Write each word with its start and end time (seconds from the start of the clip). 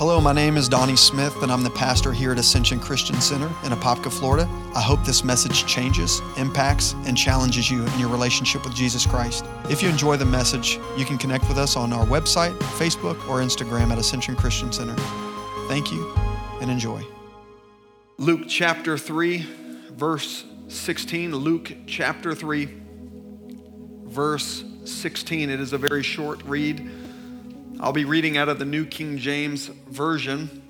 Hello, 0.00 0.18
my 0.18 0.32
name 0.32 0.56
is 0.56 0.66
Donnie 0.66 0.96
Smith, 0.96 1.42
and 1.42 1.52
I'm 1.52 1.62
the 1.62 1.68
pastor 1.68 2.10
here 2.10 2.32
at 2.32 2.38
Ascension 2.38 2.80
Christian 2.80 3.20
Center 3.20 3.48
in 3.64 3.72
Apopka, 3.72 4.10
Florida. 4.10 4.48
I 4.74 4.80
hope 4.80 5.04
this 5.04 5.22
message 5.22 5.66
changes, 5.66 6.22
impacts, 6.38 6.94
and 7.04 7.14
challenges 7.14 7.70
you 7.70 7.84
in 7.84 7.98
your 7.98 8.08
relationship 8.08 8.64
with 8.64 8.74
Jesus 8.74 9.04
Christ. 9.04 9.44
If 9.68 9.82
you 9.82 9.90
enjoy 9.90 10.16
the 10.16 10.24
message, 10.24 10.78
you 10.96 11.04
can 11.04 11.18
connect 11.18 11.46
with 11.48 11.58
us 11.58 11.76
on 11.76 11.92
our 11.92 12.06
website, 12.06 12.58
Facebook, 12.78 13.16
or 13.28 13.40
Instagram 13.40 13.90
at 13.90 13.98
Ascension 13.98 14.36
Christian 14.36 14.72
Center. 14.72 14.96
Thank 15.68 15.92
you 15.92 16.10
and 16.62 16.70
enjoy. 16.70 17.04
Luke 18.16 18.44
chapter 18.48 18.96
3, 18.96 19.46
verse 19.90 20.46
16. 20.68 21.36
Luke 21.36 21.74
chapter 21.86 22.34
3, 22.34 22.74
verse 24.06 24.64
16. 24.86 25.50
It 25.50 25.60
is 25.60 25.74
a 25.74 25.78
very 25.78 26.02
short 26.02 26.42
read. 26.44 26.90
I'll 27.82 27.94
be 27.94 28.04
reading 28.04 28.36
out 28.36 28.50
of 28.50 28.58
the 28.58 28.66
New 28.66 28.84
King 28.84 29.16
James 29.16 29.68
Version. 29.68 30.62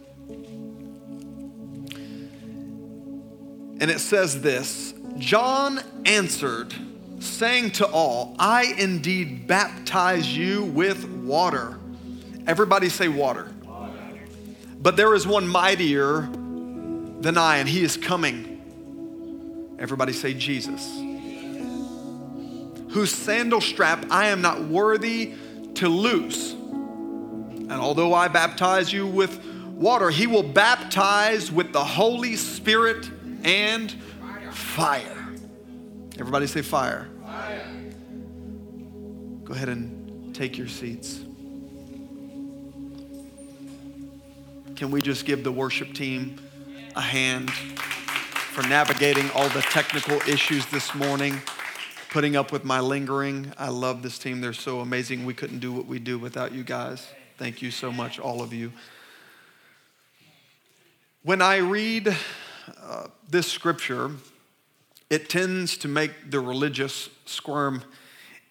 And 3.81 3.91
it 3.91 3.99
says 3.99 4.41
this 4.43 4.95
John 5.19 5.81
answered, 6.05 6.73
saying 7.19 7.73
to 7.73 7.87
all, 7.87 8.37
I 8.39 8.75
indeed 8.79 9.49
baptize 9.49 10.37
you 10.37 10.63
with 10.63 11.05
water. 11.05 11.81
Everybody 12.47 12.89
say 12.89 13.09
water. 13.09 13.51
water. 13.65 13.93
But 14.81 14.97
there 14.97 15.13
is 15.17 15.27
one 15.27 15.49
mightier 15.49 16.29
than 16.31 17.37
I, 17.37 17.57
and 17.57 17.69
he 17.69 17.83
is 17.83 17.97
coming. 17.97 19.77
Everybody 19.81 20.13
say 20.13 20.33
Jesus. 20.33 20.89
Whose 22.91 23.13
sandal 23.13 23.61
strap 23.61 24.07
I 24.13 24.27
am 24.29 24.43
not 24.43 24.63
worthy 24.63 25.35
to 25.75 25.89
loose. 25.89 26.55
And 27.71 27.81
although 27.81 28.13
I 28.13 28.27
baptize 28.27 28.93
you 28.93 29.07
with 29.07 29.43
water, 29.45 30.11
he 30.11 30.27
will 30.27 30.43
baptize 30.43 31.53
with 31.53 31.73
the 31.73 31.85
Holy 31.85 32.35
Spirit 32.35 33.09
and 33.45 33.93
fire. 34.51 35.29
Everybody 36.19 36.49
say 36.49 36.63
fire. 36.63 37.09
fire. 37.23 37.65
Go 39.45 39.55
ahead 39.55 39.69
and 39.69 40.35
take 40.35 40.59
your 40.59 40.67
seats. 40.67 41.21
Can 44.75 44.91
we 44.91 45.01
just 45.01 45.25
give 45.25 45.45
the 45.45 45.53
worship 45.53 45.95
team 45.95 46.41
a 46.97 47.01
hand 47.01 47.53
for 47.53 48.63
navigating 48.67 49.31
all 49.31 49.49
the 49.51 49.63
technical 49.63 50.17
issues 50.29 50.67
this 50.67 50.93
morning, 50.93 51.41
putting 52.11 52.35
up 52.35 52.51
with 52.51 52.65
my 52.65 52.81
lingering? 52.81 53.53
I 53.57 53.69
love 53.69 54.03
this 54.03 54.19
team. 54.19 54.41
They're 54.41 54.53
so 54.55 54.81
amazing. 54.81 55.25
We 55.25 55.35
couldn't 55.35 55.61
do 55.61 55.73
what 55.73 55.87
we 55.87 56.01
do 56.01 56.19
without 56.19 56.53
you 56.53 56.65
guys. 56.65 57.07
Thank 57.41 57.63
you 57.63 57.71
so 57.71 57.91
much, 57.91 58.19
all 58.19 58.43
of 58.43 58.53
you. 58.53 58.71
When 61.23 61.41
I 61.41 61.57
read 61.57 62.15
uh, 62.79 63.07
this 63.31 63.51
scripture, 63.51 64.11
it 65.09 65.31
tends 65.31 65.79
to 65.79 65.89
make 65.89 66.31
the 66.31 66.39
religious 66.39 67.09
squirm 67.25 67.83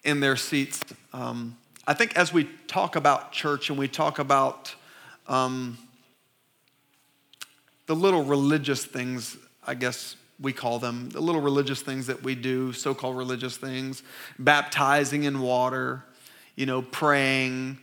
in 0.02 0.18
their 0.18 0.34
seats. 0.34 0.80
Um, 1.12 1.56
I 1.86 1.94
think 1.94 2.16
as 2.16 2.32
we 2.32 2.48
talk 2.66 2.96
about 2.96 3.30
church 3.30 3.70
and 3.70 3.78
we 3.78 3.86
talk 3.86 4.18
about 4.18 4.74
um, 5.28 5.78
the 7.86 7.94
little 7.94 8.24
religious 8.24 8.84
things, 8.84 9.36
I 9.64 9.74
guess 9.74 10.16
we 10.40 10.52
call 10.52 10.80
them, 10.80 11.10
the 11.10 11.20
little 11.20 11.40
religious 11.40 11.80
things 11.80 12.08
that 12.08 12.24
we 12.24 12.34
do, 12.34 12.72
so 12.72 12.92
called 12.92 13.16
religious 13.16 13.56
things, 13.56 14.02
baptizing 14.40 15.22
in 15.22 15.40
water, 15.40 16.02
you 16.56 16.66
know, 16.66 16.82
praying, 16.82 17.78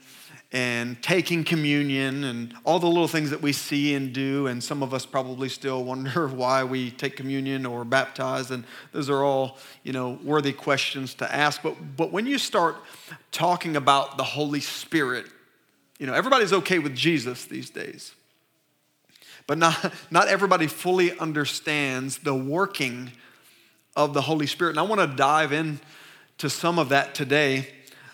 and 0.54 1.02
taking 1.04 1.44
communion 1.44 2.24
and 2.24 2.54
all 2.64 2.80
the 2.80 2.88
little 2.88 3.08
things 3.08 3.32
that 3.32 3.42
we 3.42 3.52
see 3.52 3.94
and 3.96 4.14
do. 4.14 4.48
And 4.48 4.64
some 4.64 4.82
of 4.82 4.94
us 4.94 5.06
probably 5.06 5.50
still 5.50 5.84
wonder 5.84 6.28
why 6.34 6.64
we 6.64 6.92
take 6.92 7.18
communion 7.18 7.66
or 7.66 7.84
baptize. 7.84 8.50
And 8.52 8.64
those 8.94 9.10
are 9.10 9.24
all, 9.24 9.58
you 9.84 9.92
know, 9.92 10.18
worthy 10.24 10.54
questions 10.54 11.14
to 11.16 11.34
ask. 11.34 11.62
But, 11.62 11.98
but 11.98 12.12
when 12.12 12.26
you 12.26 12.38
start 12.38 12.78
talking 13.32 13.76
about 13.76 14.18
the 14.18 14.24
Holy 14.24 14.62
Spirit, 14.62 15.26
you 16.00 16.08
know, 16.08 16.14
everybody's 16.14 16.54
okay 16.54 16.80
with 16.80 16.96
Jesus 16.96 17.46
these 17.46 17.70
days. 17.70 18.14
But 19.48 19.58
not, 19.58 19.94
not 20.12 20.30
everybody 20.30 20.68
fully 20.68 21.18
understands 21.20 22.20
the 22.20 22.36
working 22.36 23.12
of 23.98 24.14
the 24.14 24.22
Holy 24.22 24.48
Spirit. 24.48 24.72
And 24.72 24.80
I 24.80 24.84
want 24.84 25.02
to 25.02 25.18
dive 25.18 25.52
in 25.52 25.80
to 26.38 26.50
some 26.50 26.80
of 26.80 26.90
that 26.90 27.16
today. 27.16 27.68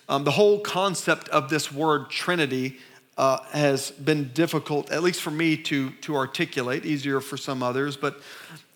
Um, 0.08 0.24
the 0.24 0.32
whole 0.32 0.60
concept 0.60 1.28
of 1.30 1.48
this 1.48 1.72
word 1.72 2.10
Trinity 2.10 2.78
uh, 3.16 3.38
has 3.52 3.90
been 3.90 4.30
difficult, 4.34 4.90
at 4.90 5.02
least 5.02 5.22
for 5.22 5.30
me, 5.30 5.56
to, 5.56 5.90
to 5.90 6.16
articulate, 6.16 6.84
easier 6.84 7.20
for 7.20 7.36
some 7.36 7.62
others. 7.62 7.96
But 7.96 8.20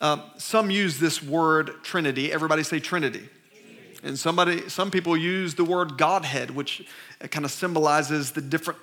uh, 0.00 0.20
some 0.38 0.70
use 0.70 0.98
this 0.98 1.22
word 1.22 1.72
Trinity. 1.82 2.32
Everybody 2.32 2.62
say 2.62 2.80
Trinity. 2.80 3.28
And 4.02 4.18
somebody, 4.18 4.68
some 4.68 4.90
people 4.90 5.16
use 5.16 5.56
the 5.56 5.64
word 5.64 5.98
Godhead, 5.98 6.52
which 6.52 6.86
kind 7.30 7.44
of 7.44 7.50
symbolizes 7.50 8.30
the 8.30 8.40
different 8.40 8.78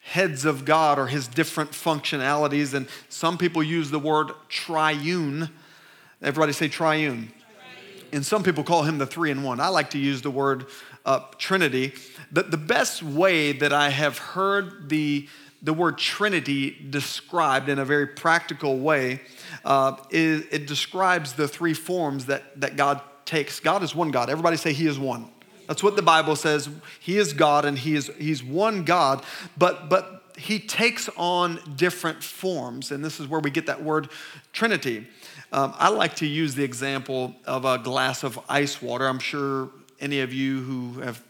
heads 0.00 0.44
of 0.44 0.64
God 0.64 0.98
or 0.98 1.06
his 1.06 1.28
different 1.28 1.72
functionalities. 1.72 2.74
And 2.74 2.88
some 3.08 3.38
people 3.38 3.62
use 3.62 3.90
the 3.90 3.98
word 3.98 4.32
triune. 4.48 5.50
Everybody 6.22 6.52
say 6.52 6.68
triune. 6.68 7.28
triune. 7.28 8.06
And 8.12 8.26
some 8.26 8.42
people 8.42 8.64
call 8.64 8.84
him 8.84 8.96
the 8.96 9.06
three 9.06 9.30
in 9.30 9.42
one. 9.42 9.60
I 9.60 9.68
like 9.68 9.90
to 9.90 9.98
use 9.98 10.22
the 10.22 10.30
word 10.30 10.66
uh, 11.04 11.20
Trinity. 11.38 11.92
The, 12.32 12.42
the 12.42 12.56
best 12.56 13.02
way 13.02 13.52
that 13.52 13.72
I 13.72 13.90
have 13.90 14.18
heard 14.18 14.88
the, 14.88 15.28
the 15.62 15.72
word 15.72 15.98
Trinity 15.98 16.76
described 16.90 17.68
in 17.68 17.78
a 17.78 17.84
very 17.84 18.06
practical 18.06 18.78
way 18.78 19.20
uh, 19.64 19.96
is 20.10 20.44
it 20.50 20.66
describes 20.66 21.34
the 21.34 21.48
three 21.48 21.74
forms 21.74 22.26
that, 22.26 22.60
that 22.60 22.76
God 22.76 23.00
takes. 23.24 23.60
God 23.60 23.82
is 23.82 23.94
one 23.94 24.10
God. 24.10 24.30
Everybody 24.30 24.56
say 24.56 24.72
He 24.72 24.86
is 24.86 24.98
one. 24.98 25.30
That's 25.66 25.82
what 25.82 25.96
the 25.96 26.02
Bible 26.02 26.36
says. 26.36 26.68
He 27.00 27.16
is 27.16 27.32
God 27.32 27.64
and 27.64 27.78
He 27.78 27.94
is 27.94 28.10
He's 28.18 28.42
one 28.42 28.84
God, 28.84 29.24
but 29.56 29.88
but 29.88 30.24
He 30.36 30.58
takes 30.58 31.08
on 31.16 31.58
different 31.76 32.22
forms, 32.22 32.90
and 32.90 33.04
this 33.04 33.18
is 33.18 33.28
where 33.28 33.40
we 33.40 33.50
get 33.50 33.66
that 33.66 33.82
word 33.82 34.10
Trinity. 34.52 35.06
Um, 35.52 35.72
I 35.78 35.88
like 35.88 36.16
to 36.16 36.26
use 36.26 36.54
the 36.54 36.64
example 36.64 37.34
of 37.46 37.64
a 37.64 37.78
glass 37.78 38.24
of 38.24 38.38
ice 38.48 38.82
water. 38.82 39.06
I'm 39.06 39.20
sure 39.20 39.70
any 40.04 40.20
of 40.20 40.34
you 40.34 40.60
who 40.60 41.00
have 41.00 41.24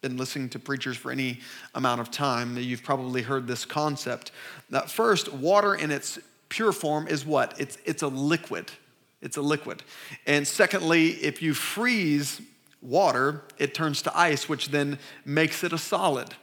been 0.00 0.16
listening 0.16 0.48
to 0.48 0.58
preachers 0.58 0.96
for 0.96 1.12
any 1.12 1.40
amount 1.74 2.00
of 2.00 2.10
time, 2.10 2.56
you've 2.56 2.82
probably 2.82 3.20
heard 3.20 3.46
this 3.46 3.66
concept. 3.66 4.32
That 4.70 4.90
first, 4.90 5.32
water 5.32 5.74
in 5.74 5.90
its 5.90 6.18
pure 6.48 6.72
form 6.72 7.06
is 7.06 7.26
what? 7.26 7.54
It's, 7.60 7.76
it's 7.84 8.02
a 8.02 8.08
liquid. 8.08 8.72
It's 9.20 9.36
a 9.36 9.42
liquid. 9.42 9.82
And 10.26 10.48
secondly, 10.48 11.10
if 11.10 11.42
you 11.42 11.52
freeze 11.52 12.40
water, 12.80 13.42
it 13.58 13.74
turns 13.74 14.00
to 14.02 14.18
ice, 14.18 14.48
which 14.48 14.70
then 14.70 14.98
makes 15.26 15.62
it 15.62 15.74
a 15.74 15.78
solid. 15.78 16.34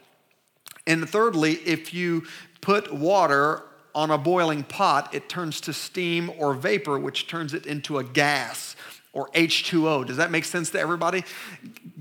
And 0.86 1.09
thirdly, 1.09 1.53
if 1.53 1.96
you 1.96 2.25
put 2.62 2.94
water 2.94 3.64
on 3.96 4.12
a 4.12 4.18
boiling 4.20 4.64
pot, 4.64 5.14
it 5.14 5.30
turns 5.30 5.62
to 5.62 5.74
steam 5.74 6.31
or 6.38 6.53
vapor, 6.53 7.00
which 7.00 7.28
turns 7.28 7.56
it 7.56 7.66
into 7.66 7.97
a 7.97 8.03
gas 8.03 8.75
or 9.14 9.30
H2O. 9.30 10.08
Does 10.08 10.18
that 10.18 10.32
make 10.32 10.46
sense 10.46 10.70
to 10.72 10.80
everybody? 10.80 11.24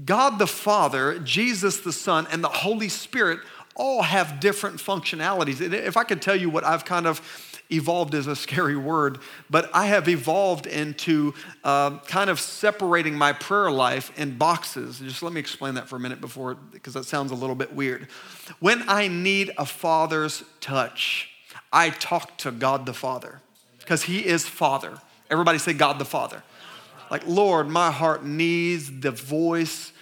God 0.04 0.38
the 0.38 0.46
Father, 0.46 1.18
Jesus 1.18 1.80
the 1.80 1.92
Son, 1.92 2.26
and 2.30 2.42
the 2.42 2.48
Holy 2.48 2.88
Spirit 2.88 3.40
all 3.74 4.02
have 4.02 4.40
different 4.40 4.76
functionalities. 4.76 5.60
If 5.60 5.96
I 5.96 6.04
could 6.04 6.20
tell 6.20 6.36
you 6.36 6.50
what 6.50 6.64
I've 6.64 6.84
kind 6.84 7.06
of 7.06 7.20
evolved 7.70 8.14
is 8.14 8.26
a 8.26 8.36
scary 8.36 8.76
word, 8.76 9.18
but 9.48 9.70
I 9.72 9.86
have 9.86 10.08
evolved 10.08 10.66
into 10.66 11.34
uh, 11.64 11.98
kind 12.00 12.30
of 12.30 12.40
separating 12.40 13.14
my 13.14 13.32
prayer 13.32 13.70
life 13.70 14.16
in 14.18 14.36
boxes. 14.36 14.98
Just 14.98 15.22
let 15.22 15.32
me 15.32 15.40
explain 15.40 15.74
that 15.74 15.88
for 15.88 15.96
a 15.96 16.00
minute 16.00 16.20
before, 16.20 16.54
because 16.54 16.94
that 16.94 17.04
sounds 17.04 17.30
a 17.30 17.34
little 17.34 17.54
bit 17.54 17.72
weird. 17.72 18.08
When 18.58 18.82
I 18.88 19.08
need 19.08 19.52
a 19.56 19.64
father's 19.64 20.42
touch, 20.60 21.30
I 21.72 21.90
talk 21.90 22.36
to 22.38 22.50
God 22.50 22.86
the 22.86 22.94
Father, 22.94 23.40
because 23.78 24.02
He 24.02 24.26
is 24.26 24.46
Father. 24.46 24.98
Everybody 25.30 25.58
say 25.58 25.72
God 25.72 25.98
the 25.98 26.04
Father. 26.04 26.42
Like, 27.10 27.26
Lord, 27.26 27.68
my 27.68 27.90
heart 27.90 28.24
needs 28.24 29.00
the 29.00 29.10
voice 29.10 29.92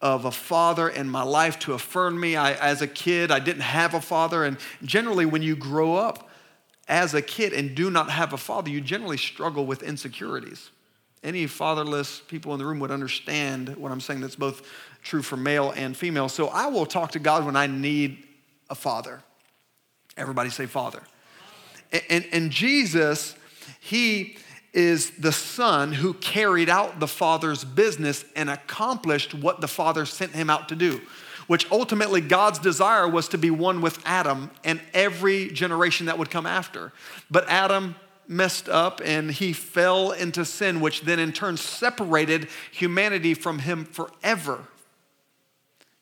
of 0.00 0.24
a 0.24 0.30
father 0.30 0.88
in 0.88 1.08
my 1.08 1.22
life 1.22 1.58
to 1.60 1.72
affirm 1.72 2.20
me. 2.20 2.36
I, 2.36 2.52
as 2.52 2.82
a 2.82 2.86
kid, 2.86 3.30
I 3.30 3.40
didn't 3.40 3.62
have 3.62 3.94
a 3.94 4.00
father. 4.00 4.44
And 4.44 4.58
generally, 4.82 5.26
when 5.26 5.42
you 5.42 5.56
grow 5.56 5.94
up 5.94 6.28
as 6.86 7.14
a 7.14 7.22
kid 7.22 7.52
and 7.52 7.74
do 7.74 7.90
not 7.90 8.10
have 8.10 8.32
a 8.32 8.38
father, 8.38 8.70
you 8.70 8.80
generally 8.80 9.16
struggle 9.16 9.66
with 9.66 9.82
insecurities. 9.82 10.70
Any 11.24 11.46
fatherless 11.46 12.20
people 12.20 12.52
in 12.52 12.60
the 12.60 12.66
room 12.66 12.78
would 12.78 12.92
understand 12.92 13.76
what 13.76 13.90
I'm 13.90 14.00
saying. 14.00 14.20
That's 14.20 14.36
both 14.36 14.62
true 15.02 15.22
for 15.22 15.36
male 15.36 15.72
and 15.74 15.96
female. 15.96 16.28
So 16.28 16.48
I 16.48 16.66
will 16.66 16.86
talk 16.86 17.12
to 17.12 17.18
God 17.18 17.44
when 17.44 17.56
I 17.56 17.66
need 17.66 18.24
a 18.70 18.74
father. 18.74 19.20
Everybody 20.16 20.50
say 20.50 20.66
father. 20.66 21.02
And, 21.90 22.02
and, 22.08 22.26
and 22.32 22.50
Jesus, 22.50 23.34
he 23.80 24.38
is 24.78 25.10
the 25.18 25.32
son 25.32 25.92
who 25.92 26.14
carried 26.14 26.70
out 26.70 27.00
the 27.00 27.08
father's 27.08 27.64
business 27.64 28.24
and 28.36 28.48
accomplished 28.48 29.34
what 29.34 29.60
the 29.60 29.66
father 29.66 30.06
sent 30.06 30.32
him 30.32 30.48
out 30.48 30.68
to 30.68 30.76
do. 30.76 31.00
which 31.48 31.68
ultimately 31.72 32.20
God's 32.20 32.60
desire 32.60 33.08
was 33.08 33.26
to 33.28 33.38
be 33.38 33.50
one 33.50 33.80
with 33.80 33.98
Adam 34.04 34.50
and 34.62 34.80
every 34.94 35.48
generation 35.48 36.06
that 36.06 36.18
would 36.18 36.30
come 36.30 36.46
after. 36.46 36.92
But 37.30 37.48
Adam 37.48 37.96
messed 38.28 38.68
up 38.68 39.00
and 39.02 39.30
he 39.30 39.54
fell 39.54 40.12
into 40.12 40.44
sin, 40.44 40.80
which 40.80 41.00
then 41.00 41.18
in 41.18 41.32
turn 41.32 41.56
separated 41.56 42.48
humanity 42.70 43.32
from 43.34 43.60
him 43.60 43.86
forever. 43.86 44.62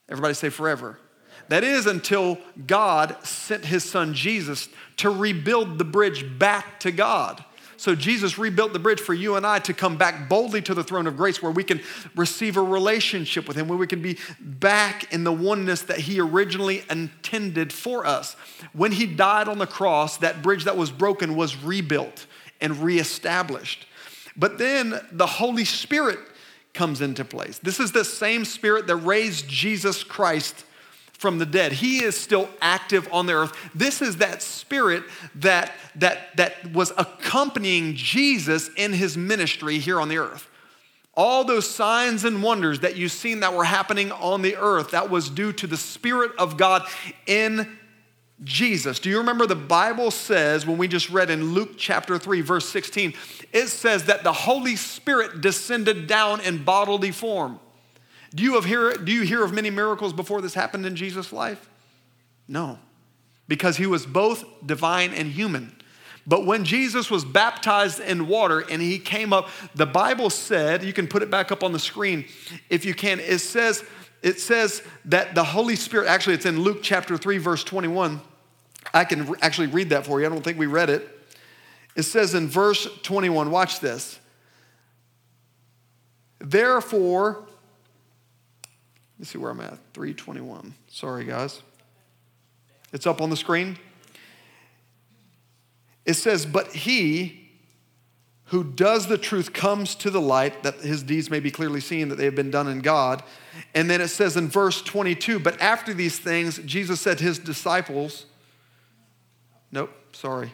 Everybody 0.09 0.35
say 0.35 0.49
forever. 0.51 0.99
That 1.49 1.63
is 1.63 1.87
until 1.87 2.39
God 2.67 3.17
sent 3.25 3.65
his 3.65 3.85
son 3.85 4.15
Jesus 4.15 4.69
to 4.97 5.11
rebuild 5.11 5.79
the 5.79 5.85
bridge 5.85 6.39
back 6.41 6.81
to 6.81 6.91
God. 6.91 7.45
So 7.77 7.95
Jesus 7.95 8.39
rebuilt 8.39 8.73
the 8.73 8.79
bridge 8.79 9.01
for 9.01 9.15
you 9.15 9.37
and 9.37 9.47
I 9.47 9.59
to 9.61 9.75
come 9.75 9.97
back 9.97 10.29
boldly 10.29 10.63
to 10.63 10.75
the 10.75 10.83
throne 10.83 11.07
of 11.07 11.17
grace 11.17 11.43
where 11.43 11.53
we 11.53 11.65
can 11.65 11.81
receive 12.15 12.57
a 12.57 12.63
relationship 12.63 13.47
with 13.47 13.57
him, 13.57 13.69
where 13.69 13.79
we 13.79 13.87
can 13.87 14.01
be 14.01 14.19
back 14.41 15.13
in 15.13 15.25
the 15.25 15.33
oneness 15.33 15.83
that 15.83 15.99
he 15.99 16.21
originally 16.21 16.85
intended 16.91 17.73
for 17.73 18.07
us. 18.07 18.35
When 18.73 18.93
he 18.93 19.07
died 19.07 19.49
on 19.49 19.59
the 19.59 19.67
cross, 19.67 20.17
that 20.19 20.43
bridge 20.43 20.65
that 20.65 20.77
was 20.77 20.91
broken 20.91 21.37
was 21.37 21.57
rebuilt 21.57 22.27
and 22.61 22.83
reestablished. 22.83 23.87
But 24.37 24.59
then 24.59 25.01
the 25.13 25.27
Holy 25.27 25.65
Spirit 25.65 26.19
comes 26.75 27.01
into 27.01 27.25
place. 27.25 27.59
This 27.59 27.81
is 27.81 27.93
the 27.93 28.05
same 28.05 28.45
spirit 28.45 28.87
that 28.87 28.97
raised 28.97 29.49
Jesus 29.49 30.05
Christ 30.05 30.65
from 31.17 31.39
the 31.39 31.47
dead. 31.47 31.73
He 31.73 32.03
is 32.03 32.17
still 32.17 32.49
active 32.61 33.09
on 33.11 33.27
the 33.27 33.33
earth. 33.33 33.53
This 33.75 34.03
is 34.03 34.19
that 34.19 34.43
spirit 34.43 35.03
that, 35.37 35.73
that, 35.97 36.37
that 36.37 36.73
was 36.73 36.93
accompanying 36.97 37.95
Jesus 37.95 38.71
in 38.77 38.93
his 38.93 39.17
ministry 39.17 39.79
here 39.79 40.01
on 40.01 40.09
the 40.09 40.19
earth. 40.19 40.49
All 41.15 41.45
those 41.45 41.69
signs 41.69 42.25
and 42.25 42.43
wonders 42.43 42.81
that 42.81 42.97
you've 42.97 43.13
seen 43.13 43.41
that 43.41 43.55
were 43.55 43.65
happening 43.65 44.13
on 44.13 44.43
the 44.43 44.57
earth, 44.57 44.91
that 44.91 45.09
was 45.09 45.31
due 45.31 45.53
to 45.55 45.67
the 45.67 45.79
Spirit 45.79 46.33
of 46.39 46.59
God 46.59 46.87
in 47.27 47.79
Jesus. 48.45 48.99
Do 48.99 49.09
you 49.09 49.17
remember 49.17 49.47
the 49.47 49.55
Bible 49.55 50.11
says, 50.11 50.67
when 50.67 50.77
we 50.77 50.89
just 50.89 51.09
read 51.09 51.31
in 51.31 51.55
Luke 51.55 51.79
chapter 51.79 52.19
3, 52.19 52.43
verse 52.43 52.69
16, 52.69 53.15
it 53.55 53.69
says 53.69 54.05
that 54.05 54.25
the 54.25 54.33
Holy 54.33 54.77
Spirit 54.77 55.41
descended 55.41 56.07
down 56.07 56.43
in 56.43 56.63
bodily 56.63 57.13
form. 57.13 57.59
Do 58.35 58.43
you, 58.43 58.61
hear, 58.61 58.93
do 58.93 59.13
you 59.13 59.23
hear 59.23 59.45
of 59.45 59.53
many 59.53 59.71
miracles 59.71 60.13
before 60.13 60.41
this 60.41 60.55
happened 60.55 60.85
in 60.85 60.97
Jesus' 60.97 61.33
life? 61.33 61.69
No, 62.49 62.79
because 63.49 63.77
he 63.77 63.87
was 63.87 64.07
both 64.07 64.45
divine 64.65 65.13
and 65.13 65.31
human. 65.31 65.77
But 66.27 66.45
when 66.45 66.65
Jesus 66.65 67.11
was 67.11 67.25
baptized 67.25 68.01
in 68.01 68.27
water 68.27 68.65
and 68.69 68.83
he 68.83 68.99
came 68.99 69.33
up, 69.33 69.49
the 69.75 69.87
Bible 69.87 70.29
said, 70.29 70.83
you 70.83 70.93
can 70.93 71.07
put 71.07 71.23
it 71.23 71.31
back 71.31 71.53
up 71.53 71.63
on 71.63 71.73
the 71.73 71.79
screen 71.79 72.25
if 72.69 72.85
you 72.85 72.95
can. 72.95 73.21
It 73.21 73.39
says, 73.39 73.85
it 74.23 74.41
says 74.41 74.83
that 75.05 75.37
the 75.37 75.45
Holy 75.45 75.77
Spirit, 75.77 76.09
actually, 76.09 76.35
it's 76.35 76.47
in 76.47 76.61
Luke 76.61 76.81
chapter 76.83 77.17
3, 77.17 77.39
verse 77.39 77.63
21. 77.63 78.21
I 78.93 79.05
can 79.05 79.37
actually 79.41 79.69
read 79.69 79.91
that 79.91 80.05
for 80.05 80.21
you. 80.21 80.27
I 80.27 80.29
don't 80.29 80.43
think 80.43 80.59
we 80.59 80.67
read 80.67 80.91
it. 80.91 81.09
It 81.95 82.03
says 82.03 82.35
in 82.35 82.49
verse 82.49 82.89
21, 83.03 83.51
watch 83.51 83.79
this. 83.79 84.19
Therefore, 86.41 87.47
Let's 89.19 89.31
see 89.31 89.39
where 89.39 89.51
I'm 89.51 89.61
at. 89.61 89.79
321. 89.95 90.75
Sorry, 90.89 91.25
guys. 91.25 91.63
It's 92.93 93.07
up 93.07 93.21
on 93.21 93.31
the 93.31 93.37
screen. 93.37 93.79
It 96.05 96.15
says, 96.15 96.47
But 96.47 96.69
he 96.69 97.47
who 98.51 98.63
does 98.63 99.09
the 99.09 99.19
truth 99.19 99.53
comes 99.53 99.97
to 99.97 100.11
the 100.11 100.21
light, 100.21 100.63
that 100.63 100.77
his 100.77 101.03
deeds 101.03 101.31
may 101.31 101.41
be 101.41 101.51
clearly 101.51 101.81
seen, 101.81 102.09
that 102.09 102.15
they 102.15 102.25
have 102.27 102.37
been 102.37 102.51
done 102.51 102.69
in 102.69 102.79
God. 102.79 103.25
And 103.75 103.91
then 103.91 104.01
it 104.01 104.09
says 104.09 104.37
in 104.37 104.49
verse 104.49 104.83
22, 104.83 105.41
But 105.41 105.61
after 105.61 105.93
these 105.93 106.19
things, 106.19 106.59
Jesus 106.59 107.01
said 107.01 107.19
to 107.19 107.25
his 107.25 107.39
disciples, 107.39 108.27
Nope, 109.73 109.91
sorry. 110.13 110.53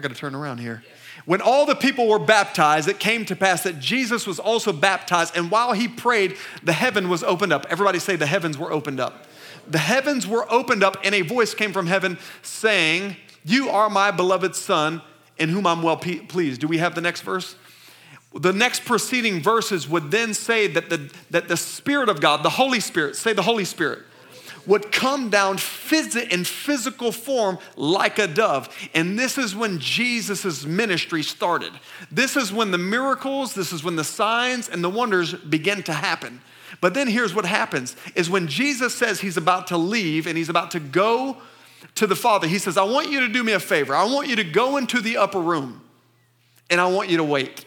I 0.00 0.02
got 0.02 0.14
to 0.14 0.18
turn 0.18 0.34
around 0.34 0.60
here. 0.60 0.82
When 1.26 1.42
all 1.42 1.66
the 1.66 1.74
people 1.74 2.08
were 2.08 2.18
baptized, 2.18 2.88
it 2.88 2.98
came 2.98 3.26
to 3.26 3.36
pass 3.36 3.64
that 3.64 3.78
Jesus 3.78 4.26
was 4.26 4.38
also 4.38 4.72
baptized, 4.72 5.36
and 5.36 5.50
while 5.50 5.74
he 5.74 5.88
prayed, 5.88 6.38
the 6.62 6.72
heaven 6.72 7.10
was 7.10 7.22
opened 7.22 7.52
up. 7.52 7.66
Everybody 7.68 7.98
say, 7.98 8.16
The 8.16 8.24
heavens 8.24 8.56
were 8.56 8.72
opened 8.72 8.98
up. 8.98 9.26
The 9.68 9.76
heavens 9.76 10.26
were 10.26 10.50
opened 10.50 10.82
up, 10.82 10.96
and 11.04 11.14
a 11.14 11.20
voice 11.20 11.52
came 11.52 11.74
from 11.74 11.86
heaven 11.86 12.18
saying, 12.40 13.16
You 13.44 13.68
are 13.68 13.90
my 13.90 14.10
beloved 14.10 14.56
Son, 14.56 15.02
in 15.36 15.50
whom 15.50 15.66
I'm 15.66 15.82
well 15.82 15.98
pleased. 15.98 16.62
Do 16.62 16.66
we 16.66 16.78
have 16.78 16.94
the 16.94 17.02
next 17.02 17.20
verse? 17.20 17.56
The 18.32 18.54
next 18.54 18.86
preceding 18.86 19.42
verses 19.42 19.86
would 19.86 20.10
then 20.10 20.32
say 20.32 20.66
that 20.68 20.88
the, 20.88 21.12
that 21.28 21.48
the 21.48 21.58
Spirit 21.58 22.08
of 22.08 22.22
God, 22.22 22.42
the 22.42 22.48
Holy 22.48 22.80
Spirit, 22.80 23.16
say 23.16 23.34
the 23.34 23.42
Holy 23.42 23.66
Spirit, 23.66 23.98
would 24.66 24.92
come 24.92 25.30
down 25.30 25.56
phys- 25.56 26.28
in 26.30 26.44
physical 26.44 27.12
form 27.12 27.58
like 27.76 28.18
a 28.18 28.26
dove. 28.26 28.68
And 28.94 29.18
this 29.18 29.38
is 29.38 29.54
when 29.54 29.78
Jesus' 29.78 30.64
ministry 30.64 31.22
started. 31.22 31.72
This 32.10 32.36
is 32.36 32.52
when 32.52 32.70
the 32.70 32.78
miracles, 32.78 33.54
this 33.54 33.72
is 33.72 33.82
when 33.82 33.96
the 33.96 34.04
signs 34.04 34.68
and 34.68 34.82
the 34.82 34.90
wonders 34.90 35.34
begin 35.34 35.82
to 35.84 35.92
happen. 35.92 36.40
But 36.80 36.94
then 36.94 37.08
here's 37.08 37.34
what 37.34 37.44
happens 37.44 37.96
is 38.14 38.30
when 38.30 38.46
Jesus 38.46 38.94
says 38.94 39.20
he's 39.20 39.36
about 39.36 39.68
to 39.68 39.76
leave 39.76 40.26
and 40.26 40.36
he's 40.36 40.48
about 40.48 40.70
to 40.72 40.80
go 40.80 41.38
to 41.96 42.06
the 42.06 42.16
Father, 42.16 42.46
he 42.46 42.58
says, 42.58 42.76
I 42.76 42.84
want 42.84 43.10
you 43.10 43.20
to 43.20 43.28
do 43.28 43.42
me 43.42 43.52
a 43.52 43.60
favor. 43.60 43.94
I 43.94 44.04
want 44.04 44.28
you 44.28 44.36
to 44.36 44.44
go 44.44 44.76
into 44.76 45.00
the 45.00 45.16
upper 45.16 45.40
room 45.40 45.82
and 46.70 46.80
I 46.80 46.86
want 46.86 47.08
you 47.08 47.16
to 47.16 47.24
wait. 47.24 47.64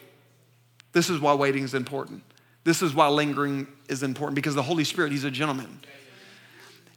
This 0.94 1.10
is 1.10 1.19
why 1.19 1.34
waiting 1.34 1.63
is 1.63 1.74
important. 1.74 2.24
This 2.63 2.81
is 2.81 2.94
why 2.94 3.07
lingering 3.10 3.68
is 3.89 4.04
important 4.04 4.36
because 4.36 4.56
the 4.56 4.63
Holy 4.63 4.84
Spirit, 4.84 5.12
he's 5.12 5.25
a 5.25 5.31
gentleman. 5.31 5.81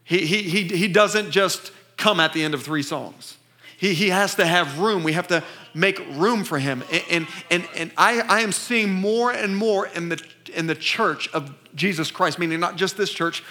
He, 0.06 0.24
he, 0.24 0.42
he, 0.42 0.62
he 0.64 0.88
doesn't 0.88 1.32
just 1.32 1.72
come 1.96 2.20
at 2.20 2.32
the 2.32 2.42
end 2.42 2.54
of 2.54 2.62
three 2.62 2.82
songs. 2.82 3.36
He, 3.76 3.92
he 3.92 4.08
has 4.08 4.36
to 4.36 4.46
have 4.46 4.78
room. 4.78 5.02
We 5.02 5.12
have 5.12 5.26
to 5.28 5.42
make 5.74 5.98
room 6.12 6.44
for 6.44 6.58
him. 6.58 6.82
And, 7.10 7.26
and, 7.50 7.68
and, 7.76 7.90
I, 7.98 8.20
I 8.20 8.40
am 8.40 8.52
seeing 8.52 8.92
more 8.92 9.32
and 9.32 9.56
more 9.56 9.88
in 9.88 10.08
the, 10.08 10.24
in 10.54 10.66
the 10.68 10.76
church 10.76 11.28
of 11.34 11.52
Jesus 11.74 12.10
Christ, 12.10 12.38
meaning 12.38 12.60
not 12.60 12.76
just 12.76 12.96
this 12.96 13.10
church. 13.10 13.42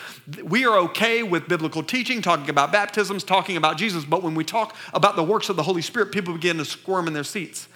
We 0.43 0.65
are 0.65 0.79
okay 0.79 1.21
with 1.21 1.47
biblical 1.47 1.83
teaching, 1.83 2.21
talking 2.21 2.49
about 2.49 2.71
baptisms, 2.71 3.23
talking 3.23 3.57
about 3.57 3.77
Jesus, 3.77 4.05
but 4.05 4.23
when 4.23 4.33
we 4.33 4.43
talk 4.43 4.75
about 4.93 5.15
the 5.15 5.23
works 5.23 5.49
of 5.49 5.57
the 5.57 5.63
Holy 5.63 5.83
Spirit, 5.83 6.11
people 6.11 6.33
begin 6.33 6.57
to 6.57 6.65
squirm 6.65 7.07
in 7.07 7.13
their 7.13 7.23
seats. 7.23 7.67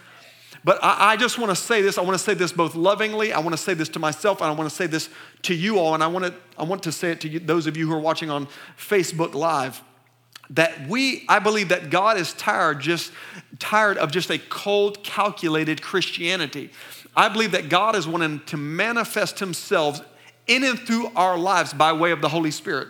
But 0.64 0.84
I, 0.84 1.12
I 1.12 1.18
just 1.18 1.38
want 1.38 1.52
to 1.52 1.56
say 1.56 1.82
this. 1.82 1.98
I 1.98 2.02
want 2.02 2.18
to 2.18 2.24
say 2.24 2.34
this 2.34 2.52
both 2.52 2.76
lovingly. 2.76 3.32
I 3.34 3.40
want 3.40 3.52
to 3.52 3.58
say 3.58 3.74
this 3.74 3.90
to 3.90 4.00
myself, 4.00 4.42
and 4.42 4.50
I 4.50 4.54
want 4.54 4.70
to 4.70 4.76
say 4.76 4.88
this 4.88 5.10
to 5.44 5.54
you 5.54 5.80
all. 5.80 5.94
And 5.94 6.04
I 6.04 6.08
want 6.08 6.26
to, 6.26 6.34
I 6.58 6.64
want 6.64 6.84
to 6.84 6.92
say 6.92 7.12
it 7.12 7.22
to 7.22 7.30
you, 7.30 7.40
those 7.40 7.68
of 7.68 7.78
you 7.78 7.88
who 7.88 7.94
are 7.94 8.00
watching 8.00 8.30
on 8.30 8.48
Facebook 8.78 9.34
Live. 9.34 9.82
That 10.52 10.88
we, 10.88 11.26
I 11.30 11.38
believe 11.38 11.70
that 11.70 11.92
God 11.92 12.18
is 12.18 12.34
tired, 12.34 12.80
just 12.80 13.12
tired 13.60 13.98
of 13.98 14.12
just 14.12 14.32
a 14.32 14.40
cold, 14.40 15.04
calculated 15.04 15.82
Christianity. 15.82 16.72
I 17.16 17.30
believe 17.30 17.52
that 17.52 17.70
God 17.70 17.96
is 17.96 18.08
wanting 18.08 18.40
to 18.48 18.58
manifest 18.58 19.40
Himself 19.40 20.02
in 20.48 20.64
and 20.64 20.80
through 20.80 21.12
our 21.16 21.38
lives 21.38 21.74
by 21.74 21.94
way 21.94 22.12
of 22.12 22.22
the 22.22 22.30
Holy 22.30 22.50
Spirit. 22.50 22.88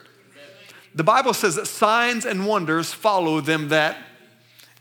The 0.95 1.03
Bible 1.03 1.33
says 1.33 1.55
that 1.55 1.67
signs 1.67 2.25
and 2.25 2.47
wonders 2.47 2.93
follow 2.93 3.41
them 3.41 3.69
that 3.69 3.97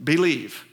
believe. 0.02 0.64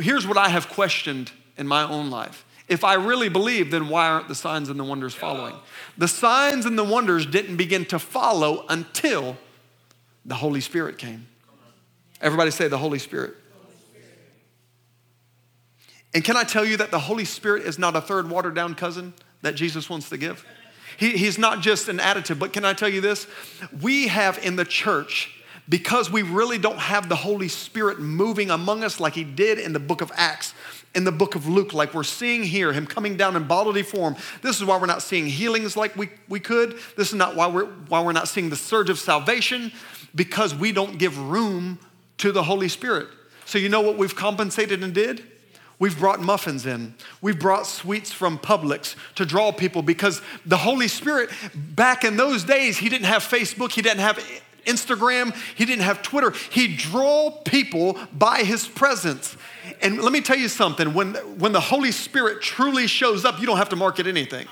Here's 0.00 0.26
what 0.26 0.38
I 0.38 0.48
have 0.48 0.68
questioned 0.68 1.30
in 1.56 1.66
my 1.66 1.82
own 1.82 2.10
life. 2.10 2.44
If 2.66 2.82
I 2.82 2.94
really 2.94 3.28
believe, 3.28 3.70
then 3.70 3.88
why 3.88 4.08
aren't 4.08 4.28
the 4.28 4.34
signs 4.34 4.70
and 4.70 4.80
the 4.80 4.84
wonders 4.84 5.14
following? 5.14 5.54
The 5.98 6.08
signs 6.08 6.64
and 6.64 6.78
the 6.78 6.84
wonders 6.84 7.26
didn't 7.26 7.56
begin 7.56 7.84
to 7.86 7.98
follow 7.98 8.64
until 8.68 9.36
the 10.24 10.34
Holy 10.34 10.60
Spirit 10.60 10.96
came. 10.96 11.26
Everybody 12.20 12.50
say 12.50 12.68
the 12.68 12.78
Holy 12.78 12.98
Spirit. 12.98 13.34
And 16.14 16.24
can 16.24 16.36
I 16.36 16.44
tell 16.44 16.64
you 16.64 16.76
that 16.78 16.90
the 16.90 17.00
Holy 17.00 17.24
Spirit 17.24 17.64
is 17.64 17.78
not 17.78 17.96
a 17.96 18.00
third 18.00 18.30
watered 18.30 18.54
down 18.54 18.74
cousin 18.74 19.12
that 19.42 19.56
Jesus 19.56 19.90
wants 19.90 20.08
to 20.10 20.16
give? 20.16 20.46
He, 20.96 21.10
he's 21.10 21.38
not 21.38 21.60
just 21.60 21.88
an 21.88 21.98
additive, 21.98 22.38
but 22.38 22.52
can 22.52 22.64
I 22.64 22.72
tell 22.72 22.88
you 22.88 23.00
this? 23.00 23.26
We 23.82 24.06
have 24.08 24.38
in 24.44 24.56
the 24.56 24.64
church 24.64 25.42
because 25.68 26.10
we 26.10 26.22
really 26.22 26.58
don't 26.58 26.78
have 26.78 27.08
the 27.08 27.16
Holy 27.16 27.48
Spirit 27.48 27.98
moving 27.98 28.50
among 28.50 28.84
us 28.84 29.00
like 29.00 29.14
he 29.14 29.24
did 29.24 29.58
in 29.58 29.72
the 29.72 29.80
book 29.80 30.00
of 30.00 30.12
Acts, 30.14 30.54
in 30.94 31.04
the 31.04 31.12
book 31.12 31.34
of 31.34 31.48
Luke, 31.48 31.72
like 31.72 31.94
we're 31.94 32.04
seeing 32.04 32.42
here, 32.42 32.72
him 32.72 32.86
coming 32.86 33.16
down 33.16 33.36
in 33.36 33.46
bodily 33.46 33.82
form. 33.82 34.16
This 34.42 34.56
is 34.56 34.64
why 34.64 34.78
we're 34.78 34.86
not 34.86 35.02
seeing 35.02 35.26
healings 35.26 35.76
like 35.76 35.96
we, 35.96 36.10
we 36.28 36.40
could. 36.40 36.78
This 36.96 37.08
is 37.08 37.14
not 37.14 37.34
why 37.34 37.48
we're, 37.48 37.66
why 37.88 38.02
we're 38.02 38.12
not 38.12 38.28
seeing 38.28 38.50
the 38.50 38.56
surge 38.56 38.90
of 38.90 38.98
salvation, 38.98 39.72
because 40.14 40.54
we 40.54 40.72
don't 40.72 40.98
give 40.98 41.18
room 41.18 41.78
to 42.18 42.32
the 42.32 42.42
Holy 42.42 42.68
Spirit. 42.68 43.08
So, 43.44 43.58
you 43.58 43.68
know 43.68 43.80
what 43.80 43.98
we've 43.98 44.14
compensated 44.14 44.82
and 44.82 44.94
did? 44.94 45.24
We've 45.78 45.98
brought 45.98 46.20
muffins 46.20 46.66
in. 46.66 46.94
We've 47.20 47.38
brought 47.38 47.66
sweets 47.66 48.12
from 48.12 48.38
Publix 48.38 48.94
to 49.16 49.26
draw 49.26 49.50
people 49.50 49.82
because 49.82 50.22
the 50.46 50.56
Holy 50.56 50.88
Spirit, 50.88 51.30
back 51.54 52.04
in 52.04 52.16
those 52.16 52.44
days, 52.44 52.78
He 52.78 52.88
didn't 52.88 53.06
have 53.06 53.22
Facebook, 53.22 53.72
He 53.72 53.82
didn't 53.82 54.00
have 54.00 54.24
Instagram, 54.64 55.34
he 55.54 55.64
didn't 55.64 55.82
have 55.82 56.02
Twitter. 56.02 56.32
He 56.50 56.76
drew 56.76 57.30
people 57.44 57.98
by 58.12 58.42
his 58.42 58.66
presence. 58.66 59.36
And 59.80 60.00
let 60.00 60.12
me 60.12 60.20
tell 60.20 60.38
you 60.38 60.48
something 60.48 60.94
when, 60.94 61.14
when 61.38 61.52
the 61.52 61.60
Holy 61.60 61.92
Spirit 61.92 62.42
truly 62.42 62.86
shows 62.86 63.24
up, 63.24 63.40
you 63.40 63.46
don't 63.46 63.56
have 63.56 63.70
to 63.70 63.76
market 63.76 64.06
anything. 64.06 64.46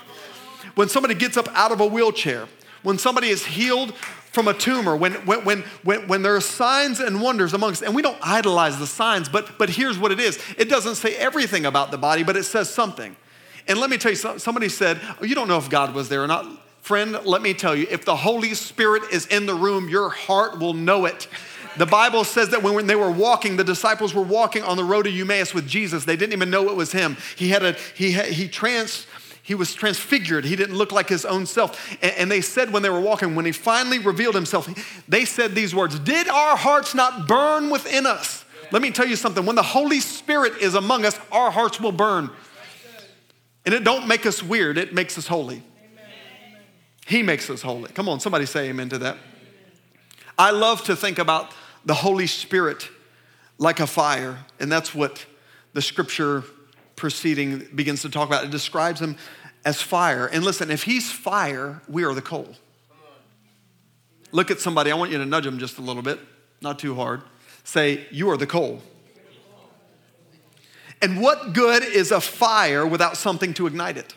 When 0.75 0.89
somebody 0.89 1.13
gets 1.13 1.37
up 1.37 1.47
out 1.53 1.71
of 1.71 1.81
a 1.81 1.85
wheelchair, 1.85 2.47
when 2.81 2.97
somebody 2.97 3.29
is 3.29 3.45
healed 3.45 3.95
from 3.95 4.47
a 4.47 4.53
tumor, 4.53 4.95
when, 4.95 5.13
when, 5.25 5.45
when, 5.45 5.61
when, 5.83 6.07
when 6.07 6.21
there 6.23 6.35
are 6.35 6.41
signs 6.41 6.99
and 6.99 7.21
wonders 7.21 7.53
amongst, 7.53 7.83
and 7.83 7.93
we 7.93 8.01
don't 8.01 8.17
idolize 8.21 8.79
the 8.79 8.87
signs, 8.87 9.29
but, 9.29 9.57
but 9.57 9.69
here's 9.69 9.99
what 9.99 10.11
it 10.11 10.19
is. 10.19 10.39
It 10.57 10.69
doesn't 10.69 10.95
say 10.95 11.15
everything 11.15 11.65
about 11.65 11.91
the 11.91 11.97
body, 11.97 12.23
but 12.23 12.35
it 12.35 12.43
says 12.43 12.69
something. 12.69 13.15
And 13.67 13.79
let 13.79 13.89
me 13.89 13.97
tell 13.97 14.11
you, 14.11 14.17
somebody 14.17 14.69
said, 14.69 14.99
oh, 15.21 15.25
you 15.25 15.35
don't 15.35 15.47
know 15.47 15.57
if 15.57 15.69
God 15.69 15.93
was 15.93 16.09
there 16.09 16.23
or 16.23 16.27
not. 16.27 16.45
Friend, 16.83 17.17
let 17.23 17.41
me 17.41 17.53
tell 17.53 17.73
you, 17.73 17.87
if 17.89 18.03
the 18.03 18.17
Holy 18.17 18.53
Spirit 18.53 19.03
is 19.09 19.25
in 19.27 19.45
the 19.45 19.55
room, 19.55 19.87
your 19.87 20.09
heart 20.09 20.59
will 20.59 20.73
know 20.73 21.05
it. 21.05 21.29
The 21.77 21.85
Bible 21.85 22.25
says 22.25 22.49
that 22.49 22.61
when 22.61 22.87
they 22.87 22.95
were 22.97 23.09
walking, 23.09 23.55
the 23.55 23.63
disciples 23.63 24.13
were 24.13 24.21
walking 24.21 24.63
on 24.63 24.75
the 24.75 24.83
road 24.83 25.03
to 25.03 25.09
Emmaus 25.09 25.53
with 25.53 25.65
Jesus. 25.65 26.03
They 26.03 26.17
didn't 26.17 26.33
even 26.33 26.49
know 26.49 26.67
it 26.67 26.75
was 26.75 26.91
him. 26.91 27.15
He 27.37 27.49
had 27.49 27.63
a 27.63 27.71
he 27.95 28.11
had, 28.11 28.25
he 28.25 28.49
trans 28.49 29.07
he 29.41 29.55
was 29.55 29.73
transfigured. 29.73 30.43
He 30.43 30.57
didn't 30.57 30.75
look 30.75 30.91
like 30.91 31.07
his 31.07 31.23
own 31.23 31.45
self. 31.45 31.97
And, 32.01 32.11
and 32.17 32.31
they 32.31 32.41
said 32.41 32.73
when 32.73 32.83
they 32.83 32.89
were 32.89 32.99
walking, 32.99 33.33
when 33.33 33.45
he 33.45 33.53
finally 33.53 33.99
revealed 33.99 34.35
himself, 34.35 34.67
they 35.07 35.23
said 35.23 35.55
these 35.55 35.73
words 35.73 35.97
Did 35.99 36.27
our 36.27 36.57
hearts 36.57 36.93
not 36.93 37.29
burn 37.29 37.69
within 37.69 38.05
us? 38.05 38.43
Let 38.73 38.81
me 38.81 38.91
tell 38.91 39.07
you 39.07 39.15
something. 39.15 39.45
When 39.45 39.55
the 39.55 39.63
Holy 39.63 40.01
Spirit 40.01 40.57
is 40.57 40.75
among 40.75 41.05
us, 41.05 41.17
our 41.31 41.49
hearts 41.49 41.79
will 41.79 41.93
burn. 41.93 42.29
And 43.65 43.73
it 43.73 43.85
don't 43.85 44.05
make 44.05 44.25
us 44.25 44.43
weird, 44.43 44.77
it 44.77 44.93
makes 44.93 45.17
us 45.17 45.27
holy. 45.27 45.63
He 47.05 47.23
makes 47.23 47.49
us 47.49 47.61
holy. 47.61 47.91
Come 47.91 48.07
on, 48.07 48.19
somebody 48.19 48.45
say 48.45 48.69
amen 48.69 48.89
to 48.89 48.97
that. 48.99 49.17
I 50.37 50.51
love 50.51 50.83
to 50.85 50.95
think 50.95 51.19
about 51.19 51.51
the 51.85 51.93
Holy 51.93 52.27
Spirit 52.27 52.89
like 53.57 53.79
a 53.79 53.87
fire, 53.87 54.39
and 54.59 54.71
that's 54.71 54.95
what 54.95 55.25
the 55.73 55.81
scripture 55.81 56.43
preceding 56.95 57.67
begins 57.75 58.01
to 58.03 58.09
talk 58.09 58.27
about. 58.27 58.45
It 58.45 58.51
describes 58.51 59.01
him 59.01 59.17
as 59.65 59.81
fire. 59.81 60.27
And 60.27 60.43
listen, 60.43 60.71
if 60.71 60.83
he's 60.83 61.11
fire, 61.11 61.81
we 61.87 62.03
are 62.03 62.13
the 62.13 62.21
coal. 62.21 62.55
Look 64.31 64.49
at 64.49 64.59
somebody, 64.59 64.91
I 64.91 64.95
want 64.95 65.11
you 65.11 65.17
to 65.19 65.25
nudge 65.25 65.43
them 65.43 65.59
just 65.59 65.77
a 65.77 65.81
little 65.81 66.01
bit, 66.01 66.19
not 66.61 66.79
too 66.79 66.95
hard. 66.95 67.21
Say, 67.63 68.07
You 68.09 68.29
are 68.31 68.37
the 68.37 68.47
coal. 68.47 68.81
And 71.01 71.21
what 71.21 71.53
good 71.53 71.83
is 71.83 72.11
a 72.11 72.21
fire 72.21 72.87
without 72.87 73.17
something 73.17 73.53
to 73.55 73.67
ignite 73.67 73.97
it? 73.97 74.15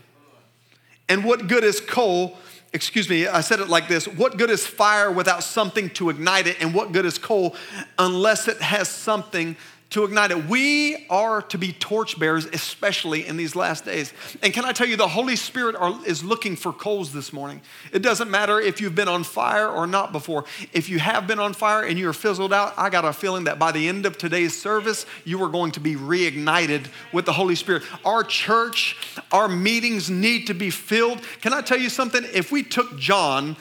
And 1.09 1.25
what 1.25 1.49
good 1.49 1.64
is 1.64 1.81
coal? 1.81 2.38
Excuse 2.76 3.09
me, 3.09 3.26
I 3.26 3.40
said 3.40 3.61
it 3.61 3.71
like 3.71 3.88
this 3.88 4.06
What 4.06 4.37
good 4.37 4.50
is 4.50 4.66
fire 4.66 5.11
without 5.11 5.42
something 5.42 5.88
to 5.90 6.11
ignite 6.11 6.47
it? 6.47 6.59
And 6.61 6.75
what 6.75 6.92
good 6.92 7.06
is 7.06 7.16
coal 7.16 7.56
unless 7.99 8.49
it 8.49 8.61
has 8.61 8.90
something 8.90 9.56
to 9.90 10.05
ignite 10.05 10.33
it. 10.33 10.47
We 10.47 11.07
are 11.09 11.43
to 11.43 11.59
be 11.59 11.73
torchbearers, 11.73 12.47
especially 12.47 13.26
in 13.26 13.37
these 13.37 13.55
last 13.55 13.85
days. 13.85 14.12
And 14.43 14.52
can 14.52 14.64
I 14.64 14.73
tell 14.73 14.87
you, 14.87 14.97
the 14.97 15.07
Holy 15.07 15.37
Spirit 15.37 15.76
are, 15.76 15.95
is 16.05 16.25
looking 16.25 16.57
for 16.57 16.73
coals 16.73 17.12
this 17.12 17.33
morning. 17.33 17.61
It 17.93 18.02
doesn't 18.02 18.31
matter 18.31 18.61
if 18.61 18.81
you've 18.81 18.97
been 18.97 19.09
on 19.09 19.23
fire 19.23 19.69
or 19.69 19.87
not 19.87 20.11
before. 20.11 20.45
If 20.73 20.88
you 20.88 20.99
have 20.99 21.26
been 21.26 21.38
on 21.38 21.52
fire 21.52 21.85
and 21.85 21.99
you're 21.99 22.12
fizzled 22.12 22.52
out, 22.52 22.75
I 22.76 22.90
got 22.90 23.05
a 23.05 23.12
feeling 23.12 23.45
that 23.45 23.59
by 23.59 23.71
the 23.71 23.88
end 23.88 24.07
of 24.07 24.19
today's 24.19 24.61
service, 24.61 25.07
you 25.25 25.43
are 25.45 25.49
going 25.49 25.71
to 25.73 25.81
be 25.81 25.95
reignited 25.95 26.88
with 27.12 27.25
the 27.25 27.33
Holy 27.33 27.55
Spirit. 27.55 27.85
Our 28.05 28.25
church, 28.25 28.97
our 29.31 29.49
meetings 29.49 30.11
need 30.11 30.49
to 30.49 30.55
be 30.55 30.71
filled. 30.71 31.23
Can 31.40 31.52
I 31.52 31.61
tell 31.61 31.78
you 31.78 31.90
something? 31.90 32.25
If 32.35 32.50
we 32.50 32.64
took 32.64 32.99
John, 32.99 33.57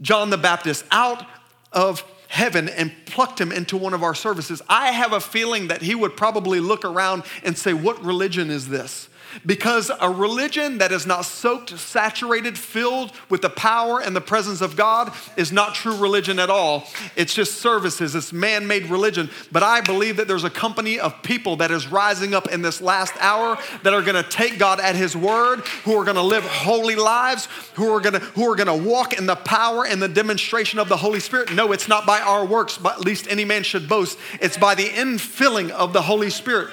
John 0.00 0.30
the 0.30 0.38
Baptist, 0.38 0.84
out 0.92 1.26
of 1.72 2.04
heaven 2.28 2.68
and 2.68 2.92
plucked 3.06 3.40
him 3.40 3.52
into 3.52 3.76
one 3.76 3.94
of 3.94 4.02
our 4.02 4.14
services, 4.14 4.62
I 4.68 4.92
have 4.92 5.12
a 5.12 5.20
feeling 5.20 5.68
that 5.68 5.82
he 5.82 5.94
would 5.94 6.16
probably 6.16 6.60
look 6.60 6.84
around 6.84 7.24
and 7.42 7.56
say, 7.56 7.72
What 7.72 8.02
religion 8.04 8.50
is 8.50 8.68
this? 8.68 9.08
Because 9.44 9.90
a 10.00 10.10
religion 10.10 10.78
that 10.78 10.92
is 10.92 11.06
not 11.06 11.24
soaked, 11.24 11.78
saturated, 11.78 12.56
filled 12.56 13.12
with 13.28 13.42
the 13.42 13.50
power 13.50 14.00
and 14.00 14.14
the 14.14 14.20
presence 14.20 14.60
of 14.60 14.76
God 14.76 15.12
is 15.36 15.52
not 15.52 15.74
true 15.74 15.96
religion 15.96 16.38
at 16.38 16.50
all. 16.50 16.86
It's 17.16 17.34
just 17.34 17.60
services, 17.60 18.14
it's 18.14 18.32
man 18.32 18.66
made 18.66 18.86
religion. 18.86 19.30
But 19.52 19.62
I 19.62 19.80
believe 19.80 20.16
that 20.16 20.28
there's 20.28 20.44
a 20.44 20.50
company 20.50 20.98
of 20.98 21.22
people 21.22 21.56
that 21.56 21.70
is 21.70 21.88
rising 21.88 22.34
up 22.34 22.48
in 22.48 22.62
this 22.62 22.80
last 22.80 23.14
hour 23.20 23.58
that 23.82 23.92
are 23.92 24.02
gonna 24.02 24.22
take 24.22 24.58
God 24.58 24.80
at 24.80 24.94
His 24.94 25.16
word, 25.16 25.60
who 25.84 25.96
are 25.96 26.04
gonna 26.04 26.22
live 26.22 26.44
holy 26.44 26.96
lives, 26.96 27.48
who 27.74 27.90
are 27.92 28.00
gonna, 28.00 28.20
who 28.20 28.50
are 28.50 28.56
gonna 28.56 28.76
walk 28.76 29.12
in 29.12 29.26
the 29.26 29.36
power 29.36 29.84
and 29.86 30.00
the 30.00 30.08
demonstration 30.08 30.78
of 30.78 30.88
the 30.88 30.96
Holy 30.96 31.20
Spirit. 31.20 31.52
No, 31.52 31.72
it's 31.72 31.88
not 31.88 32.06
by 32.06 32.20
our 32.20 32.44
works, 32.44 32.78
but 32.78 32.94
at 32.94 33.00
least 33.00 33.26
any 33.28 33.44
man 33.44 33.62
should 33.62 33.88
boast. 33.88 34.18
It's 34.40 34.56
by 34.56 34.74
the 34.74 34.88
infilling 34.88 35.70
of 35.70 35.92
the 35.92 36.02
Holy 36.02 36.30
Spirit. 36.30 36.70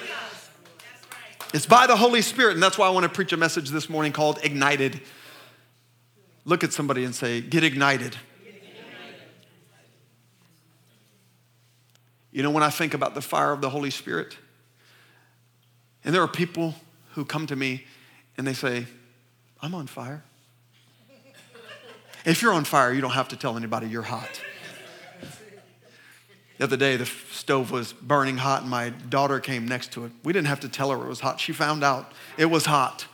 It's 1.54 1.66
by 1.66 1.86
the 1.86 1.94
Holy 1.94 2.20
Spirit, 2.20 2.54
and 2.54 2.62
that's 2.62 2.76
why 2.76 2.88
I 2.88 2.90
want 2.90 3.04
to 3.04 3.08
preach 3.08 3.32
a 3.32 3.36
message 3.36 3.70
this 3.70 3.88
morning 3.88 4.10
called 4.10 4.40
Ignited. 4.42 5.00
Look 6.44 6.64
at 6.64 6.72
somebody 6.72 7.04
and 7.04 7.14
say, 7.14 7.40
Get 7.40 7.62
ignited. 7.62 8.16
You 12.32 12.42
know, 12.42 12.50
when 12.50 12.64
I 12.64 12.70
think 12.70 12.92
about 12.92 13.14
the 13.14 13.20
fire 13.20 13.52
of 13.52 13.60
the 13.60 13.70
Holy 13.70 13.90
Spirit, 13.90 14.36
and 16.04 16.12
there 16.12 16.22
are 16.22 16.28
people 16.28 16.74
who 17.12 17.24
come 17.24 17.46
to 17.46 17.54
me 17.54 17.84
and 18.36 18.44
they 18.44 18.52
say, 18.52 18.86
I'm 19.62 19.76
on 19.76 19.86
fire. 19.86 20.24
If 22.24 22.42
you're 22.42 22.52
on 22.52 22.64
fire, 22.64 22.92
you 22.92 23.00
don't 23.00 23.12
have 23.12 23.28
to 23.28 23.36
tell 23.36 23.56
anybody 23.56 23.86
you're 23.86 24.02
hot. 24.02 24.42
The 26.58 26.64
other 26.64 26.76
day, 26.76 26.96
the 26.96 27.06
stove 27.06 27.70
was 27.70 27.92
burning 27.92 28.36
hot, 28.36 28.62
and 28.62 28.70
my 28.70 28.90
daughter 28.90 29.40
came 29.40 29.66
next 29.66 29.92
to 29.92 30.04
it. 30.04 30.12
We 30.22 30.32
didn't 30.32 30.46
have 30.46 30.60
to 30.60 30.68
tell 30.68 30.90
her 30.90 31.04
it 31.04 31.08
was 31.08 31.20
hot. 31.20 31.40
She 31.40 31.52
found 31.52 31.82
out 31.82 32.12
it 32.38 32.46
was 32.46 32.66
hot. 32.66 33.06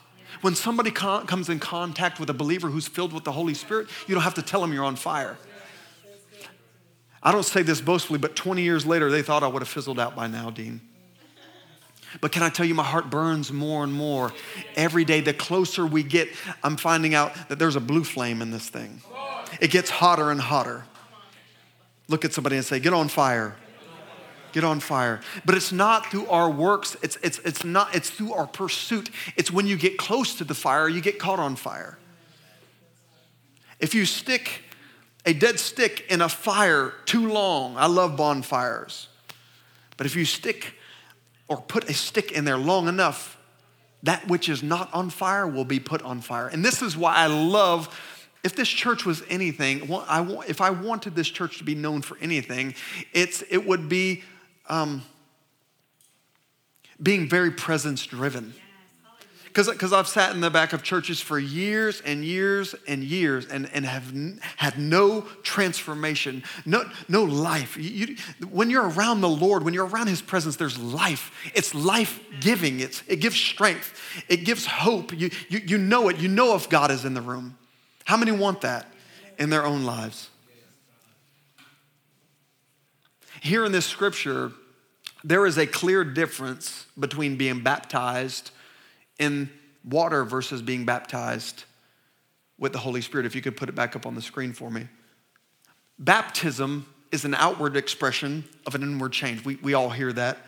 When 0.43 0.55
somebody 0.55 0.91
con- 0.91 1.27
comes 1.27 1.49
in 1.49 1.59
contact 1.59 2.21
with 2.21 2.29
a 2.31 2.35
believer 2.35 2.69
who's 2.69 2.87
filled 2.87 3.13
with 3.13 3.25
the 3.25 3.33
Holy 3.33 3.55
Spirit, 3.55 3.89
you 4.07 4.15
don't 4.15 4.25
have 4.25 4.35
to 4.35 4.43
tell 4.43 4.61
them 4.61 4.73
you're 4.73 4.85
on 4.85 4.97
fire. 4.97 5.39
I 7.23 7.33
don't 7.33 7.45
say 7.45 7.63
this 7.63 7.81
boastfully, 7.81 8.19
but 8.19 8.37
20 8.37 8.63
years 8.63 8.87
later, 8.87 9.11
they 9.11 9.23
thought 9.23 9.43
I 9.43 9.47
would 9.47 9.61
have 9.61 9.69
fizzled 9.69 9.99
out 9.99 10.17
by 10.17 10.27
now, 10.27 10.51
Dean. 10.51 10.81
But 12.21 12.33
can 12.33 12.43
I 12.43 12.49
tell 12.49 12.67
you, 12.67 12.75
my 12.75 12.85
heart 12.85 13.09
burns 13.09 13.53
more 13.53 13.85
and 13.85 13.93
more. 13.93 14.33
Every 14.75 15.05
day, 15.05 15.21
the 15.21 15.35
closer 15.35 15.87
we 15.87 16.03
get, 16.03 16.29
I'm 16.63 16.77
finding 16.77 17.15
out 17.15 17.49
that 17.49 17.59
there's 17.59 17.77
a 17.77 17.81
blue 17.81 18.05
flame 18.05 18.43
in 18.43 18.51
this 18.51 18.69
thing. 18.69 19.01
It 19.61 19.71
gets 19.71 19.91
hotter 19.91 20.31
and 20.31 20.41
hotter. 20.41 20.85
Look 22.11 22.25
at 22.25 22.35
somebody 22.35 22.57
and 22.57 22.65
say, 22.65 22.81
Get 22.81 22.93
on 22.93 23.09
fire. 23.09 23.55
Get 24.53 24.65
on 24.65 24.81
fire. 24.81 25.21
But 25.45 25.55
it's 25.55 25.71
not 25.71 26.11
through 26.11 26.27
our 26.27 26.51
works, 26.51 26.97
it's, 27.03 27.17
it's, 27.23 27.39
it's 27.45 27.65
not, 27.65 27.95
it's 27.95 28.11
through 28.11 28.33
our 28.33 28.49
pursuit. 28.49 29.09
It's 29.37 29.51
when 29.51 29.69
you 29.69 29.77
get 29.77 29.97
close 29.97 30.35
to 30.37 30.45
the 30.45 30.55
fire, 30.55 30.89
you 30.89 31.01
get 31.01 31.21
caught 31.21 31.39
on 31.39 31.55
fire. 31.55 31.99
If 33.79 33.95
you 33.95 34.05
stick 34.05 34.65
a 35.25 35.33
dead 35.33 35.61
stick 35.61 36.05
in 36.11 36.21
a 36.21 36.29
fire 36.29 36.93
too 37.07 37.29
long, 37.29 37.77
I 37.77 37.87
love 37.87 38.17
bonfires, 38.17 39.07
but 39.97 40.07
if 40.07 40.17
you 40.17 40.25
stick 40.25 40.75
or 41.47 41.59
put 41.59 41.89
a 41.89 41.95
stick 41.95 42.33
in 42.33 42.45
there 42.45 42.59
long 42.59 42.89
enough, 42.89 43.39
that 44.03 44.27
which 44.29 44.49
is 44.49 44.63
not 44.63 44.93
on 44.93 45.11
fire 45.11 45.47
will 45.47 45.65
be 45.65 45.79
put 45.79 46.03
on 46.03 46.21
fire. 46.21 46.49
And 46.49 46.65
this 46.65 46.83
is 46.83 46.97
why 46.97 47.15
I 47.15 47.27
love 47.27 47.89
if 48.43 48.57
this 48.57 48.69
church 48.69 49.05
was 49.05 49.23
anything, 49.29 49.83
if 49.91 50.61
I 50.61 50.71
wanted 50.71 51.15
this 51.15 51.29
church 51.29 51.59
to 51.59 51.65
be 51.65 51.75
known 51.75 52.03
for 52.03 52.17
anything, 52.19 52.75
it's, 53.13 53.43
it 53.51 53.67
would 53.67 53.89
be 53.89 54.23
um, 54.69 55.03
being 57.03 57.29
very 57.29 57.51
presence 57.51 58.07
driven. 58.07 58.55
Because 59.53 59.93
I've 59.93 60.07
sat 60.07 60.33
in 60.33 60.41
the 60.41 60.49
back 60.49 60.73
of 60.73 60.85
churches 60.85 61.21
for 61.21 61.37
years 61.37 62.01
and 62.03 62.25
years 62.25 62.75
and 62.87 63.03
years 63.03 63.47
and, 63.47 63.69
and 63.75 63.85
have 63.85 64.09
n- 64.15 64.41
had 64.57 64.79
no 64.79 65.23
transformation, 65.43 66.45
no, 66.65 66.85
no 67.09 67.25
life. 67.25 67.77
You, 67.77 67.83
you, 67.83 68.17
when 68.49 68.71
you're 68.71 68.89
around 68.89 69.23
the 69.23 69.29
Lord, 69.29 69.65
when 69.65 69.75
you're 69.75 69.89
around 69.89 70.07
His 70.07 70.23
presence, 70.23 70.55
there's 70.55 70.79
life. 70.79 71.33
It's 71.53 71.75
life 71.75 72.21
giving, 72.41 72.79
it's, 72.79 73.03
it 73.09 73.17
gives 73.17 73.35
strength, 73.35 74.25
it 74.29 74.45
gives 74.45 74.67
hope. 74.67 75.13
You, 75.13 75.31
you, 75.49 75.61
you 75.67 75.79
know 75.79 76.09
it, 76.09 76.19
you 76.19 76.29
know 76.29 76.55
if 76.55 76.69
God 76.69 76.93
is 76.93 77.05
in 77.05 77.15
the 77.15 77.23
room. 77.23 77.59
How 78.11 78.17
many 78.17 78.33
want 78.33 78.63
that 78.63 78.93
in 79.39 79.51
their 79.51 79.65
own 79.65 79.85
lives? 79.85 80.31
Here 83.41 83.65
in 83.65 83.71
this 83.71 83.87
scripture, 83.87 84.51
there 85.23 85.47
is 85.47 85.59
a 85.59 85.65
clear 85.65 86.03
difference 86.03 86.87
between 86.99 87.37
being 87.37 87.61
baptized 87.61 88.51
in 89.21 89.49
water 89.89 90.25
versus 90.25 90.61
being 90.61 90.85
baptized 90.85 91.63
with 92.59 92.73
the 92.73 92.79
Holy 92.79 93.01
Spirit. 93.01 93.27
If 93.27 93.37
you 93.37 93.43
could 93.43 93.57
put 93.57 93.69
it 93.69 93.77
back 93.77 93.95
up 93.95 94.05
on 94.07 94.17
the 94.17 94.23
screen 94.23 94.53
for 94.55 94.73
me. 94.73 94.89
Baptism 95.97 96.93
is 97.13 97.25
an 97.25 97.37
outward 97.37 97.77
expression 97.77 98.43
of 98.67 98.75
an 98.75 98.83
inward 98.83 99.13
change. 99.13 99.45
We, 99.45 99.55
we 99.63 99.75
all 99.75 99.91
hear 99.91 100.13
that 100.15 100.39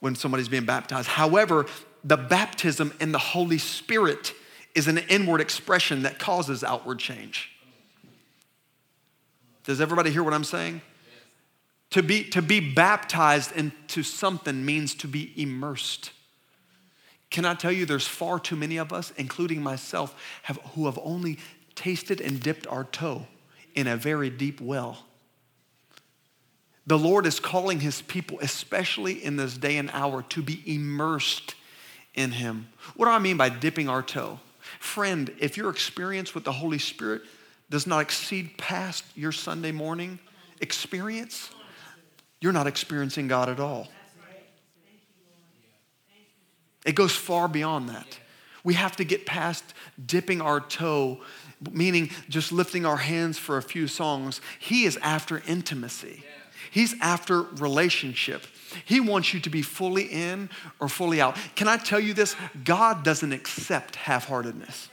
when 0.00 0.14
somebody's 0.14 0.50
being 0.50 0.66
baptized. 0.66 1.08
However, 1.08 1.64
the 2.04 2.18
baptism 2.18 2.92
in 3.00 3.10
the 3.12 3.18
Holy 3.18 3.56
Spirit 3.56 4.34
is 4.74 4.88
an 4.88 4.98
inward 4.98 5.40
expression 5.40 6.02
that 6.02 6.18
causes 6.18 6.62
outward 6.62 6.98
change. 6.98 7.50
Does 9.64 9.80
everybody 9.80 10.10
hear 10.10 10.22
what 10.22 10.34
I'm 10.34 10.44
saying? 10.44 10.80
To 11.90 12.02
be, 12.02 12.24
to 12.30 12.40
be 12.40 12.60
baptized 12.60 13.52
into 13.52 14.02
something 14.02 14.64
means 14.64 14.94
to 14.96 15.08
be 15.08 15.32
immersed. 15.36 16.12
Can 17.30 17.44
I 17.44 17.54
tell 17.54 17.72
you, 17.72 17.84
there's 17.84 18.06
far 18.06 18.38
too 18.38 18.56
many 18.56 18.76
of 18.76 18.92
us, 18.92 19.12
including 19.16 19.62
myself, 19.62 20.14
have, 20.42 20.58
who 20.74 20.86
have 20.86 20.98
only 21.02 21.38
tasted 21.74 22.20
and 22.20 22.40
dipped 22.40 22.66
our 22.66 22.84
toe 22.84 23.26
in 23.74 23.86
a 23.86 23.96
very 23.96 24.30
deep 24.30 24.60
well. 24.60 25.04
The 26.86 26.98
Lord 26.98 27.26
is 27.26 27.38
calling 27.38 27.80
his 27.80 28.02
people, 28.02 28.38
especially 28.40 29.24
in 29.24 29.36
this 29.36 29.56
day 29.56 29.76
and 29.76 29.90
hour, 29.92 30.22
to 30.22 30.42
be 30.42 30.62
immersed 30.66 31.54
in 32.14 32.32
him. 32.32 32.68
What 32.96 33.06
do 33.06 33.12
I 33.12 33.18
mean 33.18 33.36
by 33.36 33.48
dipping 33.48 33.88
our 33.88 34.02
toe? 34.02 34.40
Friend, 34.80 35.30
if 35.38 35.58
your 35.58 35.68
experience 35.70 36.34
with 36.34 36.44
the 36.44 36.52
Holy 36.52 36.78
Spirit 36.78 37.22
does 37.68 37.86
not 37.86 38.00
exceed 38.00 38.56
past 38.56 39.04
your 39.14 39.30
Sunday 39.30 39.72
morning 39.72 40.18
experience, 40.60 41.50
you're 42.40 42.52
not 42.52 42.66
experiencing 42.66 43.28
God 43.28 43.50
at 43.50 43.60
all. 43.60 43.88
It 46.86 46.94
goes 46.94 47.14
far 47.14 47.46
beyond 47.46 47.90
that. 47.90 48.18
We 48.64 48.72
have 48.74 48.96
to 48.96 49.04
get 49.04 49.26
past 49.26 49.62
dipping 50.04 50.40
our 50.40 50.60
toe, 50.60 51.20
meaning 51.70 52.10
just 52.30 52.50
lifting 52.50 52.86
our 52.86 52.96
hands 52.96 53.38
for 53.38 53.58
a 53.58 53.62
few 53.62 53.86
songs. 53.86 54.40
He 54.58 54.86
is 54.86 54.98
after 55.02 55.42
intimacy. 55.46 56.24
He's 56.70 56.94
after 57.00 57.42
relationship. 57.42 58.46
He 58.84 59.00
wants 59.00 59.34
you 59.34 59.40
to 59.40 59.50
be 59.50 59.62
fully 59.62 60.04
in 60.04 60.48
or 60.78 60.88
fully 60.88 61.20
out. 61.20 61.36
Can 61.56 61.68
I 61.68 61.76
tell 61.76 62.00
you 62.00 62.14
this? 62.14 62.36
God 62.64 63.02
doesn't 63.02 63.32
accept 63.32 63.96
half 63.96 64.28
heartedness. 64.28 64.88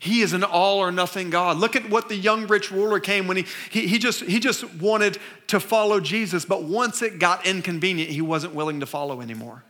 He 0.00 0.20
is 0.20 0.32
an 0.32 0.44
all 0.44 0.78
or 0.78 0.92
nothing 0.92 1.30
God. 1.30 1.56
Look 1.56 1.74
at 1.74 1.90
what 1.90 2.08
the 2.08 2.14
young 2.14 2.46
rich 2.46 2.70
ruler 2.70 3.00
came 3.00 3.26
when 3.26 3.38
he, 3.38 3.46
he, 3.70 3.88
he, 3.88 3.98
just, 3.98 4.22
he 4.22 4.38
just 4.38 4.72
wanted 4.74 5.18
to 5.48 5.58
follow 5.58 5.98
Jesus, 5.98 6.44
but 6.44 6.62
once 6.62 7.02
it 7.02 7.18
got 7.18 7.46
inconvenient, 7.46 8.10
he 8.10 8.20
wasn't 8.20 8.54
willing 8.54 8.80
to 8.80 8.86
follow 8.86 9.20
anymore. 9.20 9.64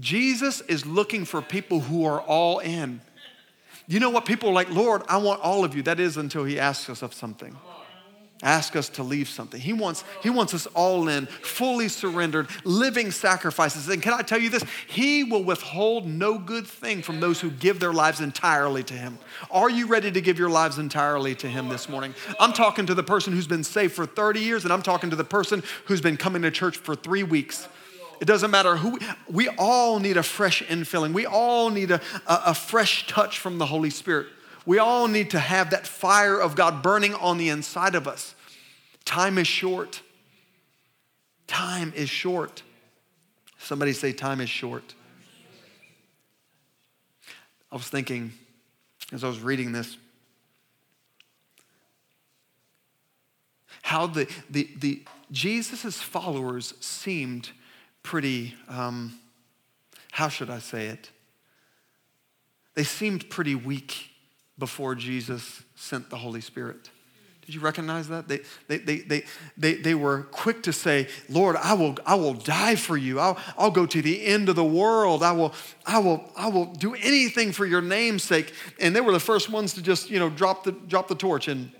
Jesus 0.00 0.62
is 0.62 0.84
looking 0.84 1.24
for 1.24 1.40
people 1.40 1.80
who 1.80 2.04
are 2.06 2.20
all 2.20 2.58
in. 2.58 3.00
You 3.86 4.00
know 4.00 4.10
what? 4.10 4.24
People 4.24 4.48
are 4.48 4.52
like, 4.52 4.70
Lord, 4.70 5.02
I 5.08 5.18
want 5.18 5.40
all 5.42 5.64
of 5.64 5.76
you. 5.76 5.82
That 5.82 6.00
is 6.00 6.16
until 6.16 6.44
he 6.44 6.58
asks 6.58 6.90
us 6.90 7.02
of 7.02 7.14
something 7.14 7.56
ask 8.42 8.76
us 8.76 8.90
to 8.90 9.02
leave 9.02 9.28
something. 9.28 9.60
He 9.60 9.72
wants, 9.72 10.04
he 10.22 10.28
wants 10.28 10.52
us 10.52 10.66
all 10.68 11.08
in, 11.08 11.26
fully 11.26 11.88
surrendered, 11.88 12.48
living 12.64 13.10
sacrifices. 13.10 13.88
And 13.88 14.02
can 14.02 14.12
I 14.12 14.22
tell 14.22 14.38
you 14.38 14.50
this? 14.50 14.64
He 14.86 15.24
will 15.24 15.42
withhold 15.42 16.06
no 16.06 16.38
good 16.38 16.66
thing 16.66 17.02
from 17.02 17.20
those 17.20 17.40
who 17.40 17.50
give 17.50 17.80
their 17.80 17.94
lives 17.94 18.20
entirely 18.20 18.82
to 18.84 18.94
Him. 18.94 19.18
Are 19.50 19.70
you 19.70 19.86
ready 19.86 20.12
to 20.12 20.20
give 20.20 20.38
your 20.38 20.50
lives 20.50 20.78
entirely 20.78 21.34
to 21.36 21.48
Him 21.48 21.68
this 21.68 21.88
morning? 21.88 22.14
I'm 22.38 22.52
talking 22.52 22.86
to 22.86 22.94
the 22.94 23.02
person 23.02 23.32
who's 23.32 23.46
been 23.46 23.64
saved 23.64 23.94
for 23.94 24.04
30 24.04 24.40
years, 24.40 24.64
and 24.64 24.72
I'm 24.72 24.82
talking 24.82 25.10
to 25.10 25.16
the 25.16 25.24
person 25.24 25.62
who's 25.86 26.02
been 26.02 26.18
coming 26.18 26.42
to 26.42 26.50
church 26.50 26.76
for 26.76 26.94
three 26.94 27.22
weeks. 27.22 27.68
It 28.20 28.26
doesn't 28.26 28.50
matter 28.50 28.76
who, 28.76 28.98
we 29.28 29.48
all 29.58 29.98
need 29.98 30.16
a 30.16 30.22
fresh 30.22 30.62
infilling. 30.62 31.12
We 31.12 31.26
all 31.26 31.70
need 31.70 31.90
a, 31.90 32.00
a, 32.26 32.42
a 32.46 32.54
fresh 32.54 33.06
touch 33.06 33.38
from 33.38 33.58
the 33.58 33.66
Holy 33.66 33.90
Spirit. 33.90 34.28
We 34.66 34.78
all 34.78 35.06
need 35.06 35.30
to 35.30 35.38
have 35.38 35.70
that 35.70 35.86
fire 35.86 36.38
of 36.38 36.56
God 36.56 36.82
burning 36.82 37.14
on 37.14 37.38
the 37.38 37.48
inside 37.48 37.94
of 37.94 38.06
us. 38.08 38.34
Time 39.04 39.38
is 39.38 39.46
short. 39.46 40.02
Time 41.46 41.92
is 41.94 42.10
short. 42.10 42.62
Somebody 43.58 43.92
say, 43.92 44.12
Time 44.12 44.40
is 44.40 44.50
short. 44.50 44.94
I 47.70 47.76
was 47.76 47.88
thinking 47.88 48.32
as 49.12 49.22
I 49.22 49.28
was 49.28 49.40
reading 49.40 49.72
this 49.72 49.96
how 53.86 54.08
the, 54.08 54.28
the, 54.50 54.68
the 54.80 55.04
Jesus' 55.30 56.02
followers 56.02 56.74
seemed 56.80 57.50
pretty, 58.02 58.52
um, 58.68 59.16
how 60.10 60.26
should 60.26 60.50
I 60.50 60.58
say 60.58 60.86
it? 60.86 61.12
They 62.74 62.82
seemed 62.82 63.30
pretty 63.30 63.54
weak 63.54 64.10
before 64.58 64.94
Jesus 64.94 65.62
sent 65.74 66.10
the 66.10 66.16
Holy 66.16 66.40
Spirit. 66.40 66.90
Did 67.46 67.54
you 67.54 67.60
recognize 67.60 68.08
that? 68.08 68.26
They, 68.26 68.40
they, 68.66 68.78
they, 68.78 68.98
they, 68.98 69.24
they, 69.56 69.74
they 69.74 69.94
were 69.94 70.22
quick 70.32 70.64
to 70.64 70.72
say, 70.72 71.06
Lord, 71.28 71.54
I 71.54 71.74
will, 71.74 71.96
I 72.04 72.16
will 72.16 72.34
die 72.34 72.74
for 72.74 72.96
you. 72.96 73.20
I'll, 73.20 73.38
I'll 73.56 73.70
go 73.70 73.86
to 73.86 74.02
the 74.02 74.26
end 74.26 74.48
of 74.48 74.56
the 74.56 74.64
world. 74.64 75.22
I 75.22 75.30
will, 75.30 75.54
I, 75.86 76.00
will, 76.00 76.28
I 76.36 76.48
will 76.48 76.66
do 76.66 76.94
anything 76.94 77.52
for 77.52 77.64
your 77.64 77.80
name's 77.80 78.24
sake. 78.24 78.52
And 78.80 78.96
they 78.96 79.00
were 79.00 79.12
the 79.12 79.20
first 79.20 79.48
ones 79.48 79.74
to 79.74 79.82
just, 79.82 80.10
you 80.10 80.18
know, 80.18 80.28
drop 80.28 80.64
the, 80.64 80.72
drop 80.72 81.06
the 81.06 81.14
torch 81.14 81.46
and 81.46 81.70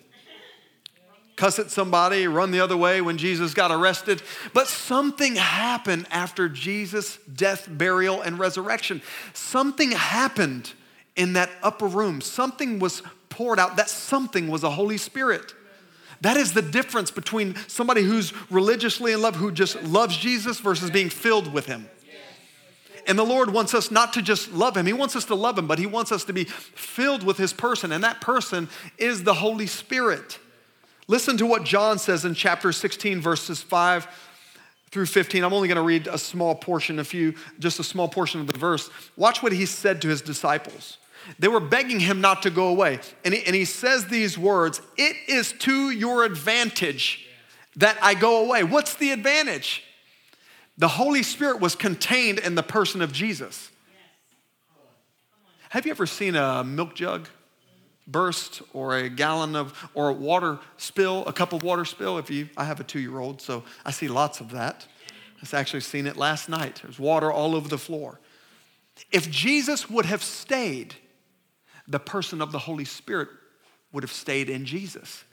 cuss 1.34 1.58
at 1.58 1.72
somebody, 1.72 2.28
run 2.28 2.52
the 2.52 2.60
other 2.60 2.76
way 2.76 3.00
when 3.00 3.18
Jesus 3.18 3.52
got 3.52 3.72
arrested. 3.72 4.22
But 4.54 4.68
something 4.68 5.34
happened 5.34 6.06
after 6.12 6.48
Jesus' 6.48 7.18
death, 7.34 7.66
burial, 7.68 8.22
and 8.22 8.38
resurrection. 8.38 9.02
Something 9.34 9.90
happened 9.90 10.72
in 11.16 11.32
that 11.34 11.50
upper 11.62 11.86
room. 11.86 12.20
Something 12.20 12.78
was 12.78 13.02
poured 13.28 13.58
out. 13.58 13.76
That 13.76 13.88
something 13.88 14.48
was 14.48 14.60
the 14.60 14.70
Holy 14.70 14.98
Spirit. 14.98 15.54
That 16.22 16.36
is 16.36 16.52
the 16.52 16.62
difference 16.62 17.10
between 17.10 17.56
somebody 17.68 18.02
who's 18.02 18.32
religiously 18.50 19.12
in 19.12 19.20
love, 19.20 19.36
who 19.36 19.52
just 19.52 19.82
loves 19.82 20.16
Jesus, 20.16 20.60
versus 20.60 20.90
being 20.90 21.10
filled 21.10 21.52
with 21.52 21.66
Him. 21.66 21.88
And 23.06 23.16
the 23.18 23.24
Lord 23.24 23.52
wants 23.52 23.72
us 23.72 23.90
not 23.90 24.14
to 24.14 24.22
just 24.22 24.52
love 24.52 24.76
Him, 24.76 24.86
He 24.86 24.92
wants 24.92 25.14
us 25.14 25.24
to 25.26 25.34
love 25.34 25.58
Him, 25.58 25.66
but 25.66 25.78
He 25.78 25.86
wants 25.86 26.10
us 26.10 26.24
to 26.24 26.32
be 26.32 26.44
filled 26.44 27.22
with 27.22 27.36
His 27.36 27.52
person, 27.52 27.92
and 27.92 28.02
that 28.02 28.20
person 28.20 28.68
is 28.98 29.22
the 29.24 29.34
Holy 29.34 29.66
Spirit. 29.66 30.38
Listen 31.06 31.36
to 31.36 31.46
what 31.46 31.62
John 31.62 31.98
says 31.98 32.24
in 32.24 32.34
chapter 32.34 32.72
16, 32.72 33.20
verses 33.20 33.62
5 33.62 34.08
through 34.90 35.06
15. 35.06 35.44
I'm 35.44 35.52
only 35.52 35.68
going 35.68 35.76
to 35.76 35.82
read 35.82 36.08
a 36.08 36.18
small 36.18 36.54
portion, 36.54 36.98
a 36.98 37.04
few, 37.04 37.34
just 37.60 37.78
a 37.78 37.84
small 37.84 38.08
portion 38.08 38.40
of 38.40 38.48
the 38.48 38.58
verse. 38.58 38.90
Watch 39.16 39.42
what 39.42 39.52
He 39.52 39.66
said 39.66 40.02
to 40.02 40.08
His 40.08 40.20
disciples. 40.20 40.98
They 41.38 41.48
were 41.48 41.60
begging 41.60 42.00
him 42.00 42.20
not 42.20 42.42
to 42.42 42.50
go 42.50 42.68
away. 42.68 43.00
And 43.24 43.34
he, 43.34 43.44
and 43.44 43.54
he 43.54 43.64
says 43.64 44.06
these 44.06 44.38
words 44.38 44.80
It 44.96 45.16
is 45.28 45.52
to 45.60 45.90
your 45.90 46.24
advantage 46.24 47.26
that 47.76 47.98
I 48.02 48.14
go 48.14 48.44
away. 48.44 48.64
What's 48.64 48.94
the 48.94 49.10
advantage? 49.10 49.82
The 50.78 50.88
Holy 50.88 51.22
Spirit 51.22 51.60
was 51.60 51.74
contained 51.74 52.38
in 52.38 52.54
the 52.54 52.62
person 52.62 53.00
of 53.02 53.12
Jesus. 53.12 53.70
Have 55.70 55.84
you 55.84 55.90
ever 55.90 56.06
seen 56.06 56.36
a 56.36 56.62
milk 56.64 56.94
jug 56.94 57.28
burst 58.06 58.62
or 58.72 58.96
a 58.96 59.08
gallon 59.08 59.56
of 59.56 59.90
or 59.94 60.10
a 60.10 60.12
water 60.12 60.58
spill, 60.76 61.24
a 61.26 61.32
cup 61.32 61.52
of 61.52 61.62
water 61.62 61.84
spill? 61.84 62.18
If 62.18 62.30
you 62.30 62.48
I 62.56 62.64
have 62.64 62.80
a 62.80 62.84
2-year-old, 62.84 63.40
so 63.40 63.64
I 63.84 63.90
see 63.90 64.08
lots 64.08 64.40
of 64.40 64.50
that. 64.52 64.86
I've 65.42 65.52
actually 65.54 65.80
seen 65.80 66.06
it 66.06 66.16
last 66.16 66.48
night. 66.48 66.80
There's 66.82 66.98
water 66.98 67.30
all 67.30 67.54
over 67.54 67.68
the 67.68 67.78
floor. 67.78 68.20
If 69.12 69.30
Jesus 69.30 69.90
would 69.90 70.06
have 70.06 70.22
stayed 70.22 70.94
the 71.88 71.98
person 71.98 72.40
of 72.40 72.52
the 72.52 72.58
Holy 72.58 72.84
Spirit 72.84 73.28
would 73.92 74.02
have 74.02 74.12
stayed 74.12 74.50
in 74.50 74.64
Jesus. 74.64 75.24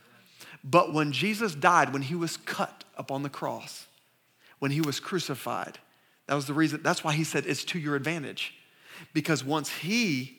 But 0.63 0.93
when 0.93 1.11
Jesus 1.11 1.55
died, 1.55 1.91
when 1.91 2.03
he 2.03 2.15
was 2.15 2.37
cut 2.37 2.83
upon 2.97 3.23
the 3.23 3.29
cross, 3.29 3.87
when 4.59 4.71
he 4.71 4.81
was 4.81 4.99
crucified, 4.99 5.77
that 6.27 6.35
was 6.35 6.45
the 6.45 6.53
reason, 6.53 6.81
that's 6.83 7.03
why 7.03 7.13
he 7.13 7.23
said 7.23 7.45
it's 7.45 7.65
to 7.65 7.79
your 7.79 7.95
advantage. 7.95 8.53
Because 9.13 9.43
once 9.43 9.69
he 9.69 10.37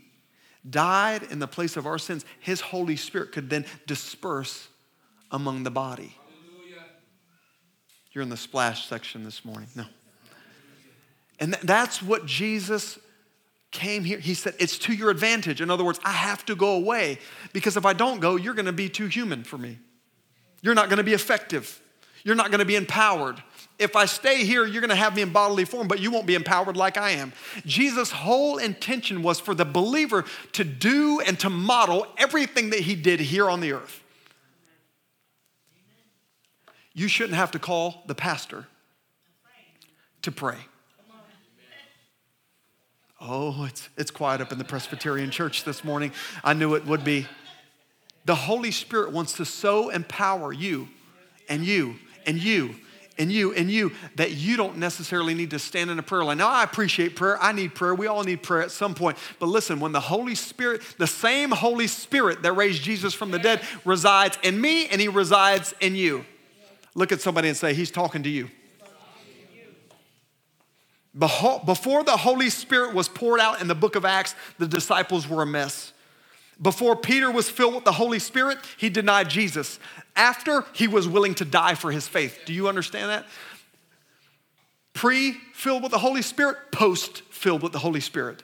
died 0.68 1.24
in 1.30 1.40
the 1.40 1.46
place 1.46 1.76
of 1.76 1.86
our 1.86 1.98
sins, 1.98 2.24
his 2.40 2.60
Holy 2.60 2.96
Spirit 2.96 3.32
could 3.32 3.50
then 3.50 3.66
disperse 3.86 4.68
among 5.30 5.64
the 5.64 5.70
body. 5.70 6.16
You're 8.12 8.22
in 8.22 8.28
the 8.28 8.36
splash 8.36 8.86
section 8.86 9.24
this 9.24 9.44
morning. 9.44 9.68
No. 9.74 9.84
And 11.40 11.54
that's 11.64 12.00
what 12.00 12.26
Jesus 12.26 12.98
came 13.74 14.04
here. 14.04 14.18
He 14.18 14.32
said, 14.32 14.54
It's 14.58 14.78
to 14.78 14.94
your 14.94 15.10
advantage. 15.10 15.60
In 15.60 15.70
other 15.70 15.84
words, 15.84 16.00
I 16.02 16.12
have 16.12 16.46
to 16.46 16.56
go 16.56 16.76
away 16.76 17.18
because 17.52 17.76
if 17.76 17.84
I 17.84 17.92
don't 17.92 18.20
go, 18.20 18.36
you're 18.36 18.54
going 18.54 18.64
to 18.64 18.72
be 18.72 18.88
too 18.88 19.06
human 19.06 19.44
for 19.44 19.58
me. 19.58 19.78
You're 20.62 20.74
not 20.74 20.88
going 20.88 20.96
to 20.96 21.04
be 21.04 21.12
effective. 21.12 21.82
You're 22.22 22.36
not 22.36 22.46
going 22.46 22.60
to 22.60 22.64
be 22.64 22.76
empowered. 22.76 23.42
If 23.78 23.96
I 23.96 24.06
stay 24.06 24.44
here, 24.44 24.64
you're 24.64 24.80
going 24.80 24.88
to 24.88 24.96
have 24.96 25.14
me 25.14 25.20
in 25.20 25.30
bodily 25.30 25.66
form, 25.66 25.88
but 25.88 26.00
you 26.00 26.10
won't 26.10 26.26
be 26.26 26.36
empowered 26.36 26.76
like 26.76 26.96
I 26.96 27.10
am. 27.10 27.32
Jesus' 27.66 28.10
whole 28.10 28.56
intention 28.56 29.22
was 29.22 29.40
for 29.40 29.54
the 29.54 29.64
believer 29.64 30.24
to 30.52 30.64
do 30.64 31.20
and 31.20 31.38
to 31.40 31.50
model 31.50 32.06
everything 32.16 32.70
that 32.70 32.80
he 32.80 32.94
did 32.94 33.20
here 33.20 33.50
on 33.50 33.60
the 33.60 33.72
earth. 33.72 34.02
You 36.94 37.08
shouldn't 37.08 37.36
have 37.36 37.50
to 37.50 37.58
call 37.58 38.04
the 38.06 38.14
pastor 38.14 38.66
to 40.22 40.32
pray. 40.32 40.58
Oh, 43.26 43.64
it's, 43.64 43.88
it's 43.96 44.10
quiet 44.10 44.42
up 44.42 44.52
in 44.52 44.58
the 44.58 44.64
Presbyterian 44.64 45.30
church 45.30 45.64
this 45.64 45.82
morning. 45.82 46.12
I 46.42 46.52
knew 46.52 46.74
it 46.74 46.84
would 46.84 47.04
be. 47.04 47.26
The 48.26 48.34
Holy 48.34 48.70
Spirit 48.70 49.12
wants 49.12 49.34
to 49.34 49.46
so 49.46 49.88
empower 49.88 50.52
you 50.52 50.88
and 51.48 51.64
you 51.64 51.96
and 52.26 52.38
you 52.38 52.74
and 53.16 53.32
you 53.32 53.54
and 53.54 53.70
you 53.70 53.92
that 54.16 54.32
you 54.32 54.58
don't 54.58 54.76
necessarily 54.76 55.32
need 55.32 55.50
to 55.52 55.58
stand 55.58 55.90
in 55.90 55.98
a 55.98 56.02
prayer 56.02 56.24
line. 56.24 56.36
Now, 56.36 56.50
I 56.50 56.64
appreciate 56.64 57.16
prayer. 57.16 57.42
I 57.42 57.52
need 57.52 57.74
prayer. 57.74 57.94
We 57.94 58.08
all 58.08 58.24
need 58.24 58.42
prayer 58.42 58.62
at 58.62 58.70
some 58.70 58.94
point. 58.94 59.16
But 59.38 59.46
listen, 59.46 59.80
when 59.80 59.92
the 59.92 60.00
Holy 60.00 60.34
Spirit, 60.34 60.82
the 60.98 61.06
same 61.06 61.50
Holy 61.50 61.86
Spirit 61.86 62.42
that 62.42 62.52
raised 62.52 62.82
Jesus 62.82 63.14
from 63.14 63.30
the 63.30 63.38
dead, 63.38 63.62
resides 63.86 64.38
in 64.42 64.60
me 64.60 64.86
and 64.88 65.00
he 65.00 65.08
resides 65.08 65.74
in 65.80 65.94
you, 65.94 66.26
look 66.94 67.10
at 67.10 67.22
somebody 67.22 67.48
and 67.48 67.56
say, 67.56 67.72
He's 67.72 67.90
talking 67.90 68.22
to 68.22 68.30
you. 68.30 68.50
Before 71.16 72.02
the 72.02 72.16
Holy 72.16 72.50
Spirit 72.50 72.94
was 72.94 73.08
poured 73.08 73.40
out 73.40 73.60
in 73.60 73.68
the 73.68 73.74
book 73.74 73.94
of 73.94 74.04
Acts, 74.04 74.34
the 74.58 74.66
disciples 74.66 75.28
were 75.28 75.42
a 75.42 75.46
mess. 75.46 75.92
Before 76.60 76.96
Peter 76.96 77.30
was 77.30 77.48
filled 77.48 77.74
with 77.74 77.84
the 77.84 77.92
Holy 77.92 78.18
Spirit, 78.18 78.58
he 78.76 78.88
denied 78.88 79.28
Jesus. 79.28 79.78
After, 80.16 80.64
he 80.72 80.88
was 80.88 81.08
willing 81.08 81.34
to 81.36 81.44
die 81.44 81.74
for 81.74 81.90
his 81.90 82.06
faith. 82.08 82.40
Do 82.46 82.52
you 82.52 82.68
understand 82.68 83.10
that? 83.10 83.26
Pre 84.92 85.32
filled 85.52 85.82
with 85.82 85.92
the 85.92 85.98
Holy 85.98 86.22
Spirit, 86.22 86.56
post 86.72 87.22
filled 87.30 87.62
with 87.62 87.72
the 87.72 87.80
Holy 87.80 88.00
Spirit. 88.00 88.42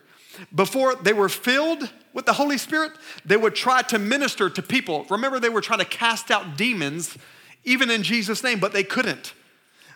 Before 0.55 0.95
they 0.95 1.13
were 1.13 1.29
filled 1.29 1.91
with 2.13 2.27
the 2.27 2.33
Holy 2.33 2.59
Spirit, 2.59 2.93
they 3.25 3.37
would 3.37 3.55
try 3.55 3.83
to 3.83 3.99
minister 3.99 4.49
to 4.51 4.63
people. 4.63 5.07
Remember, 5.11 5.39
they 5.39 5.49
were 5.49 5.61
trying 5.61 5.79
to 5.81 5.85
cast 5.85 6.31
out 6.31 6.57
demons, 6.57 7.17
even 7.65 7.91
in 7.91 8.03
Jesus' 8.03 8.43
name, 8.43 8.59
but 8.59 8.73
they 8.73 8.85
couldn't. 8.85 9.35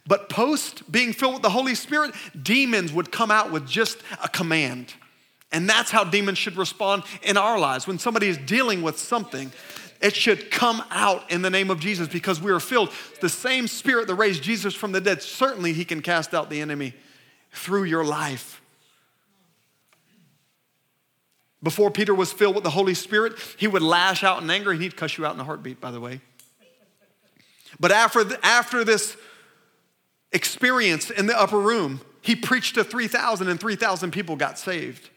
But 0.06 0.28
post 0.28 0.90
being 0.90 1.12
filled 1.12 1.34
with 1.34 1.42
the 1.42 1.50
Holy 1.50 1.74
Spirit, 1.74 2.14
demons 2.40 2.92
would 2.92 3.10
come 3.10 3.30
out 3.30 3.50
with 3.50 3.66
just 3.66 3.98
a 4.22 4.28
command. 4.28 4.92
And 5.50 5.68
that's 5.68 5.90
how 5.90 6.04
demons 6.04 6.36
should 6.36 6.56
respond 6.56 7.04
in 7.22 7.36
our 7.36 7.58
lives. 7.58 7.86
When 7.86 7.98
somebody 7.98 8.28
is 8.28 8.36
dealing 8.38 8.82
with 8.82 8.98
something, 8.98 9.50
it 10.02 10.14
should 10.14 10.50
come 10.50 10.82
out 10.90 11.30
in 11.30 11.40
the 11.40 11.48
name 11.48 11.70
of 11.70 11.80
Jesus 11.80 12.08
because 12.08 12.40
we 12.40 12.50
are 12.52 12.60
filled. 12.60 12.92
The 13.20 13.28
same 13.28 13.66
spirit 13.66 14.06
that 14.08 14.16
raised 14.16 14.42
Jesus 14.42 14.74
from 14.74 14.92
the 14.92 15.00
dead, 15.00 15.22
certainly 15.22 15.72
he 15.72 15.84
can 15.84 16.02
cast 16.02 16.34
out 16.34 16.50
the 16.50 16.60
enemy 16.60 16.92
through 17.52 17.84
your 17.84 18.04
life. 18.04 18.60
Before 21.62 21.90
Peter 21.90 22.14
was 22.14 22.30
filled 22.30 22.54
with 22.54 22.64
the 22.64 22.70
Holy 22.70 22.92
Spirit, 22.92 23.34
he 23.56 23.66
would 23.66 23.80
lash 23.80 24.22
out 24.22 24.42
in 24.42 24.50
anger 24.50 24.72
and 24.72 24.82
he'd 24.82 24.96
cuss 24.96 25.16
you 25.16 25.24
out 25.24 25.34
in 25.34 25.40
a 25.40 25.44
heartbeat, 25.44 25.80
by 25.80 25.90
the 25.90 26.00
way. 26.00 26.20
But 27.80 27.90
after, 27.90 28.26
after 28.42 28.84
this 28.84 29.16
experience 30.34 31.10
in 31.10 31.26
the 31.26 31.40
upper 31.40 31.58
room, 31.58 32.02
he 32.20 32.36
preached 32.36 32.74
to 32.74 32.84
3,000 32.84 33.48
and 33.48 33.58
3,000 33.58 34.10
people 34.10 34.36
got 34.36 34.58
saved. 34.58 35.08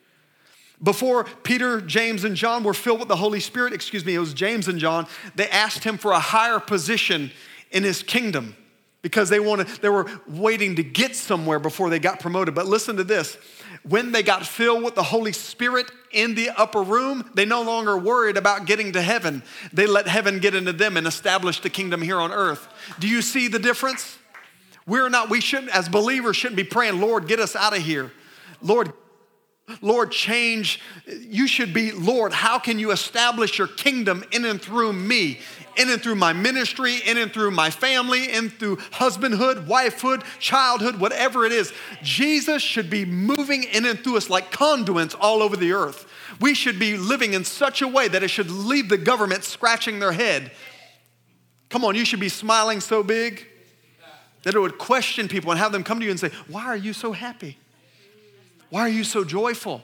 Before 0.82 1.24
Peter, 1.44 1.82
James, 1.82 2.24
and 2.24 2.36
John 2.36 2.64
were 2.64 2.74
filled 2.74 3.00
with 3.00 3.08
the 3.08 3.16
Holy 3.16 3.40
Spirit, 3.40 3.74
excuse 3.74 4.06
me, 4.06 4.14
it 4.14 4.20
was 4.20 4.34
James 4.34 4.68
and 4.68 4.78
John, 4.78 5.08
they 5.36 5.50
asked 5.50 5.84
him 5.84 5.98
for 5.98 6.12
a 6.12 6.20
higher 6.20 6.60
position 6.60 7.32
in 7.72 7.84
his 7.84 8.04
kingdom 8.04 8.56
because 9.02 9.30
they 9.30 9.40
wanted 9.40 9.68
they 9.82 9.90
were 9.90 10.06
waiting 10.28 10.76
to 10.76 10.84
get 10.84 11.16
somewhere 11.16 11.60
before 11.60 11.90
they 11.90 12.00
got 12.00 12.20
promoted. 12.20 12.54
But 12.54 12.66
listen 12.66 12.98
to 12.98 13.04
this. 13.04 13.38
When 13.84 14.12
they 14.12 14.22
got 14.22 14.46
filled 14.46 14.84
with 14.84 14.96
the 14.96 15.04
Holy 15.04 15.32
Spirit 15.32 15.90
in 16.12 16.36
the 16.36 16.50
upper 16.50 16.82
room, 16.82 17.30
they 17.34 17.46
no 17.46 17.62
longer 17.62 17.98
worried 17.98 18.36
about 18.36 18.66
getting 18.66 18.92
to 18.94 19.02
heaven. 19.02 19.44
They 19.72 19.88
let 19.88 20.08
heaven 20.08 20.40
get 20.40 20.56
into 20.56 20.74
them 20.74 20.98
and 20.98 21.08
establish 21.08 21.62
the 21.62 21.70
kingdom 21.70 22.02
here 22.02 22.18
on 22.18 22.32
earth. 22.32 22.68
Do 23.00 23.08
you 23.08 23.22
see 23.22 23.48
the 23.48 23.60
difference? 23.60 24.18
We're 24.88 25.10
not, 25.10 25.30
we 25.30 25.42
shouldn't, 25.42 25.76
as 25.76 25.90
believers, 25.90 26.38
shouldn't 26.38 26.56
be 26.56 26.64
praying, 26.64 27.02
Lord, 27.02 27.28
get 27.28 27.40
us 27.42 27.56
out 27.56 27.76
of 27.76 27.84
here. 27.84 28.12
Lord, 28.62 28.94
Lord, 29.82 30.12
change. 30.12 30.80
You 31.06 31.46
should 31.46 31.74
be, 31.74 31.92
Lord, 31.92 32.32
how 32.32 32.58
can 32.58 32.80
you 32.80 32.92
establish 32.92 33.58
your 33.58 33.68
kingdom 33.68 34.24
in 34.32 34.46
and 34.46 34.62
through 34.62 34.94
me? 34.94 35.42
In 35.76 35.90
and 35.90 36.02
through 36.02 36.16
my 36.16 36.32
ministry, 36.32 36.96
in 37.06 37.18
and 37.18 37.32
through 37.32 37.52
my 37.52 37.70
family, 37.70 38.32
in 38.32 38.50
through 38.50 38.78
husbandhood, 38.78 39.68
wifehood, 39.68 40.24
childhood, 40.40 41.00
whatever 41.00 41.46
it 41.46 41.52
is. 41.52 41.72
Jesus 42.02 42.64
should 42.64 42.90
be 42.90 43.06
moving 43.06 43.64
in 43.64 43.86
and 43.86 44.00
through 44.00 44.18
us 44.18 44.30
like 44.30 44.52
conduits 44.52 45.14
all 45.14 45.44
over 45.44 45.56
the 45.56 45.74
earth. 45.74 46.08
We 46.40 46.56
should 46.56 46.80
be 46.80 46.98
living 46.98 47.34
in 47.34 47.44
such 47.44 47.82
a 47.82 47.88
way 47.88 48.08
that 48.08 48.24
it 48.24 48.30
should 48.30 48.50
leave 48.50 48.90
the 48.90 48.98
government 48.98 49.44
scratching 49.44 50.00
their 50.00 50.14
head. 50.14 50.52
Come 51.70 51.84
on, 51.84 51.94
you 51.94 52.06
should 52.06 52.22
be 52.22 52.30
smiling 52.30 52.80
so 52.80 53.04
big 53.04 53.46
that 54.44 54.56
it 54.56 54.60
would 54.60 54.78
question 54.78 55.28
people 55.28 55.52
and 55.52 55.60
have 55.60 55.72
them 55.72 55.84
come 55.84 56.00
to 56.00 56.06
you 56.06 56.12
and 56.12 56.20
say, 56.20 56.32
Why 56.48 56.66
are 56.66 56.78
you 56.78 56.94
so 56.94 57.12
happy? 57.12 57.58
Why 58.70 58.82
are 58.82 58.90
you 58.90 59.04
so 59.04 59.24
joyful? 59.24 59.82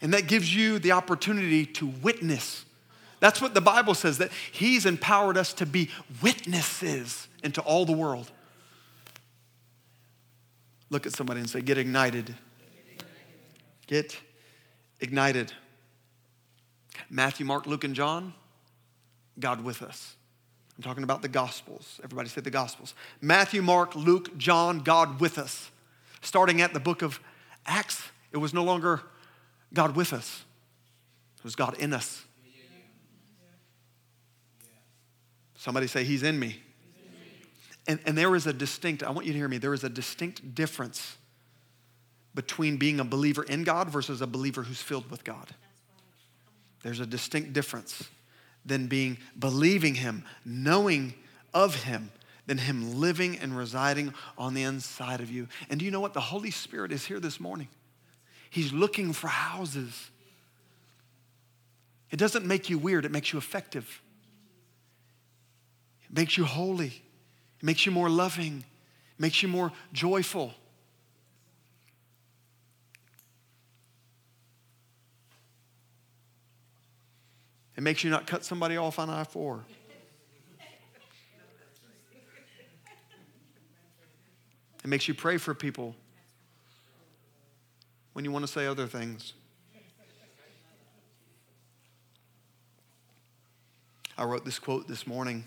And 0.00 0.12
that 0.14 0.26
gives 0.26 0.54
you 0.54 0.78
the 0.78 0.92
opportunity 0.92 1.64
to 1.66 1.86
witness. 1.86 2.64
That's 3.20 3.40
what 3.40 3.54
the 3.54 3.60
Bible 3.60 3.94
says, 3.94 4.18
that 4.18 4.30
He's 4.50 4.84
empowered 4.84 5.36
us 5.36 5.52
to 5.54 5.66
be 5.66 5.90
witnesses 6.22 7.28
into 7.44 7.60
all 7.60 7.84
the 7.84 7.92
world. 7.92 8.30
Look 10.90 11.06
at 11.06 11.12
somebody 11.12 11.40
and 11.40 11.48
say, 11.48 11.60
Get 11.60 11.78
ignited. 11.78 12.34
Get 13.86 14.18
ignited. 15.00 15.52
Matthew, 17.08 17.46
Mark, 17.46 17.66
Luke, 17.66 17.84
and 17.84 17.94
John, 17.94 18.34
God 19.38 19.62
with 19.62 19.82
us. 19.82 20.16
I'm 20.82 20.90
talking 20.90 21.04
about 21.04 21.22
the 21.22 21.28
Gospels. 21.28 22.00
Everybody 22.02 22.28
say 22.28 22.40
the 22.40 22.50
Gospels. 22.50 22.94
Matthew, 23.20 23.62
Mark, 23.62 23.94
Luke, 23.94 24.36
John, 24.36 24.80
God 24.80 25.20
with 25.20 25.38
us 25.38 25.70
starting 26.22 26.60
at 26.60 26.74
the 26.74 26.80
book 26.80 27.02
of 27.02 27.20
Acts, 27.64 28.02
it 28.32 28.38
was 28.38 28.52
no 28.52 28.64
longer 28.64 29.00
God 29.72 29.94
with 29.94 30.12
us, 30.12 30.44
it 31.38 31.44
was 31.44 31.54
God 31.54 31.78
in 31.78 31.92
us. 31.92 32.24
Somebody 35.54 35.86
say, 35.86 36.02
He's 36.02 36.24
in 36.24 36.36
me. 36.36 36.60
And, 37.86 38.00
and 38.04 38.18
there 38.18 38.34
is 38.34 38.48
a 38.48 38.52
distinct, 38.52 39.04
I 39.04 39.10
want 39.10 39.24
you 39.24 39.32
to 39.32 39.38
hear 39.38 39.48
me, 39.48 39.58
there 39.58 39.74
is 39.74 39.84
a 39.84 39.88
distinct 39.88 40.52
difference 40.52 41.16
between 42.34 42.76
being 42.76 42.98
a 42.98 43.04
believer 43.04 43.44
in 43.44 43.62
God 43.62 43.88
versus 43.88 44.20
a 44.20 44.26
believer 44.26 44.64
who's 44.64 44.82
filled 44.82 45.08
with 45.12 45.22
God. 45.22 45.46
There's 46.82 46.98
a 46.98 47.06
distinct 47.06 47.52
difference 47.52 48.08
than 48.64 48.86
being 48.86 49.18
believing 49.38 49.94
Him, 49.96 50.24
knowing 50.44 51.14
of 51.52 51.84
Him, 51.84 52.10
than 52.46 52.58
Him 52.58 52.98
living 52.98 53.38
and 53.38 53.56
residing 53.56 54.14
on 54.38 54.54
the 54.54 54.62
inside 54.62 55.20
of 55.20 55.30
you. 55.30 55.48
And 55.68 55.78
do 55.78 55.84
you 55.84 55.90
know 55.90 56.00
what? 56.00 56.14
The 56.14 56.20
Holy 56.20 56.50
Spirit 56.50 56.92
is 56.92 57.04
here 57.04 57.20
this 57.20 57.40
morning. 57.40 57.68
He's 58.50 58.72
looking 58.72 59.12
for 59.12 59.28
houses. 59.28 60.10
It 62.10 62.18
doesn't 62.18 62.44
make 62.44 62.68
you 62.68 62.78
weird, 62.78 63.04
it 63.04 63.10
makes 63.10 63.32
you 63.32 63.38
effective. 63.38 64.02
It 66.04 66.16
makes 66.16 66.36
you 66.36 66.44
holy, 66.44 67.02
it 67.60 67.62
makes 67.62 67.86
you 67.86 67.92
more 67.92 68.10
loving, 68.10 68.58
it 68.58 69.20
makes 69.20 69.42
you 69.42 69.48
more 69.48 69.72
joyful. 69.92 70.52
It 77.76 77.82
makes 77.82 78.04
you 78.04 78.10
not 78.10 78.26
cut 78.26 78.44
somebody 78.44 78.76
off 78.76 78.98
on 78.98 79.08
I 79.08 79.24
4. 79.24 79.64
It 84.84 84.88
makes 84.88 85.06
you 85.06 85.14
pray 85.14 85.36
for 85.36 85.54
people 85.54 85.94
when 88.14 88.24
you 88.24 88.32
want 88.32 88.44
to 88.44 88.50
say 88.50 88.66
other 88.66 88.86
things. 88.86 89.32
I 94.18 94.24
wrote 94.24 94.44
this 94.44 94.58
quote 94.58 94.88
this 94.88 95.06
morning. 95.06 95.44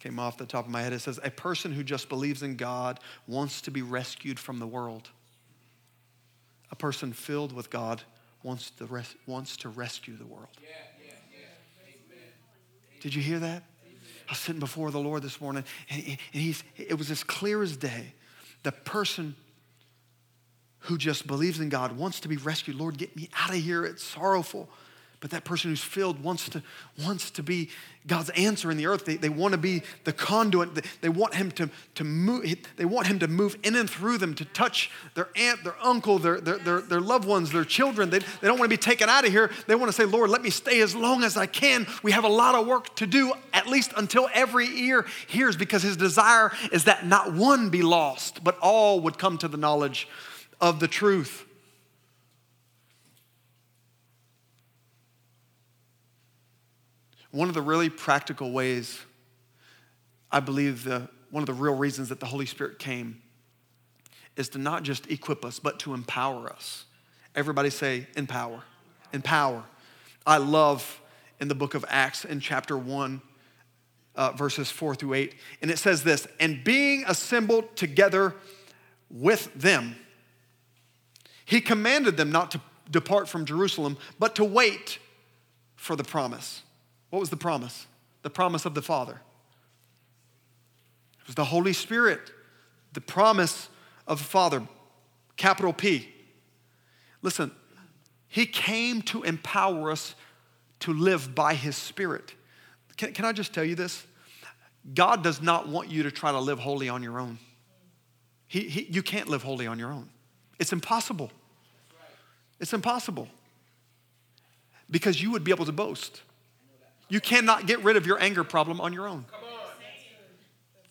Came 0.00 0.18
off 0.18 0.36
the 0.36 0.46
top 0.46 0.64
of 0.64 0.70
my 0.72 0.82
head. 0.82 0.92
It 0.92 1.00
says, 1.00 1.20
A 1.22 1.30
person 1.30 1.70
who 1.70 1.84
just 1.84 2.08
believes 2.08 2.42
in 2.42 2.56
God 2.56 2.98
wants 3.28 3.60
to 3.62 3.70
be 3.70 3.82
rescued 3.82 4.36
from 4.36 4.58
the 4.58 4.66
world. 4.66 5.08
A 6.72 6.74
person 6.74 7.12
filled 7.12 7.52
with 7.52 7.70
God 7.70 8.02
wants 8.42 8.70
to, 8.70 8.86
res- 8.86 9.14
wants 9.26 9.56
to 9.58 9.68
rescue 9.68 10.16
the 10.16 10.26
world. 10.26 10.48
Yeah. 10.60 10.68
Did 13.02 13.16
you 13.16 13.22
hear 13.22 13.40
that? 13.40 13.64
I 14.28 14.30
was 14.30 14.38
sitting 14.38 14.60
before 14.60 14.92
the 14.92 15.00
Lord 15.00 15.24
this 15.24 15.40
morning, 15.40 15.64
and, 15.90 16.06
and 16.06 16.18
he's, 16.42 16.62
it 16.76 16.96
was 16.96 17.10
as 17.10 17.24
clear 17.24 17.60
as 17.60 17.76
day 17.76 18.14
the 18.62 18.70
person 18.70 19.34
who 20.78 20.96
just 20.96 21.26
believes 21.26 21.58
in 21.58 21.68
God 21.68 21.96
wants 21.96 22.20
to 22.20 22.28
be 22.28 22.36
rescued. 22.36 22.76
Lord, 22.76 22.96
get 22.96 23.16
me 23.16 23.28
out 23.36 23.50
of 23.50 23.56
here. 23.56 23.84
It's 23.84 24.04
sorrowful. 24.04 24.70
But 25.22 25.30
that 25.30 25.44
person 25.44 25.70
who's 25.70 25.80
filled 25.80 26.20
wants 26.20 26.48
to, 26.48 26.64
wants 27.00 27.30
to 27.30 27.44
be 27.44 27.70
God's 28.08 28.30
answer 28.30 28.72
in 28.72 28.76
the 28.76 28.86
earth. 28.86 29.04
They, 29.04 29.14
they 29.14 29.28
want 29.28 29.52
to 29.52 29.58
be 29.58 29.84
the 30.02 30.12
conduit. 30.12 30.74
They, 30.74 30.82
they 31.00 31.08
want 31.08 31.34
him 31.34 31.52
to, 31.52 31.70
to 31.94 32.02
move, 32.02 32.44
they 32.76 32.84
want 32.84 33.06
him 33.06 33.20
to 33.20 33.28
move 33.28 33.56
in 33.62 33.76
and 33.76 33.88
through 33.88 34.18
them, 34.18 34.34
to 34.34 34.44
touch 34.44 34.90
their 35.14 35.28
aunt, 35.36 35.62
their 35.62 35.76
uncle, 35.80 36.18
their, 36.18 36.40
their, 36.40 36.58
their, 36.58 36.80
their 36.80 37.00
loved 37.00 37.24
ones, 37.24 37.52
their 37.52 37.64
children. 37.64 38.10
They, 38.10 38.18
they 38.18 38.48
don't 38.48 38.58
want 38.58 38.68
to 38.68 38.76
be 38.76 38.82
taken 38.82 39.08
out 39.08 39.24
of 39.24 39.30
here. 39.30 39.48
They 39.68 39.76
want 39.76 39.90
to 39.90 39.96
say, 39.96 40.06
Lord, 40.06 40.28
let 40.28 40.42
me 40.42 40.50
stay 40.50 40.80
as 40.80 40.96
long 40.96 41.22
as 41.22 41.36
I 41.36 41.46
can. 41.46 41.86
We 42.02 42.10
have 42.10 42.24
a 42.24 42.28
lot 42.28 42.56
of 42.56 42.66
work 42.66 42.92
to 42.96 43.06
do, 43.06 43.32
at 43.52 43.68
least 43.68 43.92
until 43.96 44.28
every 44.34 44.66
ear 44.66 45.06
hears, 45.28 45.56
because 45.56 45.84
his 45.84 45.96
desire 45.96 46.50
is 46.72 46.82
that 46.84 47.06
not 47.06 47.32
one 47.32 47.70
be 47.70 47.82
lost, 47.82 48.42
but 48.42 48.58
all 48.58 48.98
would 49.02 49.18
come 49.18 49.38
to 49.38 49.46
the 49.46 49.56
knowledge 49.56 50.08
of 50.60 50.80
the 50.80 50.88
truth. 50.88 51.46
One 57.32 57.48
of 57.48 57.54
the 57.54 57.62
really 57.62 57.90
practical 57.90 58.52
ways, 58.52 59.00
I 60.30 60.40
believe, 60.40 60.84
the, 60.84 61.08
one 61.30 61.42
of 61.42 61.46
the 61.46 61.54
real 61.54 61.74
reasons 61.74 62.10
that 62.10 62.20
the 62.20 62.26
Holy 62.26 62.46
Spirit 62.46 62.78
came 62.78 63.20
is 64.36 64.50
to 64.50 64.58
not 64.58 64.82
just 64.82 65.10
equip 65.10 65.44
us, 65.44 65.58
but 65.58 65.78
to 65.80 65.94
empower 65.94 66.50
us. 66.50 66.84
Everybody 67.34 67.70
say, 67.70 68.06
empower. 68.16 68.62
Empower. 69.12 69.64
I 70.26 70.36
love 70.36 71.00
in 71.40 71.48
the 71.48 71.54
book 71.54 71.74
of 71.74 71.84
Acts 71.88 72.24
in 72.24 72.38
chapter 72.38 72.76
1, 72.76 73.20
uh, 74.14 74.32
verses 74.32 74.70
4 74.70 74.94
through 74.94 75.14
8. 75.14 75.34
And 75.62 75.70
it 75.70 75.78
says 75.78 76.04
this 76.04 76.28
And 76.38 76.62
being 76.62 77.04
assembled 77.06 77.76
together 77.76 78.34
with 79.10 79.52
them, 79.54 79.96
he 81.46 81.62
commanded 81.62 82.18
them 82.18 82.30
not 82.30 82.50
to 82.52 82.60
depart 82.90 83.26
from 83.28 83.46
Jerusalem, 83.46 83.96
but 84.18 84.36
to 84.36 84.44
wait 84.44 84.98
for 85.76 85.96
the 85.96 86.04
promise. 86.04 86.62
What 87.12 87.20
was 87.20 87.28
the 87.28 87.36
promise? 87.36 87.86
The 88.22 88.30
promise 88.30 88.64
of 88.64 88.72
the 88.72 88.80
Father. 88.80 89.20
It 91.20 91.26
was 91.26 91.34
the 91.34 91.44
Holy 91.44 91.74
Spirit, 91.74 92.32
the 92.94 93.02
promise 93.02 93.68
of 94.06 94.16
the 94.16 94.24
Father, 94.24 94.66
capital 95.36 95.74
P. 95.74 96.08
Listen, 97.20 97.50
He 98.28 98.46
came 98.46 99.02
to 99.02 99.24
empower 99.24 99.90
us 99.90 100.14
to 100.80 100.94
live 100.94 101.34
by 101.34 101.52
His 101.52 101.76
Spirit. 101.76 102.32
Can, 102.96 103.12
can 103.12 103.26
I 103.26 103.32
just 103.32 103.52
tell 103.52 103.64
you 103.64 103.74
this? 103.74 104.06
God 104.94 105.22
does 105.22 105.42
not 105.42 105.68
want 105.68 105.90
you 105.90 106.04
to 106.04 106.10
try 106.10 106.32
to 106.32 106.40
live 106.40 106.60
holy 106.60 106.88
on 106.88 107.02
your 107.02 107.20
own. 107.20 107.38
He, 108.48 108.60
he, 108.60 108.86
you 108.90 109.02
can't 109.02 109.28
live 109.28 109.42
holy 109.42 109.66
on 109.66 109.78
your 109.78 109.92
own. 109.92 110.08
It's 110.58 110.72
impossible. 110.72 111.30
It's 112.58 112.72
impossible. 112.72 113.28
Because 114.90 115.20
you 115.20 115.30
would 115.30 115.44
be 115.44 115.50
able 115.50 115.66
to 115.66 115.72
boast. 115.72 116.22
You 117.12 117.20
cannot 117.20 117.66
get 117.66 117.84
rid 117.84 117.98
of 117.98 118.06
your 118.06 118.18
anger 118.22 118.42
problem 118.42 118.80
on 118.80 118.94
your 118.94 119.06
own. 119.06 119.26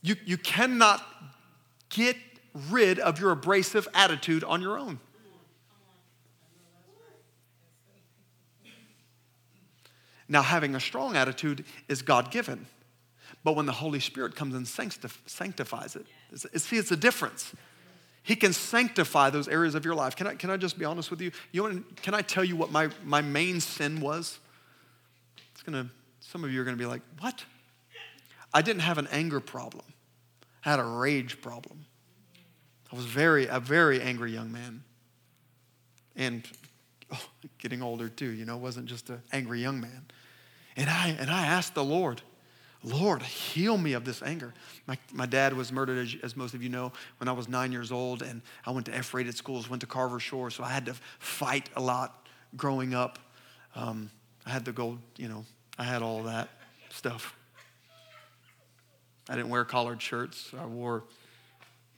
You, 0.04 0.16
you 0.24 0.38
cannot 0.38 1.04
get 1.90 2.16
rid 2.70 3.00
of 3.00 3.20
your 3.20 3.32
abrasive 3.32 3.88
attitude 3.96 4.44
on 4.44 4.62
your 4.62 4.78
own. 4.78 5.00
Now, 10.30 10.44
having 10.44 10.76
a 10.76 10.80
strong 10.80 11.16
attitude 11.16 11.66
is 11.88 12.04
God 12.04 12.30
given. 12.30 12.68
But 13.44 13.56
when 13.56 13.66
the 13.66 13.72
Holy 13.72 14.00
Spirit 14.00 14.36
comes 14.36 14.54
and 14.54 14.68
sanctifies 14.68 15.96
it, 15.96 16.06
see, 16.36 16.78
it's 16.78 16.92
a 16.92 16.96
difference. 16.96 17.52
He 18.22 18.36
can 18.36 18.54
sanctify 18.54 19.32
those 19.32 19.48
areas 19.48 19.74
of 19.74 19.86
your 19.86 19.96
life. 19.96 20.16
Can 20.16 20.28
I, 20.28 20.36
can 20.36 20.52
I 20.52 20.58
just 20.58 20.78
be 20.78 20.86
honest 20.86 21.10
with 21.10 21.20
you? 21.20 21.32
you 21.52 21.64
want, 21.64 22.00
can 22.04 22.14
I 22.14 22.22
tell 22.22 22.44
you 22.44 22.56
what 22.56 22.72
my, 22.72 22.90
my 23.04 23.24
main 23.24 23.60
sin 23.60 24.00
was? 24.00 24.38
It's 25.56 25.64
gonna, 25.64 25.90
some 26.32 26.46
of 26.46 26.52
you 26.52 26.62
are 26.62 26.63
gonna 26.63 26.78
be 26.78 26.86
like, 26.86 27.02
what? 27.20 27.44
I 28.54 28.62
didn't 28.62 28.82
have 28.82 28.98
an 28.98 29.08
anger 29.12 29.39
problem. 29.39 29.86
I 30.65 30.70
had 30.70 30.80
a 30.80 30.84
rage 30.84 31.41
problem. 31.41 31.86
I 32.91 32.96
was 32.96 33.06
very, 33.06 33.48
a 33.48 33.60
very 33.60 34.02
angry 34.02 34.32
young 34.32 34.52
man. 34.52 34.84
And 36.15 36.48
oh, 37.12 37.24
getting 37.58 37.82
older 37.82 38.08
too, 38.08 38.30
you 38.30 38.46
know, 38.46 38.58
wasn't 38.58 38.86
just 38.86 39.10
an 39.10 39.22
angry 39.32 39.62
young 39.62 39.82
man. 39.82 40.06
And 40.78 40.89
I, 40.89 41.15
and 41.20 41.30
I 41.30 41.46
asked 41.46 41.76
the 41.76 41.84
Lord, 41.84 42.22
Lord, 42.84 43.22
heal 43.22 43.78
me 43.78 43.94
of 43.94 44.06
this 44.06 44.22
anger. 44.24 44.54
My, 44.88 44.98
my 45.12 45.26
dad 45.26 45.54
was 45.54 45.72
murdered, 45.72 46.00
as, 46.00 46.15
as, 46.24 46.38
most 46.38 46.54
of 46.54 46.63
you 46.63 46.70
know, 46.70 46.91
when 47.20 47.28
I 47.28 47.32
was 47.32 47.48
nine 47.48 47.72
years 47.72 47.91
old, 47.91 48.22
and 48.22 48.41
I 48.65 48.72
went 48.72 48.86
to 48.88 48.96
F 48.96 49.13
rated 49.13 49.36
schools, 49.36 49.70
went 49.70 49.82
to 49.82 49.88
Carver 49.88 50.20
Shore, 50.20 50.50
so 50.50 50.63
I 50.63 50.70
had 50.70 50.86
to 50.88 50.96
fight 51.20 51.70
a 51.76 51.82
lot 51.82 52.28
growing 52.56 52.94
up. 52.96 53.20
Um, 53.76 54.10
I 54.46 54.50
had 54.50 54.65
the 54.65 54.72
gold, 54.72 54.98
you 55.17 55.28
know, 55.28 55.46
I 55.78 55.84
had 55.84 56.02
all 56.02 56.24
that 56.24 56.50
stuff. 56.90 57.36
I 59.30 59.36
didn't 59.36 59.50
wear 59.50 59.64
collared 59.64 60.02
shirts. 60.02 60.52
I 60.60 60.66
wore, 60.66 61.04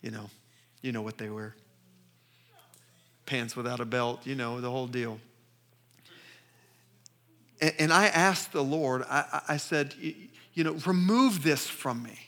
you 0.02 0.12
know, 0.12 0.30
you 0.82 0.92
know 0.92 1.02
what 1.02 1.18
they 1.18 1.30
wear 1.30 1.56
pants 3.26 3.56
without 3.56 3.80
a 3.80 3.86
belt, 3.86 4.26
you 4.26 4.36
know, 4.36 4.62
the 4.62 4.70
whole 4.70 4.88
deal. 4.88 5.20
And, 7.62 7.74
and 7.80 7.94
I 7.94 8.08
asked 8.08 8.52
the 8.52 8.64
Lord, 8.64 9.04
I, 9.10 9.42
I, 9.48 9.58
said, 9.58 9.96
you 10.00 10.64
know, 10.64 10.74
remove 10.86 11.44
this 11.44 11.68
from 11.68 12.04
me. 12.04 12.20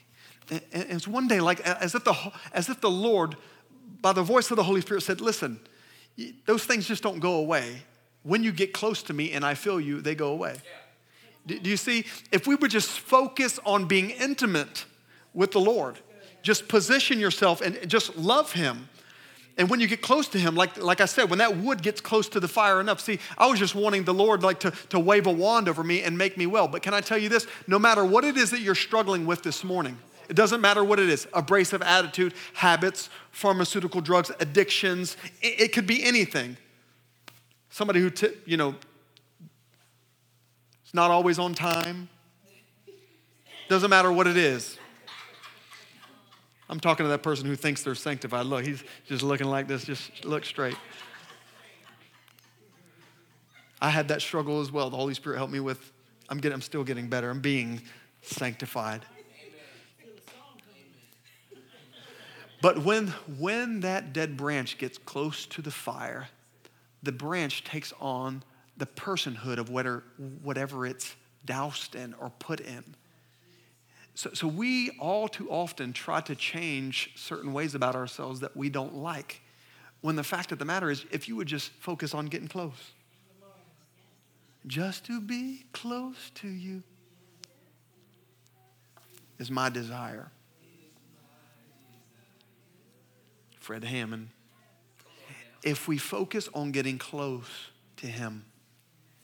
And, 0.50 0.62
and 0.72 0.90
it's 0.90 1.08
one 1.08 1.28
day 1.28 1.40
like 1.40 1.60
as 1.60 1.94
if, 1.94 2.04
the, 2.04 2.32
as 2.52 2.68
if 2.68 2.80
the 2.80 2.90
Lord, 2.90 3.36
by 4.00 4.12
the 4.12 4.22
voice 4.22 4.50
of 4.50 4.56
the 4.56 4.64
Holy 4.64 4.80
Spirit, 4.80 5.02
said, 5.02 5.20
listen, 5.20 5.60
those 6.46 6.64
things 6.64 6.86
just 6.86 7.02
don't 7.02 7.20
go 7.20 7.34
away. 7.34 7.82
When 8.22 8.42
you 8.42 8.50
get 8.50 8.72
close 8.72 9.02
to 9.04 9.12
me 9.12 9.32
and 9.32 9.44
I 9.44 9.54
feel 9.54 9.80
you, 9.80 10.00
they 10.00 10.14
go 10.14 10.32
away. 10.32 10.54
Do, 10.54 10.60
do 11.46 11.70
you 11.70 11.76
see? 11.76 12.04
If 12.32 12.46
we 12.46 12.54
would 12.54 12.70
just 12.70 12.90
focus 12.90 13.58
on 13.64 13.86
being 13.86 14.10
intimate 14.10 14.84
with 15.32 15.52
the 15.52 15.60
Lord, 15.60 15.98
just 16.42 16.68
position 16.68 17.20
yourself 17.20 17.60
and 17.60 17.78
just 17.88 18.16
love 18.16 18.52
Him 18.52 18.88
and 19.58 19.70
when 19.70 19.80
you 19.80 19.86
get 19.86 20.02
close 20.02 20.28
to 20.28 20.38
him, 20.38 20.54
like, 20.54 20.76
like 20.76 21.00
I 21.00 21.06
said, 21.06 21.30
when 21.30 21.38
that 21.38 21.56
wood 21.56 21.82
gets 21.82 22.00
close 22.00 22.28
to 22.30 22.40
the 22.40 22.48
fire 22.48 22.80
enough, 22.80 23.00
see, 23.00 23.18
I 23.38 23.46
was 23.46 23.58
just 23.58 23.74
wanting 23.74 24.04
the 24.04 24.12
Lord 24.12 24.42
like 24.42 24.60
to, 24.60 24.70
to 24.90 25.00
wave 25.00 25.26
a 25.26 25.32
wand 25.32 25.68
over 25.68 25.82
me 25.82 26.02
and 26.02 26.16
make 26.16 26.36
me 26.36 26.46
well. 26.46 26.68
But 26.68 26.82
can 26.82 26.92
I 26.92 27.00
tell 27.00 27.16
you 27.16 27.30
this? 27.30 27.46
No 27.66 27.78
matter 27.78 28.04
what 28.04 28.24
it 28.24 28.36
is 28.36 28.50
that 28.50 28.60
you're 28.60 28.74
struggling 28.74 29.24
with 29.24 29.42
this 29.42 29.64
morning, 29.64 29.96
it 30.28 30.36
doesn't 30.36 30.60
matter 30.60 30.84
what 30.84 30.98
it 30.98 31.08
is 31.08 31.26
abrasive 31.32 31.80
attitude, 31.80 32.34
habits, 32.52 33.08
pharmaceutical 33.30 34.02
drugs, 34.02 34.30
addictions, 34.40 35.16
it, 35.40 35.60
it 35.60 35.72
could 35.72 35.86
be 35.86 36.04
anything. 36.04 36.58
Somebody 37.70 38.00
who, 38.00 38.10
t- 38.10 38.34
you 38.44 38.58
know, 38.58 38.74
is 40.86 40.94
not 40.94 41.10
always 41.10 41.38
on 41.38 41.54
time. 41.54 42.08
Doesn't 43.68 43.90
matter 43.90 44.12
what 44.12 44.26
it 44.26 44.36
is. 44.36 44.78
I'm 46.68 46.80
talking 46.80 47.04
to 47.04 47.08
that 47.10 47.22
person 47.22 47.46
who 47.46 47.56
thinks 47.56 47.82
they're 47.82 47.94
sanctified. 47.94 48.46
Look, 48.46 48.64
he's 48.64 48.82
just 49.06 49.22
looking 49.22 49.46
like 49.46 49.68
this, 49.68 49.84
just 49.84 50.24
look 50.24 50.44
straight. 50.44 50.76
I 53.80 53.90
had 53.90 54.08
that 54.08 54.22
struggle 54.22 54.60
as 54.60 54.72
well. 54.72 54.90
The 54.90 54.96
Holy 54.96 55.14
Spirit 55.14 55.36
helped 55.36 55.52
me 55.52 55.60
with. 55.60 55.92
I'm 56.28 56.38
getting, 56.38 56.54
I'm 56.54 56.62
still 56.62 56.82
getting 56.82 57.08
better. 57.08 57.30
I'm 57.30 57.40
being 57.40 57.82
sanctified. 58.22 59.02
But 62.62 62.78
when, 62.78 63.08
when 63.38 63.80
that 63.80 64.12
dead 64.12 64.36
branch 64.36 64.78
gets 64.78 64.98
close 64.98 65.46
to 65.46 65.62
the 65.62 65.70
fire, 65.70 66.28
the 67.02 67.12
branch 67.12 67.64
takes 67.64 67.92
on 68.00 68.42
the 68.76 68.86
personhood 68.86 69.58
of 69.58 69.70
whatever, 69.70 70.04
whatever 70.42 70.86
it's 70.86 71.14
doused 71.44 71.94
in 71.94 72.14
or 72.14 72.30
put 72.38 72.60
in. 72.60 72.84
So, 74.14 74.30
so 74.32 74.48
we 74.48 74.90
all 74.98 75.28
too 75.28 75.50
often 75.50 75.92
try 75.92 76.20
to 76.22 76.34
change 76.34 77.12
certain 77.16 77.52
ways 77.52 77.74
about 77.74 77.94
ourselves 77.94 78.40
that 78.40 78.56
we 78.56 78.70
don't 78.70 78.94
like. 78.94 79.42
When 80.00 80.16
the 80.16 80.24
fact 80.24 80.52
of 80.52 80.58
the 80.58 80.64
matter 80.64 80.90
is, 80.90 81.04
if 81.10 81.28
you 81.28 81.36
would 81.36 81.46
just 81.46 81.70
focus 81.72 82.14
on 82.14 82.26
getting 82.26 82.48
close, 82.48 82.92
just 84.66 85.04
to 85.06 85.20
be 85.20 85.66
close 85.72 86.30
to 86.36 86.48
you 86.48 86.82
is 89.38 89.50
my 89.50 89.68
desire. 89.68 90.30
Fred 93.60 93.84
Hammond. 93.84 94.28
If 95.62 95.88
we 95.88 95.98
focus 95.98 96.48
on 96.54 96.70
getting 96.70 96.98
close 96.98 97.48
to 97.96 98.06
Him, 98.06 98.44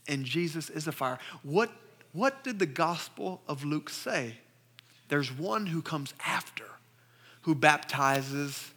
and 0.09 0.25
Jesus 0.25 0.71
is 0.71 0.87
a 0.87 0.93
fire, 0.93 1.19
what, 1.43 1.71
what 2.13 2.45
did 2.45 2.59
the 2.59 2.67
Gospel 2.67 3.41
of 3.49 3.65
Luke 3.65 3.91
say? 3.91 4.39
There's 5.09 5.31
one 5.31 5.67
who 5.67 5.83
comes 5.83 6.15
after 6.25 6.65
who 7.43 7.55
baptizes 7.55 8.73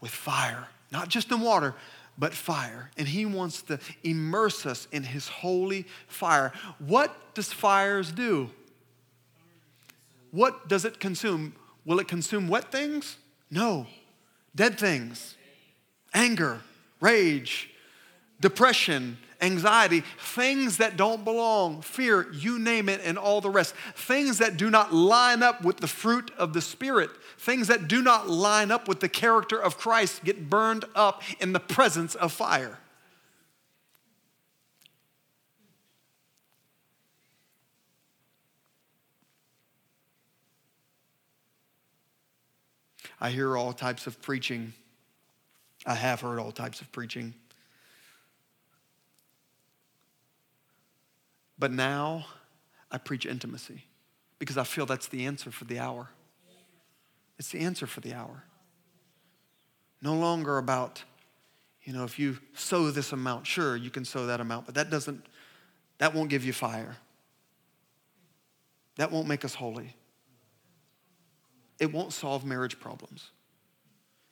with 0.00 0.10
fire, 0.10 0.68
not 0.90 1.08
just 1.08 1.30
in 1.30 1.40
water, 1.40 1.74
but 2.16 2.32
fire. 2.32 2.90
And 2.96 3.06
he 3.06 3.26
wants 3.26 3.62
to 3.62 3.78
immerse 4.02 4.66
us 4.66 4.88
in 4.92 5.02
his 5.02 5.28
holy 5.28 5.86
fire. 6.06 6.52
What 6.78 7.34
does 7.34 7.52
fires 7.52 8.10
do? 8.10 8.50
What 10.30 10.68
does 10.68 10.84
it 10.84 11.00
consume? 11.00 11.54
Will 11.84 12.00
it 12.00 12.08
consume 12.08 12.48
wet 12.48 12.70
things? 12.70 13.16
No. 13.50 13.86
Dead 14.54 14.78
things. 14.78 15.36
Anger, 16.14 16.60
rage, 17.00 17.70
depression, 18.40 19.18
anxiety, 19.40 20.02
things 20.18 20.78
that 20.78 20.96
don't 20.96 21.24
belong, 21.24 21.80
fear, 21.80 22.26
you 22.32 22.58
name 22.58 22.88
it, 22.88 23.00
and 23.04 23.16
all 23.16 23.40
the 23.40 23.50
rest. 23.50 23.74
Things 23.94 24.38
that 24.38 24.56
do 24.56 24.70
not 24.70 24.92
line 24.92 25.42
up 25.42 25.64
with 25.64 25.78
the 25.78 25.86
fruit 25.86 26.30
of 26.36 26.52
the 26.52 26.60
Spirit, 26.60 27.10
things 27.38 27.68
that 27.68 27.88
do 27.88 28.02
not 28.02 28.28
line 28.28 28.70
up 28.70 28.88
with 28.88 29.00
the 29.00 29.08
character 29.08 29.60
of 29.60 29.78
Christ 29.78 30.24
get 30.24 30.50
burned 30.50 30.84
up 30.94 31.22
in 31.40 31.52
the 31.52 31.60
presence 31.60 32.14
of 32.14 32.32
fire. 32.32 32.78
I 43.20 43.30
hear 43.30 43.56
all 43.56 43.72
types 43.72 44.06
of 44.06 44.20
preaching. 44.22 44.72
I 45.84 45.94
have 45.94 46.20
heard 46.20 46.38
all 46.38 46.52
types 46.52 46.80
of 46.80 46.90
preaching. 46.92 47.34
But 51.58 51.72
now 51.72 52.26
I 52.90 52.98
preach 52.98 53.26
intimacy 53.26 53.84
because 54.38 54.56
I 54.56 54.64
feel 54.64 54.86
that's 54.86 55.08
the 55.08 55.26
answer 55.26 55.50
for 55.50 55.64
the 55.64 55.78
hour. 55.78 56.08
It's 57.38 57.50
the 57.50 57.60
answer 57.60 57.86
for 57.86 58.00
the 58.00 58.14
hour. 58.14 58.44
No 60.00 60.14
longer 60.14 60.58
about, 60.58 61.02
you 61.82 61.92
know, 61.92 62.04
if 62.04 62.18
you 62.18 62.38
sow 62.54 62.90
this 62.90 63.12
amount, 63.12 63.46
sure, 63.46 63.76
you 63.76 63.90
can 63.90 64.04
sow 64.04 64.26
that 64.26 64.40
amount, 64.40 64.66
but 64.66 64.74
that 64.76 64.90
doesn't, 64.90 65.26
that 65.98 66.14
won't 66.14 66.30
give 66.30 66.44
you 66.44 66.52
fire. 66.52 66.96
That 68.96 69.10
won't 69.10 69.28
make 69.28 69.44
us 69.44 69.54
holy. 69.54 69.94
It 71.78 71.92
won't 71.92 72.12
solve 72.12 72.44
marriage 72.44 72.78
problems. 72.80 73.30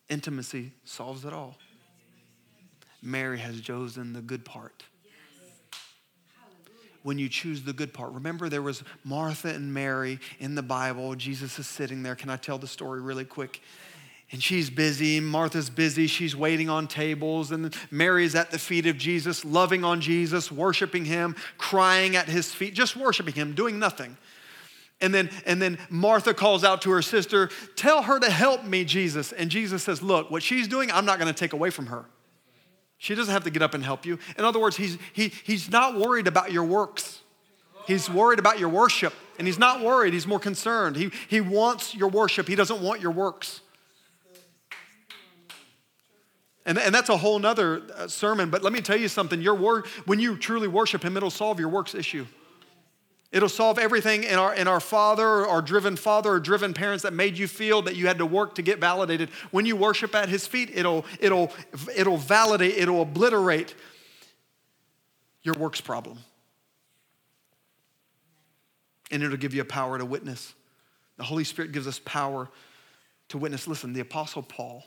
Intimacy 0.08 0.72
solves 0.84 1.24
it 1.24 1.32
all. 1.32 1.56
Mary 3.02 3.38
has 3.38 3.60
chosen 3.60 4.12
the 4.12 4.20
good 4.20 4.44
part 4.44 4.84
when 7.06 7.18
you 7.18 7.28
choose 7.28 7.62
the 7.62 7.72
good 7.72 7.94
part. 7.94 8.10
Remember, 8.10 8.48
there 8.48 8.62
was 8.62 8.82
Martha 9.04 9.46
and 9.50 9.72
Mary 9.72 10.18
in 10.40 10.56
the 10.56 10.62
Bible. 10.62 11.14
Jesus 11.14 11.56
is 11.56 11.68
sitting 11.68 12.02
there. 12.02 12.16
Can 12.16 12.30
I 12.30 12.36
tell 12.36 12.58
the 12.58 12.66
story 12.66 13.00
really 13.00 13.24
quick? 13.24 13.62
And 14.32 14.42
she's 14.42 14.70
busy. 14.70 15.20
Martha's 15.20 15.70
busy. 15.70 16.08
She's 16.08 16.34
waiting 16.34 16.68
on 16.68 16.88
tables. 16.88 17.52
And 17.52 17.72
Mary's 17.92 18.34
at 18.34 18.50
the 18.50 18.58
feet 18.58 18.86
of 18.86 18.98
Jesus, 18.98 19.44
loving 19.44 19.84
on 19.84 20.00
Jesus, 20.00 20.50
worshiping 20.50 21.04
him, 21.04 21.36
crying 21.58 22.16
at 22.16 22.26
his 22.26 22.52
feet, 22.52 22.74
just 22.74 22.96
worshiping 22.96 23.34
him, 23.34 23.54
doing 23.54 23.78
nothing. 23.78 24.16
And 25.00 25.14
then, 25.14 25.30
and 25.46 25.62
then 25.62 25.78
Martha 25.88 26.34
calls 26.34 26.64
out 26.64 26.82
to 26.82 26.90
her 26.90 27.02
sister, 27.02 27.50
Tell 27.76 28.02
her 28.02 28.18
to 28.18 28.28
help 28.28 28.64
me, 28.64 28.84
Jesus. 28.84 29.30
And 29.30 29.48
Jesus 29.48 29.84
says, 29.84 30.02
Look, 30.02 30.32
what 30.32 30.42
she's 30.42 30.66
doing, 30.66 30.90
I'm 30.90 31.04
not 31.04 31.20
going 31.20 31.32
to 31.32 31.38
take 31.38 31.52
away 31.52 31.70
from 31.70 31.86
her. 31.86 32.06
She 32.98 33.14
doesn't 33.14 33.32
have 33.32 33.44
to 33.44 33.50
get 33.50 33.62
up 33.62 33.74
and 33.74 33.84
help 33.84 34.06
you. 34.06 34.18
In 34.38 34.44
other 34.44 34.58
words, 34.58 34.76
he's, 34.76 34.98
he, 35.12 35.28
he's 35.44 35.70
not 35.70 35.98
worried 35.98 36.26
about 36.26 36.52
your 36.52 36.64
works. 36.64 37.20
He's 37.86 38.10
worried 38.10 38.38
about 38.38 38.58
your 38.58 38.68
worship. 38.68 39.12
And 39.38 39.46
he's 39.46 39.58
not 39.58 39.82
worried, 39.82 40.14
he's 40.14 40.26
more 40.26 40.38
concerned. 40.38 40.96
He, 40.96 41.10
he 41.28 41.40
wants 41.40 41.94
your 41.94 42.08
worship, 42.08 42.48
he 42.48 42.54
doesn't 42.54 42.80
want 42.80 43.00
your 43.00 43.12
works. 43.12 43.60
And, 46.64 46.78
and 46.78 46.92
that's 46.92 47.10
a 47.10 47.16
whole 47.16 47.38
nother 47.38 47.82
uh, 47.94 48.08
sermon, 48.08 48.50
but 48.50 48.64
let 48.64 48.72
me 48.72 48.80
tell 48.80 48.96
you 48.96 49.06
something. 49.06 49.40
Your 49.40 49.54
wor- 49.54 49.84
when 50.04 50.18
you 50.18 50.36
truly 50.36 50.66
worship 50.66 51.04
him, 51.04 51.16
it'll 51.16 51.30
solve 51.30 51.60
your 51.60 51.68
works 51.68 51.94
issue. 51.94 52.26
It'll 53.32 53.48
solve 53.48 53.78
everything 53.78 54.22
in 54.24 54.38
our, 54.38 54.54
in 54.54 54.68
our 54.68 54.80
father 54.80 55.44
or 55.44 55.60
driven 55.60 55.96
father 55.96 56.32
or 56.32 56.40
driven 56.40 56.72
parents 56.72 57.02
that 57.02 57.12
made 57.12 57.36
you 57.36 57.48
feel 57.48 57.82
that 57.82 57.96
you 57.96 58.06
had 58.06 58.18
to 58.18 58.26
work 58.26 58.54
to 58.54 58.62
get 58.62 58.78
validated. 58.78 59.30
When 59.50 59.66
you 59.66 59.76
worship 59.76 60.14
at 60.14 60.28
his 60.28 60.46
feet, 60.46 60.70
it'll, 60.72 61.04
it'll, 61.20 61.52
it'll 61.94 62.18
validate, 62.18 62.76
it'll 62.76 63.02
obliterate 63.02 63.74
your 65.42 65.54
works 65.54 65.80
problem. 65.80 66.18
And 69.10 69.22
it'll 69.22 69.36
give 69.36 69.54
you 69.54 69.62
a 69.62 69.66
power 69.66 69.98
to 69.98 70.04
witness. 70.04 70.54
The 71.16 71.24
Holy 71.24 71.44
Spirit 71.44 71.72
gives 71.72 71.86
us 71.86 72.00
power 72.04 72.48
to 73.28 73.38
witness. 73.38 73.66
Listen, 73.66 73.92
the 73.92 74.00
Apostle 74.00 74.42
Paul, 74.42 74.84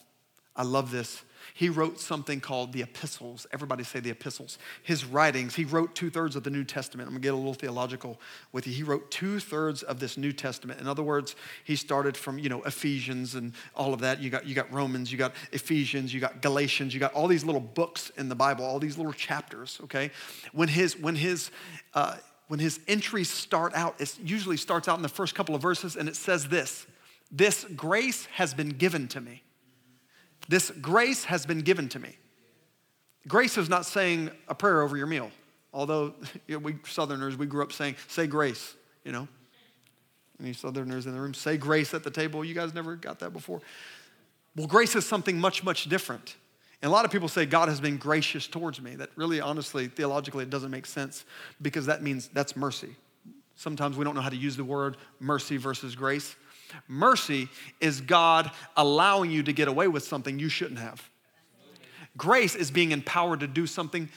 I 0.56 0.64
love 0.64 0.92
this. 0.92 1.24
He 1.54 1.70
wrote 1.70 2.00
something 2.00 2.40
called 2.40 2.74
the 2.74 2.82
epistles. 2.82 3.48
Everybody 3.52 3.84
say 3.84 4.00
the 4.00 4.10
epistles. 4.10 4.58
His 4.84 5.06
writings, 5.06 5.56
he 5.56 5.66
wrote 5.66 5.96
two 5.96 6.10
thirds 6.10 6.36
of 6.36 6.44
the 6.44 6.50
New 6.50 6.64
Testament. 6.64 7.08
I'm 7.08 7.14
gonna 7.14 7.22
get 7.22 7.34
a 7.34 7.38
little 7.38 7.54
theological 7.54 8.20
with 8.52 8.68
you. 8.68 8.74
He 8.74 8.84
wrote 8.84 9.12
two 9.12 9.40
thirds 9.40 9.84
of 9.84 10.00
this 10.00 10.18
New 10.18 10.32
Testament. 10.32 10.80
In 10.80 10.88
other 10.88 11.04
words, 11.04 11.36
he 11.64 11.76
started 11.76 12.16
from, 12.16 12.40
you 12.40 12.50
know, 12.50 12.62
Ephesians 12.64 13.36
and 13.36 13.54
all 13.76 13.94
of 13.94 14.02
that. 14.02 14.22
You 14.22 14.30
got, 14.30 14.46
you 14.46 14.56
got 14.56 14.72
Romans, 14.72 15.12
you 15.12 15.18
got 15.18 15.34
Ephesians, 15.52 16.14
you 16.14 16.20
got 16.20 16.42
Galatians, 16.42 16.94
you 16.94 17.00
got 17.00 17.14
all 17.14 17.28
these 17.28 17.44
little 17.44 17.62
books 17.62 18.12
in 18.18 18.30
the 18.30 18.36
Bible, 18.36 18.66
all 18.66 18.80
these 18.80 18.98
little 18.98 19.14
chapters, 19.14 19.80
okay? 19.84 20.12
When 20.52 20.68
his, 20.68 20.98
when 20.98 21.16
his, 21.16 21.52
uh, 21.94 22.18
when 22.50 22.60
his 22.60 22.80
entries 22.88 23.30
start 23.30 23.74
out, 23.76 24.02
it 24.02 24.18
usually 24.24 24.58
starts 24.58 24.88
out 24.88 24.98
in 24.98 25.04
the 25.04 25.10
first 25.10 25.36
couple 25.36 25.56
of 25.56 25.62
verses 25.62 25.96
and 25.96 26.10
it 26.10 26.16
says 26.16 26.48
this 26.48 26.86
This 27.32 27.64
grace 27.76 28.26
has 28.34 28.54
been 28.54 28.70
given 28.70 29.08
to 29.10 29.22
me. 29.22 29.44
This 30.50 30.72
grace 30.82 31.26
has 31.26 31.46
been 31.46 31.62
given 31.62 31.88
to 31.90 32.00
me. 32.00 32.18
Grace 33.28 33.58
is 33.58 33.70
not 33.70 33.86
saying 33.86 34.32
a 34.48 34.56
prayer 34.56 34.82
over 34.82 34.98
your 34.98 35.08
meal, 35.08 35.32
although 35.72 36.16
you 36.48 36.56
know, 36.56 36.60
we 36.60 36.76
Southerners, 36.86 37.38
we 37.38 37.46
grew 37.46 37.64
up 37.64 37.72
saying, 37.72 37.96
say 38.08 38.28
grace, 38.28 38.76
you 39.06 39.14
know. 39.14 39.28
Any 40.42 40.54
Southerners 40.54 41.06
in 41.06 41.14
the 41.14 41.20
room, 41.20 41.34
say 41.34 41.58
grace 41.58 41.94
at 41.94 42.04
the 42.04 42.10
table. 42.10 42.44
You 42.44 42.56
guys 42.56 42.74
never 42.74 42.96
got 42.96 43.20
that 43.20 43.32
before? 43.32 43.62
Well, 44.56 44.68
grace 44.68 44.96
is 44.96 45.06
something 45.06 45.38
much, 45.38 45.64
much 45.64 45.88
different. 45.88 46.36
And 46.82 46.90
a 46.90 46.94
lot 46.94 47.04
of 47.04 47.12
people 47.12 47.28
say 47.28 47.46
God 47.46 47.68
has 47.68 47.82
been 47.82 47.98
gracious 47.98 48.48
towards 48.48 48.82
me. 48.82 48.96
That 48.96 49.10
really, 49.18 49.42
honestly, 49.42 49.88
theologically, 49.88 50.44
it 50.44 50.50
doesn't 50.50 50.72
make 50.72 50.86
sense 50.86 51.26
because 51.62 51.86
that 51.88 52.02
means 52.02 52.30
that's 52.30 52.56
mercy. 52.56 52.96
Sometimes 53.56 53.98
we 53.98 54.06
don't 54.06 54.16
know 54.16 54.22
how 54.22 54.30
to 54.30 54.38
use 54.38 54.56
the 54.56 54.64
word 54.64 54.96
mercy 55.20 55.58
versus 55.58 55.94
grace. 55.94 56.38
Mercy 56.88 57.50
is 57.80 58.02
God 58.02 58.52
allowing 58.76 59.32
you 59.32 59.44
to 59.44 59.54
get 59.54 59.68
away 59.68 59.88
with 59.88 60.04
something 60.04 60.40
you 60.40 60.50
shouldn't 60.50 60.80
have. 60.80 61.10
Grace 62.18 62.56
is 62.56 62.72
being 62.72 62.92
empowered 62.92 63.40
to 63.40 63.48
do 63.48 63.66
something 63.66 64.10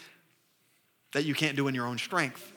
that 1.13 1.25
you 1.25 1.35
can't 1.35 1.57
do 1.57 1.69
in 1.69 1.75
your 1.75 1.87
own 1.87 1.99
strength. 1.99 2.53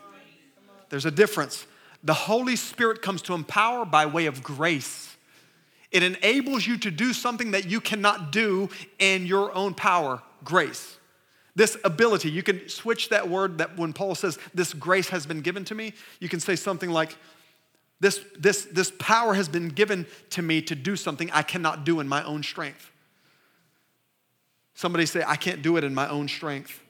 There's 0.89 1.05
a 1.05 1.11
difference. 1.11 1.65
The 2.03 2.13
Holy 2.13 2.55
Spirit 2.55 3.01
comes 3.01 3.21
to 3.23 3.33
empower 3.33 3.85
by 3.85 4.05
way 4.05 4.27
of 4.27 4.43
grace. 4.43 5.15
It 5.91 6.03
enables 6.03 6.65
you 6.65 6.77
to 6.79 6.91
do 6.91 7.13
something 7.13 7.51
that 7.51 7.69
you 7.69 7.79
cannot 7.79 8.31
do 8.31 8.69
in 8.99 9.25
your 9.25 9.53
own 9.53 9.73
power, 9.73 10.21
grace. 10.43 10.97
This 11.55 11.77
ability, 11.85 12.29
you 12.29 12.43
can 12.43 12.67
switch 12.67 13.09
that 13.09 13.29
word 13.29 13.59
that 13.59 13.77
when 13.77 13.93
Paul 13.93 14.13
says, 14.13 14.37
This 14.53 14.73
grace 14.73 15.09
has 15.09 15.25
been 15.25 15.41
given 15.41 15.63
to 15.65 15.75
me, 15.75 15.93
you 16.19 16.27
can 16.27 16.39
say 16.39 16.55
something 16.55 16.89
like, 16.89 17.15
this, 17.99 18.19
this, 18.37 18.65
this 18.65 18.91
power 18.99 19.33
has 19.33 19.47
been 19.47 19.69
given 19.69 20.05
to 20.31 20.41
me 20.41 20.61
to 20.63 20.75
do 20.75 20.95
something 20.95 21.31
I 21.31 21.43
cannot 21.43 21.85
do 21.85 21.99
in 21.99 22.07
my 22.07 22.23
own 22.23 22.43
strength. 22.43 22.91
Somebody 24.73 25.05
say, 25.05 25.23
I 25.25 25.37
can't 25.37 25.61
do 25.61 25.77
it 25.77 25.83
in 25.83 25.93
my 25.93 26.09
own 26.09 26.27
strength. 26.27 26.81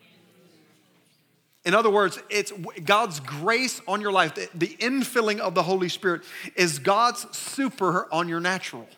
In 1.64 1.74
other 1.74 1.90
words, 1.90 2.18
it's 2.30 2.52
God's 2.84 3.20
grace 3.20 3.80
on 3.88 4.00
your 4.00 4.12
life. 4.12 4.34
The, 4.34 4.48
the 4.54 4.76
infilling 4.78 5.38
of 5.38 5.54
the 5.54 5.62
Holy 5.62 5.88
Spirit 5.88 6.22
is 6.54 6.78
God's 6.78 7.26
super 7.36 8.12
on 8.12 8.28
your 8.28 8.40
natural. 8.40 8.88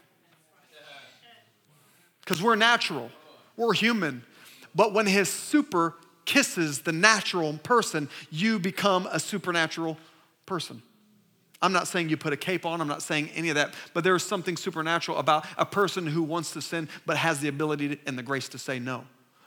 Because 2.21 2.42
we're 2.42 2.57
natural, 2.57 3.11
we're 3.57 3.73
human. 3.73 4.23
But 4.75 4.92
when 4.92 5.07
His 5.07 5.31
super 5.31 5.94
kisses 6.27 6.81
the 6.81 6.92
natural 6.92 7.55
person, 7.62 8.11
you 8.31 8.59
become 8.59 9.09
a 9.11 9.18
supernatural 9.18 9.97
person. 10.44 10.83
I'm 11.61 11.73
not 11.73 11.88
saying 11.88 12.09
you 12.09 12.16
put 12.16 12.33
a 12.33 12.37
cape 12.37 12.64
on, 12.64 12.81
I'm 12.81 12.88
not 12.88 13.03
saying 13.03 13.31
any 13.35 13.49
of 13.49 13.57
that, 13.57 13.75
but 13.92 14.05
there 14.05 14.14
is 14.14 14.23
something 14.23 14.57
supernatural 14.57 15.18
about 15.18 15.44
a 15.57 15.66
person 15.66 16.07
who 16.07 16.23
wants 16.23 16.53
to 16.53 16.62
sin 16.62 16.88
but 17.05 17.16
has 17.16 17.40
the 17.40 17.49
ability 17.49 17.97
to, 17.97 17.99
and 18.07 18.16
the 18.16 18.23
grace 18.23 18.49
to 18.51 18.59
say 18.59 18.79
no. 18.79 19.05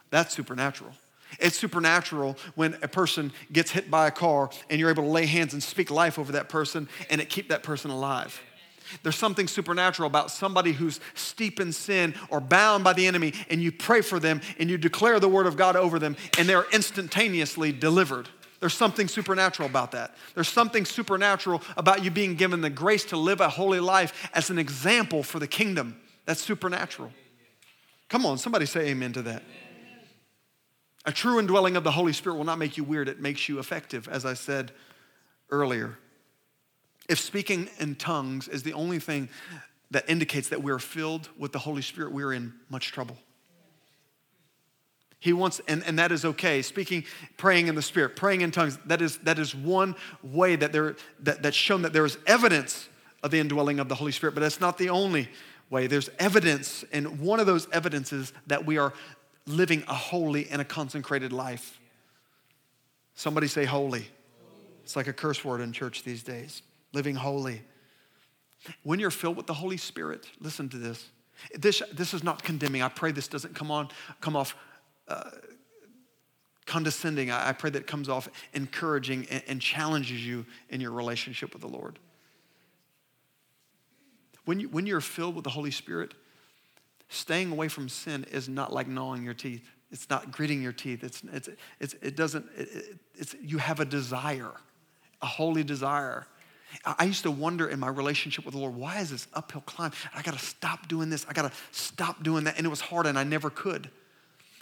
That's 0.10 0.34
supernatural. 0.34 0.92
It's 1.40 1.58
supernatural 1.58 2.38
when 2.56 2.78
a 2.82 2.88
person 2.90 3.32
gets 3.54 3.72
hit 3.72 3.90
by 3.90 4.08
a 4.08 4.12
car 4.12 4.50
and 4.70 4.80
you're 4.80 4.90
able 4.90 5.04
to 5.04 5.10
lay 5.10 5.26
hands 5.26 5.54
and 5.54 5.64
speak 5.64 5.90
life 5.90 6.20
over 6.20 6.34
that 6.34 6.50
person 6.50 6.90
and 7.10 7.22
it 7.22 7.30
keep 7.30 7.48
that 7.50 7.64
person 7.64 7.90
alive. 7.92 8.42
There's 9.04 9.16
something 9.16 9.48
supernatural 9.48 10.08
about 10.08 10.32
somebody 10.32 10.74
who's 10.74 11.00
steep 11.14 11.62
in 11.62 11.72
sin 11.72 12.14
or 12.30 12.42
bound 12.42 12.84
by 12.84 12.92
the 12.92 13.08
enemy 13.08 13.34
and 13.50 13.62
you 13.62 13.72
pray 13.72 14.02
for 14.02 14.20
them 14.20 14.42
and 14.60 14.70
you 14.70 14.78
declare 14.78 15.20
the 15.22 15.30
word 15.30 15.48
of 15.48 15.56
God 15.56 15.78
over 15.78 15.98
them 15.98 16.18
and 16.38 16.50
they're 16.50 16.66
instantaneously 16.74 17.72
delivered. 17.72 18.28
There's 18.62 18.76
something 18.76 19.08
supernatural 19.08 19.68
about 19.68 19.92
that. 19.92 20.16
There's 20.36 20.48
something 20.48 20.86
supernatural 20.86 21.64
about 21.76 22.06
you 22.06 22.12
being 22.12 22.36
given 22.36 22.62
the 22.62 22.70
grace 22.70 23.04
to 23.06 23.18
live 23.18 23.42
a 23.42 23.50
holy 23.50 23.80
life 23.80 24.30
as 24.34 24.52
an 24.52 24.60
example 24.60 25.24
for 25.24 25.40
the 25.40 25.48
kingdom. 25.48 26.00
That's 26.26 26.42
supernatural. 26.42 27.12
Come 28.08 28.26
on, 28.26 28.38
somebody 28.38 28.68
say 28.68 28.90
amen 28.90 29.14
to 29.14 29.24
that. 29.24 29.44
A 31.06 31.12
true 31.12 31.40
indwelling 31.40 31.76
of 31.76 31.84
the 31.84 31.92
Holy 31.92 32.14
Spirit 32.14 32.36
will 32.36 32.44
not 32.44 32.60
make 32.60 32.78
you 32.78 32.84
weird, 32.84 33.10
it 33.10 33.20
makes 33.20 33.50
you 33.50 33.58
effective, 33.58 34.08
as 34.08 34.26
I 34.26 34.36
said 34.36 34.72
earlier. 35.50 35.98
If 37.10 37.20
speaking 37.20 37.68
in 37.80 37.96
tongues 37.96 38.48
is 38.48 38.62
the 38.62 38.74
only 38.74 39.00
thing 39.00 39.30
that 39.90 40.08
indicates 40.08 40.50
that 40.50 40.62
we're 40.62 40.78
filled 40.78 41.30
with 41.36 41.52
the 41.52 41.60
Holy 41.60 41.82
Spirit, 41.82 42.12
we're 42.12 42.32
in 42.32 42.54
much 42.70 42.92
trouble. 42.92 43.18
He 45.22 45.34
wants, 45.34 45.62
and, 45.68 45.84
and 45.84 46.00
that 46.00 46.12
is 46.12 46.26
okay. 46.26 46.64
Speaking, 46.64 47.06
praying 47.38 47.68
in 47.68 47.76
the 47.76 47.84
Spirit, 47.84 48.16
praying 48.16 48.42
in 48.42 48.50
tongues, 48.50 48.80
that 48.88 49.04
is, 49.04 49.20
that 49.20 49.38
is 49.38 49.54
one 49.54 49.96
way 50.24 50.56
that 50.56 50.72
there, 50.72 50.96
that, 51.20 51.44
that's 51.44 51.56
shown 51.56 51.84
that 51.84 51.94
there 51.94 52.06
is 52.06 52.18
evidence 52.26 52.90
of 53.22 53.30
the 53.30 53.40
indwelling 53.40 53.80
of 53.80 53.88
the 53.88 53.94
Holy 53.94 54.12
Spirit, 54.12 54.34
but 54.34 54.42
that's 54.42 54.60
not 54.60 54.80
the 54.80 54.90
only 54.90 55.30
way. 55.70 55.86
There's 55.86 56.10
evidence, 56.18 56.84
and 56.92 57.20
one 57.20 57.40
of 57.40 57.46
those 57.46 57.68
evidences 57.72 58.34
that 58.48 58.66
we 58.66 58.80
are 58.80 58.94
living 59.46 59.84
a 59.88 59.94
holy 59.94 60.50
and 60.50 60.60
a 60.60 60.66
consecrated 60.66 61.32
life. 61.32 61.80
Somebody 63.14 63.48
say 63.48 63.66
holy. 63.66 64.08
It's 64.84 64.96
like 64.96 65.06
a 65.06 65.14
curse 65.14 65.46
word 65.46 65.62
in 65.62 65.72
church 65.72 66.02
these 66.02 66.24
days. 66.24 66.64
Living 66.94 67.14
holy. 67.14 67.62
When 68.82 69.00
you're 69.00 69.12
filled 69.12 69.38
with 69.38 69.46
the 69.46 69.54
Holy 69.54 69.78
Spirit, 69.78 70.26
listen 70.40 70.68
to 70.70 70.78
this. 70.78 71.10
This, 71.54 71.84
this 71.94 72.16
is 72.16 72.24
not 72.24 72.42
condemning. 72.42 72.82
I 72.82 72.90
pray 72.90 73.12
this 73.12 73.28
doesn't 73.28 73.54
come 73.54 73.70
on, 73.70 73.90
come 74.20 74.36
off 74.36 74.56
uh, 75.12 75.30
condescending. 76.66 77.32
I, 77.32 77.50
I, 77.50 77.52
pray 77.52 77.70
that 77.70 77.80
it 77.80 77.88
comes 77.88 78.08
off 78.08 78.30
encouraging 78.54 79.28
and, 79.30 79.44
and 79.48 79.62
challenges 79.62 80.26
you 80.26 80.46
in 80.70 80.80
your 80.80 80.92
relationship 80.92 81.54
with 81.54 81.62
the 81.62 81.68
Lord. 81.68 82.00
When, 84.46 84.60
you, 84.60 84.70
when 84.70 84.86
you're 84.86 85.02
filled 85.02 85.36
with 85.36 85.44
the 85.44 85.50
Holy 85.50 85.72
Spirit, 85.72 86.14
staying 87.10 87.52
away 87.52 87.68
from 87.68 87.90
sin 87.90 88.26
is 88.32 88.48
not 88.48 88.72
like 88.72 88.88
gnawing 88.88 89.24
your 89.24 89.34
teeth. 89.34 89.68
It's 89.92 90.10
not 90.10 90.32
gritting 90.32 90.62
your 90.62 90.72
teeth. 90.72 91.04
It's, 91.04 91.22
it's, 91.34 91.50
it's, 91.80 91.96
it 92.02 92.16
doesn't, 92.16 92.46
it, 92.58 92.98
it's, 93.16 93.36
you 93.42 93.58
have 93.58 93.82
a 93.82 93.86
desire, 93.86 94.54
a 95.22 95.26
holy 95.26 95.66
desire. 95.66 96.26
I 96.86 97.04
used 97.04 97.24
to 97.24 97.32
wonder 97.32 97.68
in 97.68 97.82
my 97.82 97.90
relationship 97.90 98.46
with 98.46 98.54
the 98.54 98.62
Lord, 98.62 98.76
why 98.76 99.00
is 99.02 99.10
this 99.10 99.28
uphill 99.34 99.62
climb? 99.66 99.92
I 100.16 100.22
got 100.22 100.36
to 100.36 100.46
stop 100.46 100.88
doing 100.88 101.10
this. 101.10 101.26
I 101.28 101.34
got 101.34 101.52
to 101.52 101.58
stop 101.72 102.24
doing 102.24 102.46
that. 102.46 102.56
And 102.56 102.66
it 102.66 102.70
was 102.70 102.80
hard 102.80 103.08
and 103.08 103.20
I 103.20 103.26
never 103.26 103.50
could 103.50 103.90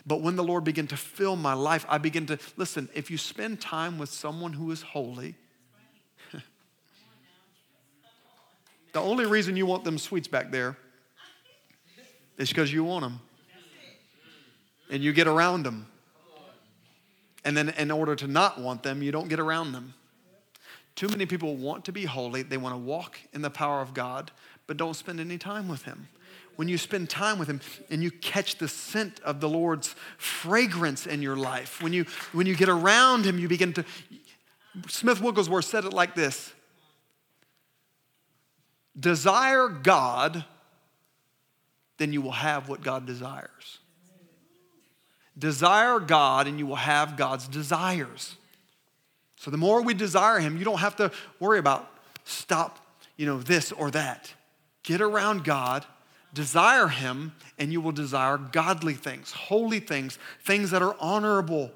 But 0.09 0.21
when 0.21 0.35
the 0.35 0.43
Lord 0.43 0.63
began 0.63 0.87
to 0.87 0.97
fill 0.97 1.35
my 1.35 1.53
life, 1.53 1.85
I 1.87 1.99
began 1.99 2.25
to 2.25 2.39
listen, 2.57 2.89
if 2.95 3.11
you 3.11 3.17
spend 3.19 3.61
time 3.61 3.99
with 3.99 4.09
someone 4.09 4.53
who 4.53 4.71
is 4.71 4.81
holy, 4.81 5.35
the 8.93 8.99
only 8.99 9.27
reason 9.27 9.55
you 9.55 9.67
want 9.67 9.83
them 9.83 9.99
sweets 9.99 10.27
back 10.27 10.49
there 10.49 10.75
is 12.39 12.49
because 12.49 12.73
you 12.73 12.83
want 12.83 13.03
them. 13.03 13.19
And 14.89 15.03
you 15.03 15.13
get 15.13 15.27
around 15.27 15.61
them. 15.61 15.85
And 17.45 17.55
then, 17.55 17.69
in 17.69 17.91
order 17.91 18.15
to 18.15 18.27
not 18.27 18.59
want 18.59 18.81
them, 18.81 19.03
you 19.03 19.11
don't 19.11 19.29
get 19.29 19.39
around 19.39 19.73
them. 19.73 19.93
Too 20.95 21.09
many 21.09 21.27
people 21.27 21.55
want 21.55 21.85
to 21.85 21.91
be 21.91 22.05
holy, 22.05 22.41
they 22.41 22.57
want 22.57 22.73
to 22.73 22.79
walk 22.79 23.19
in 23.31 23.43
the 23.43 23.51
power 23.51 23.79
of 23.79 23.93
God, 23.93 24.31
but 24.65 24.75
don't 24.75 24.95
spend 24.95 25.19
any 25.19 25.37
time 25.37 25.67
with 25.67 25.83
Him. 25.83 26.07
When 26.55 26.67
you 26.67 26.77
spend 26.77 27.09
time 27.09 27.39
with 27.39 27.47
Him 27.47 27.61
and 27.89 28.03
you 28.03 28.11
catch 28.11 28.57
the 28.57 28.67
scent 28.67 29.19
of 29.21 29.39
the 29.39 29.49
Lord's 29.49 29.95
fragrance 30.17 31.05
in 31.05 31.21
your 31.21 31.37
life, 31.37 31.81
when 31.81 31.93
you, 31.93 32.05
when 32.33 32.47
you 32.47 32.55
get 32.55 32.69
around 32.69 33.25
Him, 33.25 33.39
you 33.39 33.47
begin 33.47 33.73
to. 33.73 33.85
Smith 34.87 35.21
Wigglesworth 35.21 35.65
said 35.65 35.85
it 35.85 35.93
like 35.93 36.15
this 36.15 36.53
Desire 38.99 39.69
God, 39.69 40.43
then 41.97 42.11
you 42.11 42.21
will 42.21 42.31
have 42.31 42.67
what 42.67 42.81
God 42.81 43.05
desires. 43.05 43.79
Desire 45.37 45.99
God, 45.99 46.47
and 46.47 46.59
you 46.59 46.65
will 46.65 46.75
have 46.75 47.15
God's 47.15 47.47
desires. 47.47 48.35
So 49.37 49.49
the 49.51 49.57
more 49.57 49.81
we 49.81 49.93
desire 49.93 50.39
Him, 50.39 50.57
you 50.57 50.65
don't 50.65 50.79
have 50.79 50.97
to 50.97 51.11
worry 51.39 51.59
about 51.59 51.89
stop, 52.25 52.85
you 53.15 53.25
know, 53.25 53.39
this 53.39 53.71
or 53.71 53.89
that. 53.91 54.33
Get 54.83 54.99
around 54.99 55.45
God, 55.45 55.85
desire 56.33 56.87
Him, 56.87 57.33
and 57.57 57.71
you 57.71 57.81
will 57.81 57.91
desire 57.91 58.37
godly 58.37 58.93
things, 58.93 59.31
holy 59.31 59.79
things, 59.79 60.19
things 60.43 60.71
that 60.71 60.81
are 60.81 60.95
honorable 60.99 61.71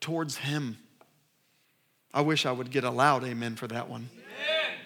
towards 0.00 0.36
Him. 0.36 0.78
I 2.12 2.20
wish 2.22 2.46
I 2.46 2.52
would 2.52 2.70
get 2.70 2.84
a 2.84 2.90
loud 2.90 3.24
amen 3.24 3.56
for 3.56 3.66
that 3.68 3.88
one. 3.88 4.08
Amen. 4.14 4.78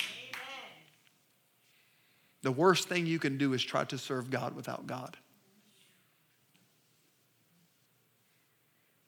The 2.42 2.52
worst 2.52 2.88
thing 2.88 3.06
you 3.06 3.18
can 3.18 3.38
do 3.38 3.52
is 3.52 3.62
try 3.62 3.84
to 3.84 3.98
serve 3.98 4.30
God 4.30 4.54
without 4.54 4.86
God. 4.86 5.16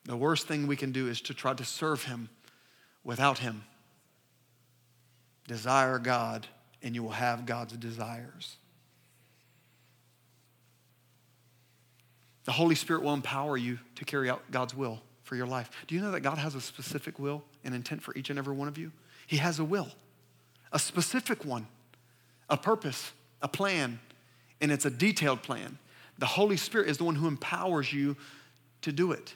The 0.05 0.17
worst 0.17 0.47
thing 0.47 0.67
we 0.67 0.75
can 0.75 0.91
do 0.91 1.07
is 1.07 1.21
to 1.21 1.33
try 1.33 1.53
to 1.53 1.65
serve 1.65 2.03
Him 2.03 2.29
without 3.03 3.39
Him. 3.39 3.63
Desire 5.47 5.97
God, 5.99 6.47
and 6.81 6.93
you 6.93 7.03
will 7.03 7.11
have 7.11 7.45
God's 7.45 7.75
desires. 7.77 8.57
The 12.45 12.51
Holy 12.51 12.75
Spirit 12.75 13.03
will 13.03 13.13
empower 13.13 13.57
you 13.57 13.79
to 13.95 14.05
carry 14.05 14.29
out 14.29 14.43
God's 14.51 14.75
will 14.75 15.01
for 15.23 15.35
your 15.35 15.47
life. 15.47 15.69
Do 15.87 15.95
you 15.95 16.01
know 16.01 16.11
that 16.11 16.21
God 16.21 16.37
has 16.37 16.55
a 16.55 16.61
specific 16.61 17.17
will 17.19 17.43
and 17.63 17.73
intent 17.73 18.01
for 18.01 18.15
each 18.15 18.29
and 18.29 18.37
every 18.37 18.53
one 18.53 18.67
of 18.67 18.77
you? 18.77 18.91
He 19.27 19.37
has 19.37 19.59
a 19.59 19.63
will, 19.63 19.89
a 20.71 20.79
specific 20.79 21.45
one, 21.45 21.67
a 22.49 22.57
purpose, 22.57 23.11
a 23.41 23.47
plan, 23.47 23.99
and 24.59 24.71
it's 24.71 24.85
a 24.85 24.89
detailed 24.89 25.41
plan. 25.41 25.77
The 26.17 26.25
Holy 26.25 26.57
Spirit 26.57 26.89
is 26.89 26.97
the 26.97 27.03
one 27.05 27.15
who 27.15 27.27
empowers 27.27 27.91
you 27.91 28.17
to 28.81 28.91
do 28.91 29.11
it. 29.11 29.33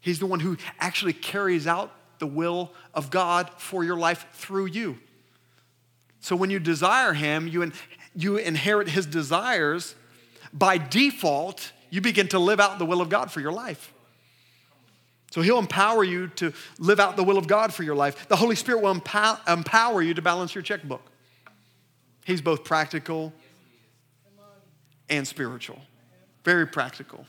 He's 0.00 0.18
the 0.18 0.26
one 0.26 0.40
who 0.40 0.56
actually 0.80 1.12
carries 1.12 1.66
out 1.66 1.92
the 2.18 2.26
will 2.26 2.72
of 2.94 3.10
God 3.10 3.50
for 3.58 3.84
your 3.84 3.96
life 3.96 4.26
through 4.32 4.66
you. 4.66 4.98
So 6.20 6.36
when 6.36 6.50
you 6.50 6.58
desire 6.58 7.12
Him, 7.12 7.48
you, 7.48 7.62
in, 7.62 7.72
you 8.14 8.36
inherit 8.36 8.88
His 8.88 9.06
desires. 9.06 9.94
By 10.52 10.78
default, 10.78 11.72
you 11.94 12.00
begin 12.00 12.26
to 12.26 12.40
live 12.40 12.58
out 12.58 12.80
the 12.80 12.84
will 12.84 13.00
of 13.00 13.08
God 13.08 13.30
for 13.30 13.38
your 13.38 13.52
life. 13.52 13.94
So 15.30 15.42
He'll 15.42 15.60
empower 15.60 16.02
you 16.02 16.26
to 16.26 16.52
live 16.80 16.98
out 16.98 17.16
the 17.16 17.22
will 17.22 17.38
of 17.38 17.46
God 17.46 17.72
for 17.72 17.84
your 17.84 17.94
life. 17.94 18.26
The 18.26 18.34
Holy 18.34 18.56
Spirit 18.56 18.82
will 18.82 18.90
empower, 18.90 19.38
empower 19.46 20.02
you 20.02 20.12
to 20.14 20.20
balance 20.20 20.56
your 20.56 20.62
checkbook. 20.62 21.02
He's 22.24 22.40
both 22.40 22.64
practical 22.64 23.32
and 25.08 25.24
spiritual, 25.28 25.78
very 26.42 26.66
practical. 26.66 27.26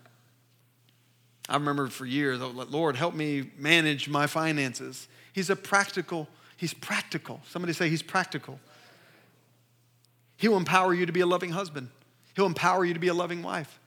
I 1.48 1.54
remember 1.54 1.86
for 1.86 2.08
years, 2.08 2.40
Lord, 2.40 2.96
help 2.96 3.14
me 3.14 3.52
manage 3.60 4.10
my 4.10 4.26
finances. 4.26 5.08
He's 5.32 5.52
a 5.52 5.56
practical, 5.56 6.28
he's 6.58 6.74
practical. 6.74 7.40
Somebody 7.48 7.74
say 7.74 7.88
he's 7.88 8.02
practical. 8.02 8.60
He'll 10.38 10.58
empower 10.58 10.96
you 10.96 11.06
to 11.06 11.12
be 11.12 11.22
a 11.22 11.28
loving 11.28 11.52
husband. 11.52 11.90
He'll 12.36 12.48
empower 12.48 12.84
you 12.84 12.96
to 12.96 13.00
be 13.00 13.10
a 13.10 13.14
loving 13.14 13.44
wife. 13.44 13.80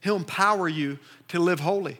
He'll 0.00 0.16
empower 0.16 0.68
you 0.68 0.98
to 1.28 1.38
live 1.38 1.60
holy. 1.60 1.98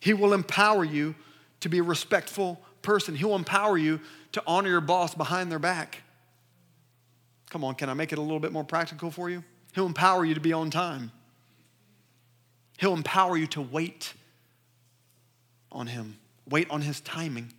He 0.00 0.12
will 0.12 0.32
empower 0.32 0.84
you 0.84 1.14
to 1.60 1.68
be 1.68 1.78
a 1.78 1.82
respectful 1.82 2.60
person. 2.82 3.16
He'll 3.16 3.34
empower 3.34 3.78
you 3.78 4.00
to 4.32 4.42
honor 4.46 4.68
your 4.68 4.80
boss 4.80 5.14
behind 5.14 5.50
their 5.50 5.58
back. 5.58 6.02
Come 7.50 7.64
on, 7.64 7.74
can 7.74 7.88
I 7.88 7.94
make 7.94 8.12
it 8.12 8.18
a 8.18 8.22
little 8.22 8.40
bit 8.40 8.52
more 8.52 8.64
practical 8.64 9.10
for 9.10 9.30
you? 9.30 9.42
He'll 9.74 9.86
empower 9.86 10.24
you 10.24 10.34
to 10.34 10.40
be 10.40 10.52
on 10.52 10.70
time. 10.70 11.12
He'll 12.78 12.94
empower 12.94 13.36
you 13.36 13.46
to 13.48 13.62
wait 13.62 14.12
on 15.72 15.86
Him, 15.86 16.18
wait 16.48 16.70
on 16.70 16.82
His 16.82 17.00
timing. 17.00 17.52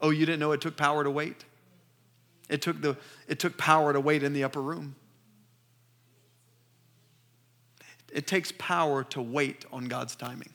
Oh, 0.00 0.10
you 0.10 0.26
didn't 0.26 0.40
know 0.40 0.52
it 0.52 0.60
took 0.60 0.76
power 0.76 1.02
to 1.02 1.10
wait? 1.10 1.44
It 2.48 2.62
took, 2.62 2.80
the, 2.80 2.96
it 3.26 3.38
took 3.38 3.58
power 3.58 3.92
to 3.92 4.00
wait 4.00 4.22
in 4.22 4.32
the 4.32 4.44
upper 4.44 4.62
room. 4.62 4.94
It 8.12 8.26
takes 8.26 8.52
power 8.58 9.04
to 9.04 9.20
wait 9.20 9.64
on 9.72 9.86
God's 9.86 10.16
timing. 10.16 10.50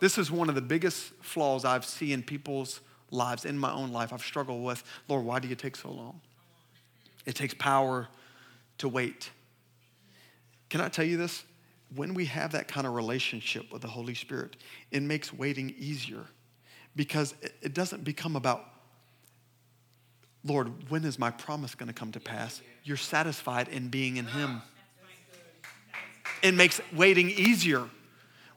This 0.00 0.16
is 0.16 0.30
one 0.30 0.48
of 0.48 0.54
the 0.54 0.62
biggest 0.62 1.12
flaws 1.20 1.64
I've 1.64 1.84
seen 1.84 2.12
in 2.12 2.22
people's 2.22 2.80
lives, 3.10 3.44
in 3.44 3.58
my 3.58 3.72
own 3.72 3.92
life. 3.92 4.12
I've 4.12 4.22
struggled 4.22 4.64
with, 4.64 4.82
Lord, 5.08 5.24
why 5.24 5.38
do 5.38 5.48
you 5.48 5.54
take 5.54 5.76
so 5.76 5.90
long? 5.90 6.20
It 7.26 7.34
takes 7.34 7.54
power 7.54 8.08
to 8.78 8.88
wait. 8.88 9.30
Can 10.70 10.80
I 10.80 10.88
tell 10.88 11.04
you 11.04 11.16
this? 11.16 11.44
When 11.94 12.14
we 12.14 12.24
have 12.26 12.52
that 12.52 12.68
kind 12.68 12.86
of 12.86 12.94
relationship 12.94 13.70
with 13.72 13.82
the 13.82 13.88
Holy 13.88 14.14
Spirit, 14.14 14.56
it 14.90 15.02
makes 15.02 15.34
waiting 15.34 15.74
easier 15.76 16.24
because 16.96 17.34
it 17.62 17.74
doesn't 17.74 18.04
become 18.04 18.36
about, 18.36 18.64
Lord, 20.44 20.88
when 20.88 21.04
is 21.04 21.18
my 21.18 21.30
promise 21.30 21.74
going 21.74 21.88
to 21.88 21.92
come 21.92 22.12
to 22.12 22.20
pass? 22.20 22.62
You're 22.84 22.96
satisfied 22.96 23.68
in 23.68 23.88
being 23.88 24.16
in 24.16 24.26
Him. 24.26 24.62
It 26.42 26.54
makes 26.54 26.80
waiting 26.92 27.30
easier 27.30 27.88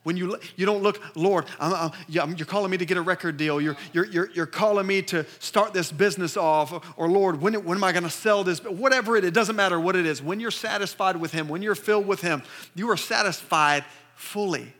when 0.04 0.18
you, 0.18 0.38
you 0.56 0.66
don't 0.66 0.82
look, 0.82 1.02
Lord, 1.16 1.46
I'm, 1.58 1.90
I'm, 2.20 2.36
you're 2.36 2.46
calling 2.46 2.70
me 2.70 2.76
to 2.76 2.84
get 2.84 2.98
a 2.98 3.02
record 3.02 3.38
deal. 3.38 3.58
You're, 3.58 3.76
you're, 3.92 4.04
you're, 4.04 4.30
you're 4.32 4.46
calling 4.46 4.86
me 4.86 5.00
to 5.02 5.24
start 5.38 5.72
this 5.72 5.90
business 5.90 6.36
off. 6.36 6.72
Or, 6.72 6.82
or 6.96 7.08
Lord, 7.08 7.40
when, 7.40 7.54
when 7.64 7.78
am 7.78 7.84
I 7.84 7.92
going 7.92 8.04
to 8.04 8.10
sell 8.10 8.44
this? 8.44 8.60
But 8.60 8.74
Whatever 8.74 9.16
it 9.16 9.24
is, 9.24 9.28
it 9.28 9.34
doesn't 9.34 9.56
matter 9.56 9.80
what 9.80 9.96
it 9.96 10.04
is. 10.04 10.22
When 10.22 10.40
you're 10.40 10.50
satisfied 10.50 11.16
with 11.16 11.32
Him, 11.32 11.48
when 11.48 11.62
you're 11.62 11.74
filled 11.74 12.06
with 12.06 12.20
Him, 12.20 12.42
you 12.74 12.90
are 12.90 12.98
satisfied 12.98 13.86
fully. 14.14 14.74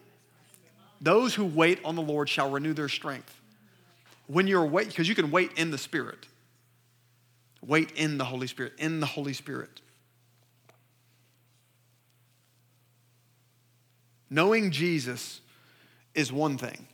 Those 1.00 1.34
who 1.34 1.46
wait 1.46 1.80
on 1.86 1.96
the 1.96 2.02
Lord 2.02 2.28
shall 2.28 2.50
renew 2.50 2.74
their 2.74 2.90
strength. 2.90 3.34
When 4.26 4.46
you're 4.46 4.66
wait, 4.66 4.88
because 4.88 5.09
you 5.09 5.14
can 5.14 5.30
wait 5.30 5.52
in 5.57 5.70
the 5.70 5.78
Spirit. 5.78 6.26
Wait 7.62 7.92
in 7.92 8.18
the 8.18 8.24
Holy 8.26 8.46
Spirit, 8.46 8.74
in 8.76 9.00
the 9.00 9.07
Holy 9.07 9.32
Spirit. 9.32 9.80
Knowing 14.30 14.70
Jesus 14.70 15.40
is 16.14 16.32
one 16.32 16.58
thing, 16.58 16.86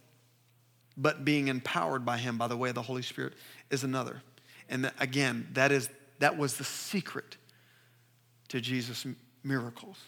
but 0.97 1.25
being 1.25 1.49
empowered 1.49 2.05
by 2.05 2.19
him 2.19 2.37
by 2.37 2.49
the 2.49 2.57
way 2.57 2.69
of 2.69 2.75
the 2.75 2.83
Holy 2.83 3.03
Spirit 3.03 3.35
is 3.71 3.85
another. 3.85 4.23
And 4.69 4.85
that, 4.85 4.95
again, 5.01 5.49
that 5.53 5.73
is 5.73 5.89
that 6.21 6.37
was 6.37 6.57
the 6.57 6.65
secret 6.65 7.37
to 8.49 8.61
Jesus' 8.61 9.07
miracles. 9.43 9.99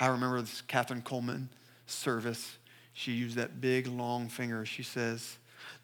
I 0.00 0.06
remember 0.06 0.40
this 0.40 0.62
Kathryn 0.66 1.02
Kuhlman 1.02 1.48
service. 1.86 2.56
She 2.94 3.12
used 3.12 3.36
that 3.36 3.60
big 3.60 3.86
long 3.86 4.28
finger. 4.28 4.64
She 4.64 4.82
says, 4.82 5.36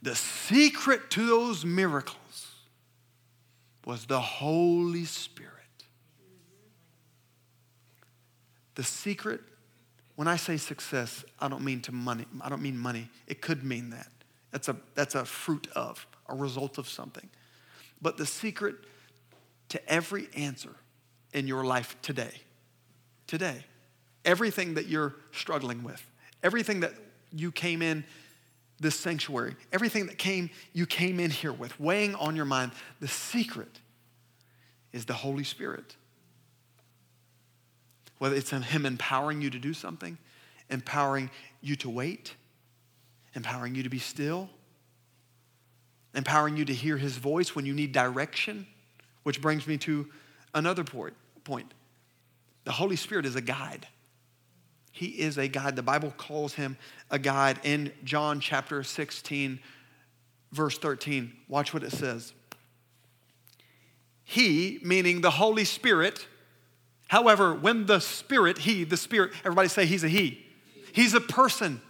The 0.02 0.16
secret 0.16 1.10
to 1.10 1.26
those 1.26 1.64
miracles 1.64 2.54
was 3.84 4.06
the 4.06 4.20
Holy 4.20 5.04
Spirit. 5.04 5.52
The 8.74 8.84
secret 8.84 9.40
when 10.18 10.26
I 10.26 10.34
say 10.34 10.56
success, 10.56 11.24
I 11.38 11.46
don't 11.46 11.62
mean 11.62 11.80
to 11.82 11.92
money. 11.92 12.26
I 12.40 12.48
don't 12.48 12.60
mean 12.60 12.76
money. 12.76 13.08
It 13.28 13.40
could 13.40 13.62
mean 13.62 13.90
that. 13.90 14.08
That's 14.50 14.66
a, 14.66 14.74
that's 14.96 15.14
a 15.14 15.24
fruit 15.24 15.68
of, 15.76 16.04
a 16.28 16.34
result 16.34 16.76
of 16.76 16.88
something. 16.88 17.30
But 18.02 18.16
the 18.16 18.26
secret 18.26 18.74
to 19.68 19.88
every 19.88 20.26
answer 20.34 20.74
in 21.32 21.46
your 21.46 21.62
life 21.62 21.94
today, 22.02 22.32
today, 23.28 23.64
everything 24.24 24.74
that 24.74 24.88
you're 24.88 25.14
struggling 25.30 25.84
with, 25.84 26.04
everything 26.42 26.80
that 26.80 26.94
you 27.30 27.52
came 27.52 27.80
in 27.80 28.02
this 28.80 28.98
sanctuary, 28.98 29.54
everything 29.72 30.06
that 30.06 30.18
came 30.18 30.50
you 30.72 30.84
came 30.84 31.20
in 31.20 31.30
here 31.30 31.52
with, 31.52 31.78
weighing 31.78 32.16
on 32.16 32.34
your 32.34 32.44
mind, 32.44 32.72
the 32.98 33.06
secret 33.06 33.78
is 34.92 35.04
the 35.04 35.14
Holy 35.14 35.44
Spirit. 35.44 35.94
Whether 38.18 38.34
it's 38.34 38.50
Him 38.50 38.86
empowering 38.86 39.40
you 39.40 39.50
to 39.50 39.58
do 39.58 39.72
something, 39.72 40.18
empowering 40.70 41.30
you 41.60 41.76
to 41.76 41.90
wait, 41.90 42.34
empowering 43.34 43.74
you 43.74 43.82
to 43.82 43.88
be 43.88 43.98
still, 43.98 44.50
empowering 46.14 46.56
you 46.56 46.64
to 46.64 46.74
hear 46.74 46.96
His 46.96 47.16
voice 47.16 47.54
when 47.54 47.66
you 47.66 47.74
need 47.74 47.92
direction, 47.92 48.66
which 49.22 49.40
brings 49.40 49.66
me 49.66 49.78
to 49.78 50.08
another 50.54 50.84
point. 50.84 51.74
The 52.64 52.72
Holy 52.72 52.96
Spirit 52.96 53.24
is 53.24 53.36
a 53.36 53.40
guide. 53.40 53.86
He 54.92 55.06
is 55.06 55.38
a 55.38 55.48
guide. 55.48 55.76
The 55.76 55.82
Bible 55.82 56.12
calls 56.16 56.54
him 56.54 56.76
a 57.10 57.18
guide 57.18 57.60
in 57.62 57.92
John 58.04 58.40
chapter 58.40 58.82
16, 58.82 59.60
verse 60.52 60.76
13. 60.76 61.32
Watch 61.46 61.72
what 61.72 61.84
it 61.84 61.92
says. 61.92 62.32
He, 64.24 64.80
meaning 64.82 65.20
the 65.20 65.30
Holy 65.30 65.64
Spirit, 65.64 66.26
however, 67.08 67.54
when 67.54 67.86
the 67.86 67.98
Spirit, 67.98 68.58
He, 68.58 68.84
the 68.84 68.96
Spirit, 68.96 69.32
everybody 69.40 69.68
say 69.68 69.84
He's 69.84 70.04
a 70.04 70.08
He. 70.08 70.46
He's 70.92 71.14
a 71.14 71.20
person. 71.20 71.80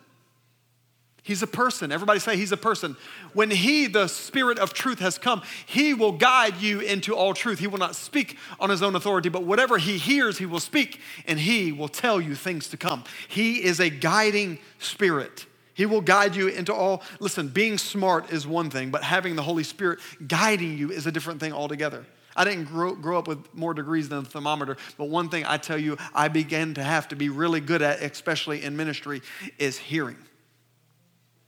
He's 1.29 1.43
a 1.43 1.47
person. 1.47 1.93
Everybody 1.93 2.21
say 2.21 2.39
he's 2.39 2.53
a 2.53 2.57
person. 2.57 2.97
When 3.35 3.51
he, 3.51 3.87
the 3.87 4.07
spirit 4.07 4.59
of 4.59 4.73
truth, 4.73 5.01
has 5.01 5.19
come, 5.19 5.43
he 5.67 5.93
will 5.93 6.13
guide 6.13 6.57
you 6.57 6.81
into 6.81 7.15
all 7.15 7.35
truth. 7.35 7.59
He 7.59 7.67
will 7.67 7.79
not 7.79 7.95
speak 7.95 8.39
on 8.59 8.71
his 8.71 8.83
own 8.83 8.97
authority, 8.97 9.29
but 9.29 9.45
whatever 9.45 9.77
he 9.77 9.99
hears, 9.99 10.39
he 10.39 10.47
will 10.47 10.59
speak, 10.59 11.01
and 11.27 11.39
he 11.39 11.71
will 11.71 11.89
tell 11.89 12.19
you 12.19 12.35
things 12.35 12.69
to 12.69 12.79
come. 12.79 13.05
He 13.29 13.63
is 13.63 13.79
a 13.79 13.91
guiding 13.91 14.59
spirit. 14.79 15.45
He 15.75 15.85
will 15.85 16.01
guide 16.01 16.35
you 16.35 16.49
into 16.49 16.73
all. 16.73 17.03
Listen, 17.21 17.49
being 17.49 17.77
smart 17.77 18.33
is 18.33 18.47
one 18.47 18.71
thing, 18.71 18.91
but 18.91 19.03
having 19.03 19.37
the 19.37 19.43
Holy 19.43 19.65
Spirit 19.65 19.99
guiding 20.27 20.79
you 20.79 20.91
is 20.91 21.07
a 21.07 21.13
different 21.13 21.41
thing 21.41 21.53
altogether. 21.53 22.07
I 22.39 22.45
didn't 22.45 22.67
grow, 22.67 22.95
grow, 22.95 23.19
up 23.19 23.27
with 23.27 23.53
more 23.53 23.75
degrees 23.75 24.09
than 24.09 24.19
a 24.19 24.25
thermometer, 24.25 24.77
but 24.97 25.09
one 25.09 25.29
thing 25.29 25.45
I 25.45 25.57
tell 25.57 25.77
you, 25.77 25.99
I 26.15 26.29
began 26.29 26.73
to 26.75 26.83
have 26.85 27.09
to 27.09 27.17
be 27.17 27.29
really 27.29 27.61
good 27.61 27.83
at, 27.83 28.01
especially 28.01 28.63
in 28.63 28.77
ministry, 28.77 29.23
is 29.59 29.77
hearing 29.77 30.17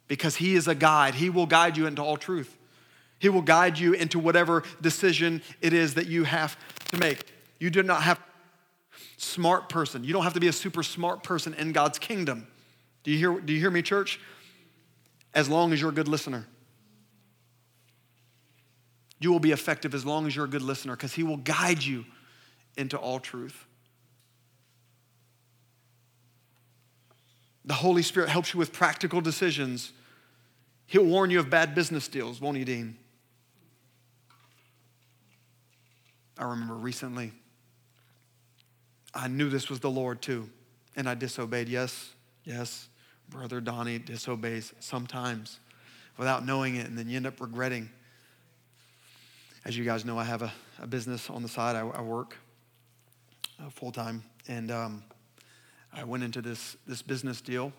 because 0.09 0.35
He 0.35 0.57
is 0.57 0.67
a 0.67 0.75
guide. 0.75 1.15
He 1.15 1.31
will 1.31 1.47
guide 1.47 1.77
you 1.77 1.87
into 1.87 2.03
all 2.03 2.17
truth. 2.17 2.57
He 3.21 3.29
will 3.29 3.43
guide 3.43 3.79
you 3.79 3.93
into 3.93 4.19
whatever 4.19 4.65
decision 4.81 5.43
it 5.61 5.73
is 5.73 5.95
that 5.95 6.09
you 6.09 6.25
have 6.25 6.59
to 6.89 6.99
make. 6.99 7.25
You 7.61 7.71
do 7.71 7.85
not 7.85 8.03
have 8.03 8.19
smart 9.17 9.69
person. 9.69 10.03
You 10.03 10.13
don't 10.13 10.25
have 10.25 10.35
to 10.35 10.41
be 10.41 10.49
a 10.49 10.53
super 10.53 10.83
smart 10.83 11.23
person 11.23 11.55
in 11.55 11.71
God's 11.71 12.01
kingdom. 12.01 12.49
Do 13.05 13.13
you 13.13 13.19
hear, 13.19 13.41
do 13.41 13.53
you 13.53 13.61
hear 13.61 13.71
me, 13.71 13.83
church? 13.83 14.19
As 15.35 15.49
long 15.49 15.73
as 15.73 15.81
you're 15.81 15.91
a 15.91 15.95
good 15.95 16.09
listener. 16.09 16.49
You 19.21 19.31
will 19.31 19.39
be 19.39 19.53
effective 19.53 19.95
as 19.95 20.05
long 20.05 20.27
as 20.27 20.35
you're 20.35 20.47
a 20.47 20.49
good 20.49 20.63
listener 20.63 20.97
because 20.97 21.13
He 21.13 21.23
will 21.23 21.37
guide 21.37 21.83
you 21.83 22.05
into 22.77 22.99
all 22.99 23.21
truth. 23.21 23.67
The 27.65 27.75
Holy 27.75 28.03
Spirit 28.03 28.31
helps 28.31 28.53
you 28.53 28.59
with 28.59 28.73
practical 28.73 29.21
decisions 29.21 29.93
He'll 30.91 31.05
warn 31.05 31.31
you 31.31 31.39
of 31.39 31.49
bad 31.49 31.77
business 31.77 32.09
deals, 32.09 32.41
won't 32.41 32.57
he, 32.57 32.65
Dean? 32.65 32.97
I 36.37 36.43
remember 36.43 36.75
recently, 36.75 37.31
I 39.15 39.29
knew 39.29 39.49
this 39.49 39.71
was 39.71 39.79
the 39.79 39.91
Lord 39.91 40.21
too, 40.21 40.51
and 40.97 41.09
I 41.09 41.15
disobeyed. 41.15 41.69
Yes, 41.69 42.11
yes, 42.43 42.89
Brother 43.29 43.61
Donnie 43.61 44.01
disobeys 44.01 44.75
sometimes 44.81 45.61
without 46.17 46.45
knowing 46.45 46.75
it, 46.75 46.89
and 46.89 46.99
then 46.99 47.09
you 47.09 47.19
end 47.19 47.27
up 47.29 47.41
regretting. 47.41 47.89
As 49.63 49.77
you 49.77 49.85
guys 49.85 50.07
know, 50.07 50.19
I 50.19 50.25
have 50.25 50.41
a, 50.41 50.51
a 50.81 50.87
business 50.87 51.29
on 51.29 51.43
the 51.43 51.49
side, 51.49 51.77
I, 51.77 51.81
I 51.81 52.01
work 52.01 52.35
uh, 53.59 53.69
full 53.69 53.93
time, 53.93 54.23
and 54.49 54.71
um, 54.71 55.05
I 55.93 56.03
went 56.05 56.23
into 56.23 56.41
this, 56.41 56.79
this 56.87 57.03
business 57.03 57.43
deal, 57.43 57.71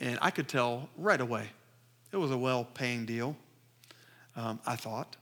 and 0.00 0.18
I 0.20 0.32
could 0.32 0.48
tell 0.48 0.88
right 0.96 1.20
away 1.20 1.46
it 2.10 2.16
was 2.16 2.32
a 2.32 2.36
well 2.36 2.64
paying 2.64 3.06
deal, 3.06 3.36
um, 4.34 4.58
I 4.66 4.74
thought. 4.74 5.16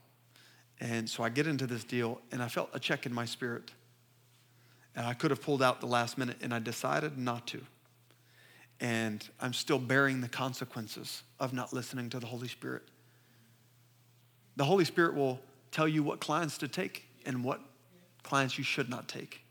And 0.79 1.07
so 1.07 1.23
I 1.23 1.29
get 1.29 1.45
into 1.45 1.67
this 1.67 1.83
deal, 1.83 2.19
and 2.31 2.41
I 2.41 2.47
felt 2.47 2.71
a 2.73 2.79
check 2.79 3.05
in 3.05 3.13
my 3.13 3.25
spirit. 3.25 3.69
And 4.95 5.05
I 5.05 5.13
could 5.13 5.29
have 5.29 5.41
pulled 5.41 5.61
out 5.61 5.81
the 5.81 5.87
last 5.87 6.17
minute, 6.17 6.37
and 6.41 6.51
I 6.51 6.57
decided 6.57 7.15
not 7.15 7.45
to. 7.47 7.61
And 8.79 9.27
I'm 9.39 9.53
still 9.53 9.79
bearing 9.79 10.21
the 10.21 10.29
consequences 10.29 11.21
of 11.39 11.53
not 11.53 11.73
listening 11.73 12.09
to 12.09 12.19
the 12.19 12.25
Holy 12.25 12.47
Spirit. 12.47 12.83
The 14.55 14.65
Holy 14.65 14.83
Spirit 14.83 15.13
will 15.13 15.39
tell 15.75 15.87
you 15.89 16.01
what 16.01 16.21
clients 16.21 16.57
to 16.59 16.69
take 16.69 17.03
and 17.25 17.43
what 17.43 17.59
clients 18.23 18.57
you 18.57 18.63
should 18.63 18.89
not 18.89 19.09
take. 19.09 19.41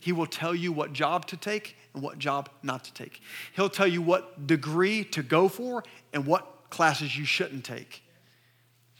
He 0.00 0.12
will 0.12 0.26
tell 0.26 0.54
you 0.54 0.72
what 0.72 0.94
job 0.94 1.26
to 1.26 1.36
take 1.36 1.76
and 1.92 2.02
what 2.02 2.18
job 2.18 2.48
not 2.62 2.84
to 2.84 2.94
take. 2.94 3.20
He'll 3.54 3.68
tell 3.68 3.86
you 3.86 4.00
what 4.00 4.46
degree 4.46 5.04
to 5.04 5.22
go 5.22 5.46
for 5.46 5.84
and 6.14 6.24
what 6.24 6.70
classes 6.70 7.18
you 7.18 7.26
shouldn't 7.26 7.66
take. 7.66 8.02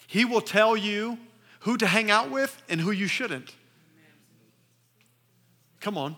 He 0.07 0.27
will 0.27 0.43
tell 0.43 0.77
you 0.77 1.17
who 1.61 1.79
to 1.79 1.87
hang 1.87 2.11
out 2.11 2.31
with 2.31 2.61
and 2.69 2.83
who 2.83 2.91
you 2.91 3.07
shouldn't. 3.07 3.55
Come 5.81 5.97
on. 5.97 6.17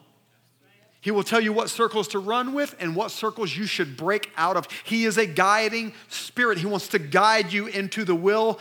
He 1.01 1.13
will 1.13 1.23
tell 1.23 1.41
you 1.41 1.53
what 1.53 1.71
circles 1.71 2.09
to 2.09 2.19
run 2.19 2.53
with 2.53 2.75
and 2.79 2.95
what 2.95 3.11
circles 3.11 3.57
you 3.57 3.67
should 3.67 3.97
break 3.97 4.31
out 4.37 4.57
of. 4.57 4.67
He 4.85 5.05
is 5.05 5.17
a 5.17 5.27
guiding 5.27 5.95
spirit. 6.09 6.59
He 6.59 6.67
wants 6.67 6.89
to 6.89 6.99
guide 6.99 7.53
you 7.53 7.69
into 7.69 8.05
the 8.05 8.15
will 8.15 8.59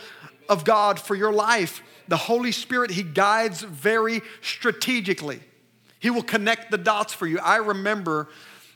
of 0.50 0.64
God 0.64 1.00
for 1.00 1.14
your 1.14 1.32
life. 1.32 1.82
The 2.08 2.18
Holy 2.18 2.52
Spirit, 2.52 2.90
He 2.90 3.02
guides 3.02 3.62
very 3.62 4.20
strategically. 4.42 5.40
He 5.98 6.10
will 6.10 6.22
connect 6.22 6.70
the 6.70 6.78
dots 6.78 7.14
for 7.14 7.26
you. 7.26 7.38
I 7.38 7.56
remember 7.56 8.28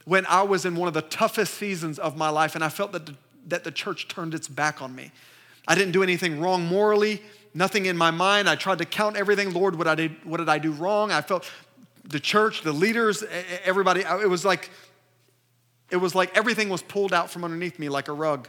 when 0.06 0.24
I 0.26 0.42
was 0.42 0.64
in 0.64 0.76
one 0.76 0.88
of 0.88 0.94
the 0.94 1.02
toughest 1.02 1.54
seasons 1.54 1.98
of 1.98 2.16
my 2.16 2.30
life, 2.30 2.54
and 2.54 2.64
I 2.64 2.70
felt 2.70 2.92
that 2.92 3.04
the 3.04 3.14
that 3.48 3.64
the 3.64 3.70
church 3.70 4.08
turned 4.08 4.34
its 4.34 4.48
back 4.48 4.82
on 4.82 4.94
me. 4.94 5.10
I 5.66 5.74
didn't 5.74 5.92
do 5.92 6.02
anything 6.02 6.40
wrong 6.40 6.64
morally, 6.66 7.22
nothing 7.52 7.86
in 7.86 7.96
my 7.96 8.10
mind. 8.10 8.48
I 8.48 8.56
tried 8.56 8.78
to 8.78 8.84
count 8.84 9.16
everything. 9.16 9.52
Lord, 9.52 9.76
what, 9.76 9.88
I 9.88 9.94
did, 9.94 10.24
what 10.24 10.38
did 10.38 10.48
I 10.48 10.58
do 10.58 10.72
wrong? 10.72 11.10
I 11.10 11.20
felt 11.20 11.50
the 12.04 12.20
church, 12.20 12.62
the 12.62 12.72
leaders, 12.72 13.24
everybody, 13.64 14.00
it 14.00 14.28
was 14.28 14.44
like, 14.44 14.70
it 15.90 15.96
was 15.96 16.14
like 16.14 16.36
everything 16.36 16.68
was 16.68 16.82
pulled 16.82 17.12
out 17.12 17.30
from 17.30 17.44
underneath 17.44 17.78
me 17.78 17.88
like 17.88 18.08
a 18.08 18.12
rug. 18.12 18.48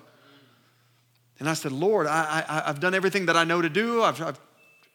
And 1.39 1.49
I 1.49 1.53
said, 1.53 1.71
Lord, 1.71 2.07
I, 2.07 2.43
I, 2.47 2.67
have 2.67 2.79
done 2.79 2.93
everything 2.93 3.25
that 3.25 3.35
I 3.35 3.43
know 3.43 3.61
to 3.61 3.69
do. 3.69 4.01
I've, 4.01 4.21
I've, 4.21 4.39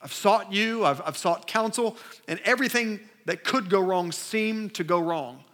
I've 0.01 0.13
sought 0.13 0.53
you, 0.53 0.85
I've, 0.85 1.03
I've 1.05 1.17
sought 1.17 1.47
counsel, 1.47 1.97
and 2.27 2.41
everything 2.45 3.01
that 3.27 3.45
could 3.45 3.69
go 3.69 3.81
wrong 3.81 4.13
seemed 4.13 4.75
to 4.75 4.85
go 4.85 5.01
wrong. 5.01 5.45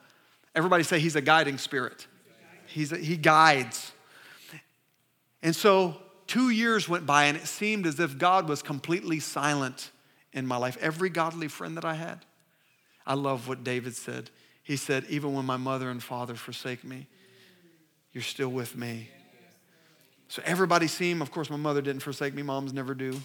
Everybody 0.54 0.84
say 0.84 1.00
he's 1.00 1.16
a 1.16 1.20
guiding 1.20 1.58
spirit. 1.58 2.06
He's 2.66 2.92
a, 2.92 2.98
he 2.98 3.16
guides. 3.16 3.92
And 5.42 5.54
so 5.54 5.96
two 6.26 6.50
years 6.50 6.88
went 6.88 7.04
by, 7.04 7.24
and 7.24 7.36
it 7.36 7.46
seemed 7.46 7.86
as 7.86 7.98
if 7.98 8.18
God 8.18 8.48
was 8.48 8.62
completely 8.62 9.20
silent 9.20 9.90
in 10.32 10.46
my 10.46 10.56
life. 10.56 10.76
Every 10.80 11.10
godly 11.10 11.48
friend 11.48 11.76
that 11.76 11.84
I 11.84 11.94
had, 11.94 12.24
I 13.06 13.14
love 13.14 13.48
what 13.48 13.64
David 13.64 13.96
said. 13.96 14.30
He 14.62 14.76
said, 14.76 15.04
Even 15.08 15.34
when 15.34 15.44
my 15.44 15.56
mother 15.56 15.90
and 15.90 16.02
father 16.02 16.34
forsake 16.34 16.84
me, 16.84 17.06
you're 18.12 18.22
still 18.22 18.48
with 18.48 18.76
me. 18.76 19.10
So 20.28 20.42
everybody 20.44 20.86
seemed, 20.86 21.22
of 21.22 21.30
course, 21.30 21.50
my 21.50 21.56
mother 21.56 21.80
didn't 21.80 22.02
forsake 22.02 22.34
me. 22.34 22.42
Moms 22.42 22.72
never 22.72 22.94
do, 22.94 23.20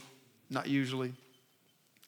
not 0.49 0.67
usually. 0.67 1.13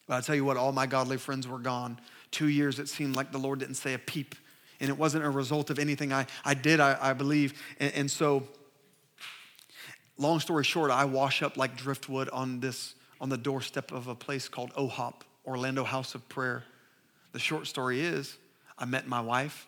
But 0.07 0.15
I 0.15 0.21
tell 0.21 0.35
you 0.35 0.45
what, 0.45 0.57
all 0.57 0.71
my 0.71 0.85
godly 0.85 1.17
friends 1.17 1.47
were 1.47 1.59
gone. 1.59 1.99
Two 2.31 2.47
years, 2.47 2.79
it 2.79 2.89
seemed 2.89 3.15
like 3.15 3.31
the 3.31 3.37
Lord 3.37 3.59
didn't 3.59 3.75
say 3.75 3.93
a 3.93 3.99
peep. 3.99 4.35
And 4.79 4.89
it 4.89 4.97
wasn't 4.97 5.23
a 5.23 5.29
result 5.29 5.69
of 5.69 5.79
anything 5.79 6.11
I, 6.11 6.27
I 6.43 6.53
did, 6.53 6.79
I, 6.79 6.97
I 6.99 7.13
believe. 7.13 7.59
And, 7.79 7.93
and 7.93 8.11
so 8.11 8.43
long 10.17 10.39
story 10.39 10.63
short, 10.63 10.91
I 10.91 11.05
wash 11.05 11.41
up 11.41 11.57
like 11.57 11.77
driftwood 11.77 12.29
on 12.29 12.59
this 12.59 12.95
on 13.21 13.29
the 13.29 13.37
doorstep 13.37 13.93
of 13.93 14.09
a 14.09 14.15
place 14.15 14.49
called 14.49 14.73
OHOP, 14.73 15.21
Orlando 15.45 15.85
House 15.85 16.13
of 16.13 16.27
Prayer. 16.27 16.65
The 17.31 17.39
short 17.39 17.67
story 17.67 18.01
is, 18.01 18.37
I 18.77 18.83
met 18.83 19.07
my 19.07 19.21
wife, 19.21 19.65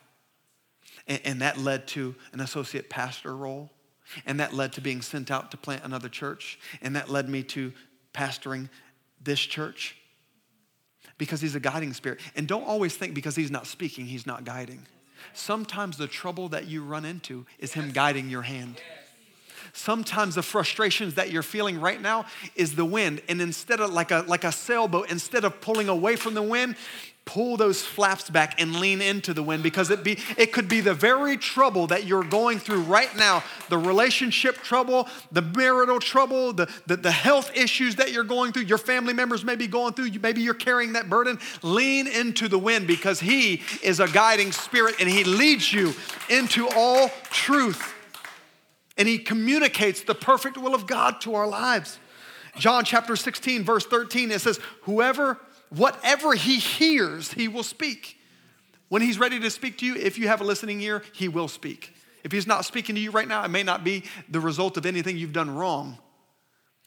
and, 1.08 1.20
and 1.24 1.40
that 1.40 1.56
led 1.56 1.88
to 1.88 2.14
an 2.34 2.40
associate 2.40 2.90
pastor 2.90 3.34
role, 3.34 3.70
and 4.24 4.40
that 4.40 4.52
led 4.52 4.72
to 4.74 4.80
being 4.80 5.02
sent 5.02 5.30
out 5.30 5.50
to 5.50 5.56
plant 5.56 5.84
another 5.84 6.08
church, 6.08 6.58
and 6.80 6.96
that 6.96 7.10
led 7.10 7.28
me 7.28 7.42
to 7.44 7.72
pastoring 8.12 8.68
this 9.22 9.40
church 9.40 9.96
because 11.18 11.40
he's 11.40 11.54
a 11.54 11.60
guiding 11.60 11.92
spirit. 11.92 12.20
And 12.34 12.46
don't 12.46 12.64
always 12.64 12.96
think 12.96 13.14
because 13.14 13.36
he's 13.36 13.50
not 13.50 13.66
speaking, 13.66 14.06
he's 14.06 14.26
not 14.26 14.44
guiding. 14.44 14.86
Sometimes 15.32 15.96
the 15.96 16.06
trouble 16.06 16.48
that 16.50 16.66
you 16.66 16.82
run 16.84 17.04
into 17.04 17.46
is 17.58 17.72
him 17.72 17.90
guiding 17.90 18.28
your 18.28 18.42
hand. 18.42 18.80
Sometimes 19.76 20.34
the 20.34 20.42
frustrations 20.42 21.14
that 21.14 21.30
you're 21.30 21.42
feeling 21.42 21.78
right 21.78 22.00
now 22.00 22.24
is 22.54 22.74
the 22.74 22.84
wind. 22.84 23.20
And 23.28 23.42
instead 23.42 23.78
of 23.78 23.92
like 23.92 24.10
a, 24.10 24.24
like 24.26 24.42
a 24.42 24.50
sailboat, 24.50 25.10
instead 25.10 25.44
of 25.44 25.60
pulling 25.60 25.90
away 25.90 26.16
from 26.16 26.32
the 26.32 26.42
wind, 26.42 26.76
pull 27.26 27.58
those 27.58 27.84
flaps 27.84 28.30
back 28.30 28.58
and 28.58 28.76
lean 28.76 29.02
into 29.02 29.34
the 29.34 29.42
wind 29.42 29.62
because 29.62 29.90
it 29.90 30.02
be 30.02 30.16
it 30.38 30.52
could 30.52 30.68
be 30.68 30.80
the 30.80 30.94
very 30.94 31.36
trouble 31.36 31.88
that 31.88 32.04
you're 32.04 32.24
going 32.24 32.58
through 32.58 32.80
right 32.82 33.14
now. 33.16 33.44
The 33.68 33.76
relationship 33.76 34.56
trouble 34.62 35.08
the 35.30 35.42
marital 35.42 35.98
trouble 35.98 36.54
the, 36.54 36.72
the, 36.86 36.96
the 36.96 37.12
health 37.12 37.50
issues 37.54 37.96
that 37.96 38.12
you're 38.12 38.24
going 38.24 38.52
through. 38.52 38.62
Your 38.62 38.78
family 38.78 39.12
members 39.12 39.44
may 39.44 39.56
be 39.56 39.66
going 39.66 39.92
through. 39.92 40.10
Maybe 40.22 40.40
you're 40.40 40.54
carrying 40.54 40.94
that 40.94 41.10
burden. 41.10 41.38
Lean 41.62 42.06
into 42.06 42.48
the 42.48 42.58
wind 42.58 42.86
because 42.86 43.20
he 43.20 43.62
is 43.82 44.00
a 44.00 44.08
guiding 44.08 44.52
spirit 44.52 44.94
and 45.00 45.08
he 45.08 45.22
leads 45.24 45.70
you 45.70 45.92
into 46.30 46.66
all 46.74 47.10
truth 47.30 47.92
and 48.96 49.06
he 49.06 49.18
communicates 49.18 50.02
the 50.02 50.14
perfect 50.14 50.56
will 50.56 50.74
of 50.74 50.86
god 50.86 51.20
to 51.20 51.34
our 51.34 51.46
lives 51.46 51.98
john 52.56 52.84
chapter 52.84 53.16
16 53.16 53.64
verse 53.64 53.86
13 53.86 54.30
it 54.30 54.40
says 54.40 54.58
whoever 54.82 55.38
whatever 55.70 56.34
he 56.34 56.58
hears, 56.58 57.32
he 57.32 57.48
will 57.48 57.62
speak. 57.62 58.18
When 58.88 59.02
he's 59.02 59.18
ready 59.18 59.40
to 59.40 59.50
speak 59.50 59.78
to 59.78 59.86
you, 59.86 59.96
if 59.96 60.18
you 60.18 60.28
have 60.28 60.40
a 60.40 60.44
listening 60.44 60.80
ear, 60.80 61.02
he 61.12 61.28
will 61.28 61.48
speak. 61.48 61.92
If 62.22 62.32
he's 62.32 62.46
not 62.46 62.64
speaking 62.64 62.94
to 62.94 63.00
you 63.00 63.10
right 63.10 63.26
now, 63.26 63.44
it 63.44 63.48
may 63.48 63.62
not 63.62 63.84
be 63.84 64.04
the 64.28 64.40
result 64.40 64.76
of 64.76 64.86
anything 64.86 65.16
you've 65.16 65.32
done 65.32 65.54
wrong. 65.54 65.98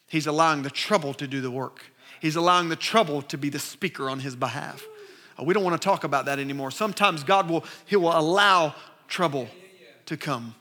He's 0.06 0.26
allowing 0.26 0.62
the 0.62 0.70
trouble 0.70 1.14
to 1.14 1.26
do 1.26 1.40
the 1.40 1.50
work. 1.50 1.84
He's 2.20 2.36
allowing 2.36 2.68
the 2.68 2.76
trouble 2.76 3.22
to 3.22 3.38
be 3.38 3.48
the 3.48 3.58
speaker 3.58 4.10
on 4.10 4.20
his 4.20 4.34
behalf. 4.34 4.84
Uh, 5.38 5.44
we 5.44 5.54
don't 5.54 5.64
want 5.64 5.80
to 5.80 5.84
talk 5.84 6.04
about 6.04 6.26
that 6.26 6.38
anymore. 6.38 6.70
Sometimes 6.70 7.22
God 7.22 7.48
will, 7.48 7.64
he 7.86 7.96
will 7.96 8.16
allow 8.16 8.74
trouble 9.08 9.48
to 10.06 10.16
come. 10.16 10.54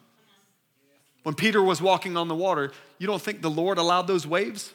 When 1.23 1.35
Peter 1.35 1.61
was 1.61 1.81
walking 1.81 2.17
on 2.17 2.27
the 2.27 2.35
water, 2.35 2.71
you 2.97 3.07
don't 3.07 3.21
think 3.21 3.41
the 3.41 3.49
Lord 3.49 3.77
allowed 3.77 4.07
those 4.07 4.25
waves? 4.25 4.73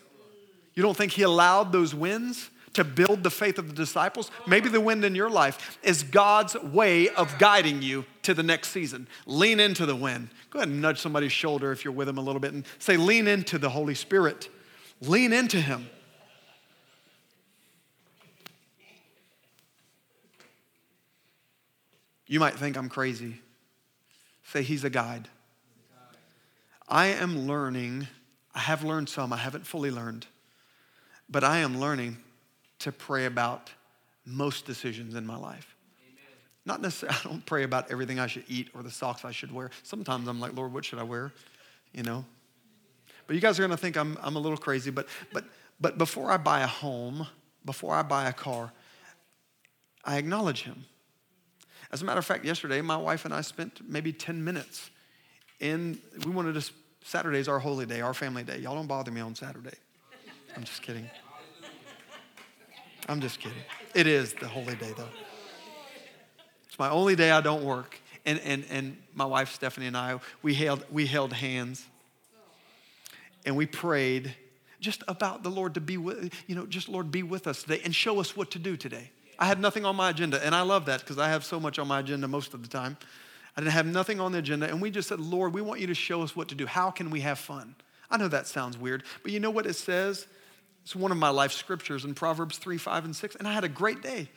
You 0.74 0.82
don't 0.82 0.96
think 0.96 1.12
he 1.12 1.22
allowed 1.22 1.72
those 1.72 1.94
winds? 1.94 2.50
to 2.74 2.84
build 2.84 3.22
the 3.22 3.30
faith 3.30 3.58
of 3.58 3.68
the 3.68 3.72
disciples. 3.74 4.30
Maybe 4.46 4.68
the 4.68 4.80
wind 4.80 5.04
in 5.04 5.14
your 5.14 5.30
life 5.30 5.78
is 5.82 6.02
God's 6.02 6.56
way 6.56 7.08
of 7.08 7.38
guiding 7.38 7.82
you 7.82 8.04
to 8.22 8.34
the 8.34 8.42
next 8.42 8.70
season. 8.70 9.08
Lean 9.26 9.60
into 9.60 9.86
the 9.86 9.96
wind. 9.96 10.28
Go 10.50 10.58
ahead 10.58 10.68
and 10.68 10.82
nudge 10.82 11.00
somebody's 11.00 11.32
shoulder 11.32 11.72
if 11.72 11.84
you're 11.84 11.94
with 11.94 12.06
them 12.06 12.18
a 12.18 12.20
little 12.20 12.40
bit 12.40 12.52
and 12.52 12.64
say, 12.78 12.96
Lean 12.96 13.26
into 13.26 13.58
the 13.58 13.70
Holy 13.70 13.94
Spirit. 13.94 14.48
Lean 15.00 15.32
into 15.32 15.60
Him. 15.60 15.88
You 22.26 22.40
might 22.40 22.54
think 22.54 22.76
I'm 22.76 22.88
crazy. 22.88 23.40
Say, 24.44 24.62
He's 24.62 24.82
a 24.82 24.90
guide. 24.90 25.28
I 26.88 27.06
am 27.06 27.46
learning, 27.46 28.06
I 28.54 28.60
have 28.60 28.84
learned 28.84 29.08
some, 29.08 29.32
I 29.32 29.38
haven't 29.38 29.66
fully 29.66 29.90
learned, 29.90 30.26
but 31.28 31.42
I 31.42 31.58
am 31.58 31.80
learning 31.80 32.18
to 32.80 32.92
pray 32.92 33.24
about 33.24 33.70
most 34.26 34.66
decisions 34.66 35.14
in 35.14 35.26
my 35.26 35.36
life. 35.36 35.76
Amen. 36.00 36.22
Not 36.66 36.82
necessarily, 36.82 37.18
I 37.24 37.28
don't 37.28 37.46
pray 37.46 37.62
about 37.62 37.90
everything 37.90 38.18
I 38.18 38.26
should 38.26 38.44
eat 38.48 38.68
or 38.74 38.82
the 38.82 38.90
socks 38.90 39.24
I 39.24 39.32
should 39.32 39.52
wear. 39.52 39.70
Sometimes 39.82 40.28
I'm 40.28 40.40
like, 40.40 40.54
Lord, 40.54 40.72
what 40.72 40.84
should 40.84 40.98
I 40.98 41.04
wear? 41.04 41.32
You 41.92 42.02
know? 42.02 42.24
But 43.26 43.34
you 43.34 43.40
guys 43.40 43.58
are 43.58 43.62
gonna 43.62 43.76
think 43.76 43.96
I'm, 43.96 44.18
I'm 44.22 44.36
a 44.36 44.40
little 44.40 44.58
crazy, 44.58 44.90
but, 44.90 45.08
but, 45.32 45.44
but 45.80 45.96
before 45.96 46.30
I 46.30 46.36
buy 46.36 46.60
a 46.60 46.66
home, 46.66 47.26
before 47.64 47.94
I 47.94 48.02
buy 48.02 48.28
a 48.28 48.32
car, 48.32 48.72
I 50.04 50.18
acknowledge 50.18 50.64
Him. 50.64 50.84
As 51.90 52.02
a 52.02 52.04
matter 52.04 52.18
of 52.18 52.26
fact, 52.26 52.44
yesterday, 52.44 52.82
my 52.82 52.96
wife 52.96 53.24
and 53.24 53.32
I 53.32 53.40
spent 53.40 53.80
maybe 53.88 54.12
10 54.12 54.44
minutes 54.44 54.90
in, 55.60 55.98
we 56.24 56.30
wanted 56.30 56.60
to, 56.60 56.70
Saturday's 57.04 57.48
our 57.48 57.58
holy 57.58 57.86
day, 57.86 58.00
our 58.00 58.14
family 58.14 58.42
day. 58.42 58.58
Y'all 58.58 58.74
don't 58.74 58.86
bother 58.86 59.10
me 59.10 59.20
on 59.20 59.34
Saturday. 59.34 59.76
I'm 60.56 60.64
just 60.64 60.82
kidding. 60.82 61.08
I'm 63.08 63.20
just 63.20 63.40
kidding. 63.40 63.58
It 63.94 64.06
is 64.06 64.32
the 64.34 64.48
holy 64.48 64.76
day, 64.76 64.92
though. 64.96 65.08
It's 66.66 66.78
my 66.78 66.90
only 66.90 67.16
day 67.16 67.30
I 67.30 67.40
don't 67.40 67.64
work. 67.64 68.00
And, 68.26 68.40
and, 68.40 68.64
and 68.70 68.96
my 69.14 69.26
wife, 69.26 69.52
Stephanie, 69.52 69.86
and 69.86 69.96
I, 69.96 70.18
we 70.42 70.54
held, 70.54 70.84
we 70.90 71.06
held 71.06 71.32
hands 71.32 71.84
and 73.44 73.56
we 73.56 73.66
prayed 73.66 74.34
just 74.80 75.02
about 75.08 75.42
the 75.42 75.50
Lord 75.50 75.74
to 75.74 75.80
be 75.80 75.96
with, 75.96 76.32
you 76.46 76.54
know, 76.54 76.66
just 76.66 76.88
Lord, 76.88 77.10
be 77.10 77.22
with 77.22 77.46
us 77.46 77.62
today 77.62 77.80
and 77.84 77.94
show 77.94 78.20
us 78.20 78.36
what 78.36 78.50
to 78.52 78.58
do 78.58 78.76
today. 78.76 79.10
I 79.38 79.46
had 79.46 79.58
nothing 79.60 79.84
on 79.84 79.96
my 79.96 80.10
agenda, 80.10 80.44
and 80.44 80.54
I 80.54 80.62
love 80.62 80.86
that 80.86 81.00
because 81.00 81.18
I 81.18 81.28
have 81.28 81.44
so 81.44 81.58
much 81.58 81.78
on 81.78 81.88
my 81.88 82.00
agenda 82.00 82.28
most 82.28 82.54
of 82.54 82.62
the 82.62 82.68
time. 82.68 82.96
I 83.56 83.60
didn't 83.60 83.72
have 83.72 83.86
nothing 83.86 84.20
on 84.20 84.32
the 84.32 84.38
agenda, 84.38 84.68
and 84.68 84.82
we 84.82 84.90
just 84.90 85.08
said, 85.08 85.20
Lord, 85.20 85.54
we 85.54 85.62
want 85.62 85.80
you 85.80 85.86
to 85.86 85.94
show 85.94 86.22
us 86.22 86.34
what 86.34 86.48
to 86.48 86.54
do. 86.54 86.66
How 86.66 86.90
can 86.90 87.10
we 87.10 87.20
have 87.20 87.38
fun? 87.38 87.76
I 88.10 88.16
know 88.16 88.28
that 88.28 88.46
sounds 88.46 88.76
weird, 88.76 89.04
but 89.22 89.32
you 89.32 89.40
know 89.40 89.50
what 89.50 89.66
it 89.66 89.74
says? 89.74 90.26
It's 90.82 90.94
one 90.94 91.10
of 91.10 91.16
my 91.16 91.30
life 91.30 91.52
scriptures 91.52 92.04
in 92.04 92.14
Proverbs 92.14 92.58
3, 92.58 92.76
5, 92.76 93.04
and 93.06 93.16
6. 93.16 93.36
And 93.36 93.48
I 93.48 93.52
had 93.52 93.64
a 93.64 93.68
great 93.68 94.02
day. 94.02 94.28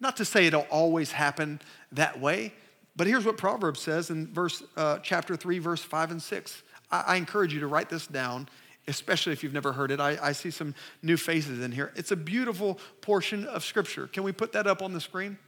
Not 0.00 0.16
to 0.18 0.24
say 0.24 0.46
it'll 0.46 0.66
always 0.70 1.12
happen 1.12 1.60
that 1.92 2.20
way, 2.20 2.52
but 2.96 3.06
here's 3.06 3.24
what 3.24 3.36
Proverbs 3.36 3.80
says 3.80 4.10
in 4.10 4.32
verse, 4.32 4.62
uh, 4.76 4.98
chapter 4.98 5.36
3, 5.36 5.58
verse 5.60 5.82
5 5.82 6.12
and 6.12 6.22
6. 6.22 6.62
I, 6.90 7.00
I, 7.00 7.16
encourage 7.16 7.54
you 7.54 7.60
to 7.60 7.66
write 7.66 7.88
this 7.88 8.06
down, 8.06 8.48
especially 8.86 9.32
if 9.32 9.42
you've 9.42 9.52
never 9.52 9.72
heard 9.72 9.90
it. 9.90 10.00
I, 10.00 10.18
I 10.20 10.32
see 10.32 10.50
some 10.50 10.74
new 11.02 11.16
faces 11.16 11.60
in 11.60 11.72
here. 11.72 11.92
It's 11.96 12.12
a 12.12 12.16
beautiful 12.16 12.78
portion 13.00 13.46
of 13.46 13.64
scripture. 13.64 14.08
Can 14.08 14.24
we 14.24 14.32
put 14.32 14.52
that 14.52 14.66
up 14.66 14.82
on 14.82 14.92
the 14.92 15.00
screen? 15.00 15.38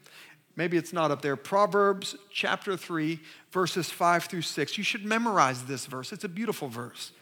Maybe 0.57 0.79
it's 0.79 0.93
not 0.93 1.11
up 1.11 1.21
there. 1.21 1.37
Proverbs 1.37 2.17
chapter 2.31 2.77
3, 2.77 3.21
verses 3.53 3.91
5 3.91 4.25
through 4.25 4.43
6. 4.43 4.79
You 4.79 4.85
should 4.85 5.05
memorize 5.05 5.65
this 5.65 5.85
verse. 5.85 6.13
It's 6.13 6.25
a 6.25 6.29
beautiful 6.29 6.69
verse. 6.69 7.13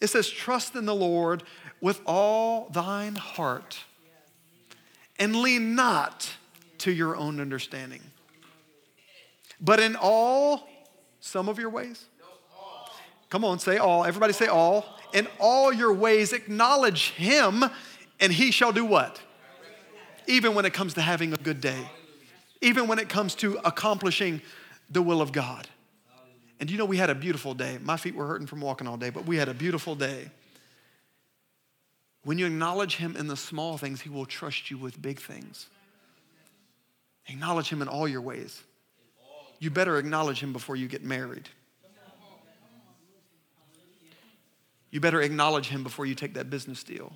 It 0.00 0.08
says, 0.08 0.28
Trust 0.28 0.74
in 0.74 0.84
the 0.84 0.94
Lord 0.94 1.44
with 1.80 2.00
all 2.04 2.68
thine 2.70 3.14
heart 3.14 3.84
and 5.18 5.36
lean 5.36 5.76
not 5.76 6.30
to 6.78 6.90
your 6.90 7.16
own 7.16 7.40
understanding. 7.40 8.02
But 9.60 9.78
in 9.78 9.96
all, 9.96 10.68
some 11.20 11.48
of 11.48 11.58
your 11.58 11.70
ways. 11.70 12.06
Come 13.30 13.44
on, 13.44 13.58
say 13.58 13.78
all. 13.78 14.04
Everybody 14.04 14.32
say 14.32 14.46
all. 14.48 14.98
In 15.12 15.28
all 15.38 15.72
your 15.72 15.92
ways, 15.92 16.32
acknowledge 16.32 17.10
him, 17.10 17.64
and 18.20 18.32
he 18.32 18.50
shall 18.50 18.72
do 18.72 18.84
what? 18.84 19.20
Even 20.26 20.54
when 20.54 20.64
it 20.64 20.74
comes 20.74 20.94
to 20.94 21.00
having 21.00 21.32
a 21.32 21.36
good 21.36 21.60
day, 21.60 21.88
even 22.64 22.88
when 22.88 22.98
it 22.98 23.08
comes 23.08 23.34
to 23.36 23.58
accomplishing 23.64 24.40
the 24.90 25.02
will 25.02 25.20
of 25.20 25.32
God. 25.32 25.68
And 26.58 26.70
you 26.70 26.78
know, 26.78 26.86
we 26.86 26.96
had 26.96 27.10
a 27.10 27.14
beautiful 27.14 27.52
day. 27.52 27.78
My 27.82 27.96
feet 27.96 28.14
were 28.14 28.26
hurting 28.26 28.46
from 28.46 28.60
walking 28.60 28.86
all 28.86 28.96
day, 28.96 29.10
but 29.10 29.26
we 29.26 29.36
had 29.36 29.48
a 29.48 29.54
beautiful 29.54 29.94
day. 29.94 30.30
When 32.22 32.38
you 32.38 32.46
acknowledge 32.46 32.96
Him 32.96 33.16
in 33.16 33.26
the 33.26 33.36
small 33.36 33.76
things, 33.76 34.00
He 34.00 34.08
will 34.08 34.24
trust 34.24 34.70
you 34.70 34.78
with 34.78 35.00
big 35.00 35.20
things. 35.20 35.66
Acknowledge 37.28 37.68
Him 37.68 37.82
in 37.82 37.88
all 37.88 38.08
your 38.08 38.22
ways. 38.22 38.62
You 39.58 39.70
better 39.70 39.98
acknowledge 39.98 40.40
Him 40.40 40.52
before 40.52 40.76
you 40.76 40.88
get 40.88 41.04
married. 41.04 41.48
You 44.90 45.00
better 45.00 45.20
acknowledge 45.20 45.68
Him 45.68 45.82
before 45.82 46.06
you 46.06 46.14
take 46.14 46.34
that 46.34 46.48
business 46.48 46.82
deal. 46.82 47.12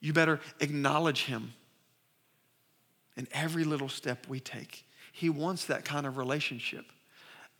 You 0.00 0.12
better 0.12 0.38
acknowledge 0.60 1.24
Him 1.24 1.54
in 3.16 3.28
every 3.32 3.64
little 3.64 3.88
step 3.88 4.26
we 4.28 4.40
take. 4.40 4.84
He 5.12 5.30
wants 5.30 5.66
that 5.66 5.84
kind 5.84 6.06
of 6.06 6.16
relationship. 6.16 6.86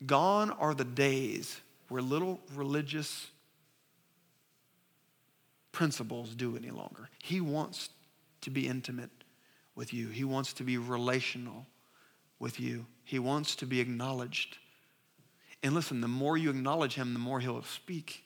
Gone 0.05 0.50
are 0.50 0.74
the 0.74 0.84
days 0.84 1.61
where 1.88 2.02
little 2.02 2.40
religious 2.55 3.28
principles 5.70 6.34
do 6.34 6.57
any 6.57 6.70
longer. 6.70 7.09
He 7.22 7.40
wants 7.40 7.90
to 8.40 8.50
be 8.50 8.66
intimate 8.66 9.11
with 9.74 9.92
you, 9.92 10.09
He 10.09 10.24
wants 10.24 10.52
to 10.55 10.64
be 10.64 10.78
relational 10.78 11.66
with 12.38 12.61
you, 12.61 12.86
He 13.05 13.18
wants 13.18 13.57
to 13.57 13.66
be 13.66 13.80
acknowledged. 13.80 14.59
And 15.62 15.74
listen, 15.74 16.00
the 16.00 16.09
more 16.09 16.36
you 16.36 16.50
acknowledge 16.50 16.94
Him, 16.94 17.12
the 17.12 17.18
more 17.18 17.40
He'll 17.40 17.62
speak. 17.62 18.23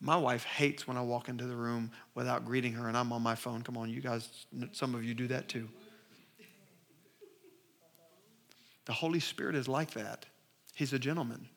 My 0.00 0.16
wife 0.16 0.44
hates 0.44 0.86
when 0.86 0.96
I 0.96 1.02
walk 1.02 1.28
into 1.28 1.46
the 1.46 1.56
room 1.56 1.90
without 2.14 2.44
greeting 2.44 2.72
her 2.74 2.88
and 2.88 2.96
I'm 2.96 3.12
on 3.12 3.22
my 3.22 3.34
phone. 3.34 3.62
Come 3.62 3.76
on, 3.76 3.88
you 3.88 4.00
guys, 4.00 4.28
some 4.72 4.94
of 4.94 5.04
you 5.04 5.14
do 5.14 5.28
that 5.28 5.48
too. 5.48 5.68
The 8.84 8.92
Holy 8.92 9.20
Spirit 9.20 9.54
is 9.54 9.66
like 9.66 9.92
that. 9.92 10.26
He's 10.74 10.92
a 10.92 10.98
gentleman. 10.98 11.48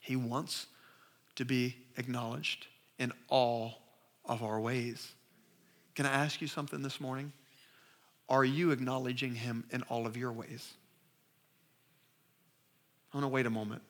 He 0.00 0.16
wants 0.16 0.66
to 1.34 1.44
be 1.44 1.76
acknowledged 1.96 2.66
in 2.98 3.12
all 3.28 3.82
of 4.24 4.42
our 4.42 4.60
ways. 4.60 5.12
Can 5.94 6.06
I 6.06 6.12
ask 6.12 6.40
you 6.40 6.46
something 6.46 6.82
this 6.82 7.00
morning? 7.00 7.32
Are 8.28 8.44
you 8.44 8.70
acknowledging 8.70 9.34
Him 9.34 9.64
in 9.70 9.82
all 9.82 10.06
of 10.06 10.16
your 10.16 10.32
ways? 10.32 10.72
Oh, 13.12 13.18
I 13.18 13.22
want 13.22 13.24
to 13.24 13.34
wait 13.34 13.46
a 13.46 13.50
moment. 13.50 13.82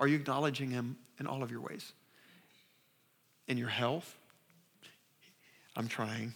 Are 0.00 0.08
you 0.08 0.16
acknowledging 0.16 0.70
Him 0.70 0.96
in 1.18 1.26
all 1.26 1.42
of 1.42 1.50
your 1.50 1.60
ways? 1.60 1.92
In 3.46 3.58
your 3.58 3.68
health? 3.68 4.16
I'm 5.76 5.88
trying. 5.88 6.34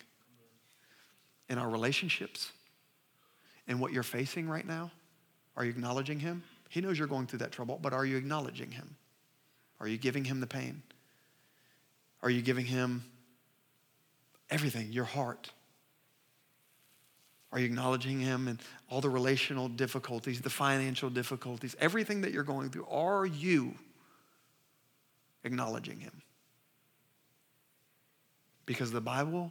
In 1.48 1.58
our 1.58 1.68
relationships? 1.68 2.52
In 3.66 3.78
what 3.78 3.92
you're 3.92 4.02
facing 4.02 4.48
right 4.48 4.66
now? 4.66 4.90
Are 5.56 5.64
you 5.64 5.70
acknowledging 5.70 6.20
Him? 6.20 6.42
He 6.68 6.80
knows 6.80 6.98
you're 6.98 7.08
going 7.08 7.26
through 7.26 7.40
that 7.40 7.52
trouble, 7.52 7.78
but 7.80 7.92
are 7.92 8.04
you 8.04 8.16
acknowledging 8.16 8.70
Him? 8.70 8.96
Are 9.80 9.88
you 9.88 9.96
giving 9.96 10.24
Him 10.24 10.40
the 10.40 10.46
pain? 10.46 10.82
Are 12.22 12.30
you 12.30 12.42
giving 12.42 12.66
Him 12.66 13.04
everything, 14.50 14.92
your 14.92 15.04
heart? 15.04 15.50
Are 17.52 17.58
you 17.58 17.66
acknowledging 17.66 18.20
Him 18.20 18.48
and 18.48 18.60
all 18.90 19.00
the 19.00 19.08
relational 19.08 19.68
difficulties, 19.68 20.40
the 20.40 20.50
financial 20.50 21.08
difficulties, 21.08 21.74
everything 21.80 22.20
that 22.20 22.32
you're 22.32 22.42
going 22.42 22.70
through? 22.70 22.86
Are 22.86 23.24
you 23.24 23.74
acknowledging 25.44 26.00
Him? 26.00 26.12
Because 28.68 28.92
the 28.92 29.00
Bible 29.00 29.50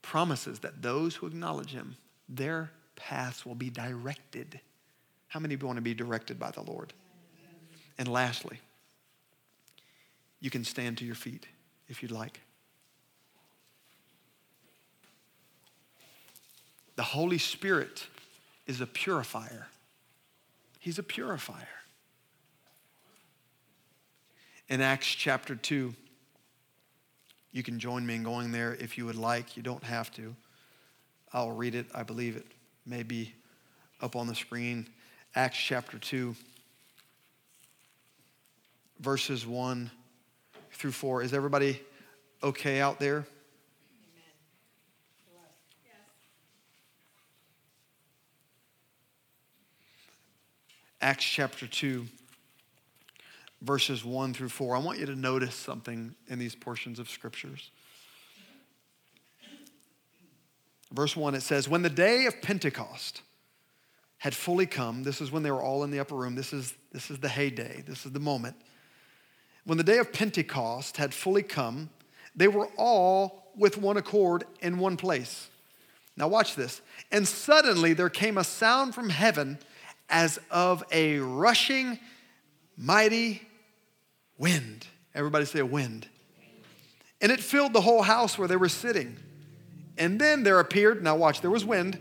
promises 0.00 0.60
that 0.60 0.80
those 0.80 1.16
who 1.16 1.26
acknowledge 1.26 1.72
Him, 1.72 1.98
their 2.30 2.70
paths 2.96 3.44
will 3.44 3.54
be 3.54 3.68
directed. 3.68 4.58
How 5.28 5.38
many 5.38 5.54
want 5.56 5.76
to 5.76 5.82
be 5.82 5.92
directed 5.92 6.38
by 6.38 6.50
the 6.50 6.62
Lord? 6.62 6.94
And 7.98 8.08
lastly, 8.08 8.58
you 10.40 10.48
can 10.48 10.64
stand 10.64 10.96
to 10.96 11.04
your 11.04 11.14
feet 11.14 11.46
if 11.86 12.02
you'd 12.02 12.10
like. 12.10 12.40
The 16.96 17.02
Holy 17.02 17.36
Spirit 17.36 18.06
is 18.66 18.80
a 18.80 18.86
purifier. 18.86 19.66
He's 20.80 20.98
a 20.98 21.02
purifier. 21.02 21.68
In 24.70 24.80
Acts 24.80 25.08
chapter 25.08 25.54
2, 25.54 25.94
you 27.54 27.62
can 27.62 27.78
join 27.78 28.04
me 28.04 28.16
in 28.16 28.24
going 28.24 28.50
there 28.50 28.74
if 28.74 28.98
you 28.98 29.06
would 29.06 29.14
like. 29.14 29.56
You 29.56 29.62
don't 29.62 29.84
have 29.84 30.10
to. 30.16 30.34
I'll 31.32 31.52
read 31.52 31.76
it. 31.76 31.86
I 31.94 32.02
believe 32.02 32.36
it 32.36 32.46
may 32.84 33.04
be 33.04 33.32
up 34.02 34.16
on 34.16 34.26
the 34.26 34.34
screen. 34.34 34.88
Acts 35.36 35.56
chapter 35.56 35.96
2, 35.96 36.34
verses 38.98 39.46
1 39.46 39.88
through 40.72 40.90
4. 40.90 41.22
Is 41.22 41.32
everybody 41.32 41.80
okay 42.42 42.80
out 42.80 42.98
there? 42.98 43.24
Acts 51.00 51.24
chapter 51.24 51.68
2, 51.68 52.04
verses 53.64 54.04
1 54.04 54.34
through 54.34 54.50
4. 54.50 54.76
I 54.76 54.78
want 54.78 54.98
you 54.98 55.06
to 55.06 55.16
notice 55.16 55.54
something 55.54 56.14
in 56.28 56.38
these 56.38 56.54
portions 56.54 56.98
of 56.98 57.08
scriptures. 57.08 57.70
Verse 60.92 61.16
1, 61.16 61.34
it 61.34 61.42
says, 61.42 61.68
When 61.68 61.82
the 61.82 61.90
day 61.90 62.26
of 62.26 62.40
Pentecost 62.40 63.22
had 64.18 64.34
fully 64.34 64.66
come, 64.66 65.02
this 65.02 65.20
is 65.20 65.32
when 65.32 65.42
they 65.42 65.50
were 65.50 65.62
all 65.62 65.82
in 65.82 65.90
the 65.90 65.98
upper 65.98 66.14
room, 66.14 66.34
this 66.34 66.52
is, 66.52 66.74
this 66.92 67.10
is 67.10 67.18
the 67.18 67.28
heyday, 67.28 67.82
this 67.86 68.06
is 68.06 68.12
the 68.12 68.20
moment. 68.20 68.54
When 69.64 69.78
the 69.78 69.84
day 69.84 69.98
of 69.98 70.12
Pentecost 70.12 70.98
had 70.98 71.12
fully 71.12 71.42
come, 71.42 71.90
they 72.36 72.48
were 72.48 72.68
all 72.76 73.50
with 73.56 73.78
one 73.78 73.96
accord 73.96 74.44
in 74.60 74.78
one 74.78 74.96
place. 74.96 75.48
Now, 76.16 76.28
watch 76.28 76.54
this. 76.54 76.80
And 77.10 77.26
suddenly 77.26 77.92
there 77.92 78.10
came 78.10 78.38
a 78.38 78.44
sound 78.44 78.94
from 78.94 79.08
heaven 79.10 79.58
as 80.08 80.38
of 80.50 80.84
a 80.92 81.18
rushing, 81.18 81.98
mighty 82.76 83.42
wind. 84.38 84.86
Everybody 85.14 85.44
say 85.44 85.60
a 85.60 85.66
wind. 85.66 86.08
And 87.20 87.30
it 87.30 87.40
filled 87.40 87.72
the 87.72 87.80
whole 87.80 88.02
house 88.02 88.36
where 88.36 88.48
they 88.48 88.56
were 88.56 88.68
sitting. 88.68 89.16
And 89.96 90.20
then 90.20 90.42
there 90.42 90.60
appeared, 90.60 91.02
now 91.02 91.16
watch, 91.16 91.40
there 91.40 91.50
was 91.50 91.64
wind. 91.64 91.98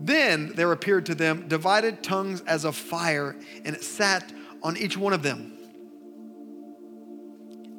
Then 0.00 0.52
there 0.54 0.70
appeared 0.70 1.06
to 1.06 1.14
them 1.14 1.48
divided 1.48 2.02
tongues 2.02 2.42
as 2.42 2.64
of 2.64 2.76
fire, 2.76 3.36
and 3.64 3.74
it 3.74 3.82
sat 3.82 4.32
on 4.62 4.76
each 4.76 4.96
one 4.96 5.12
of 5.12 5.22
them. 5.22 5.54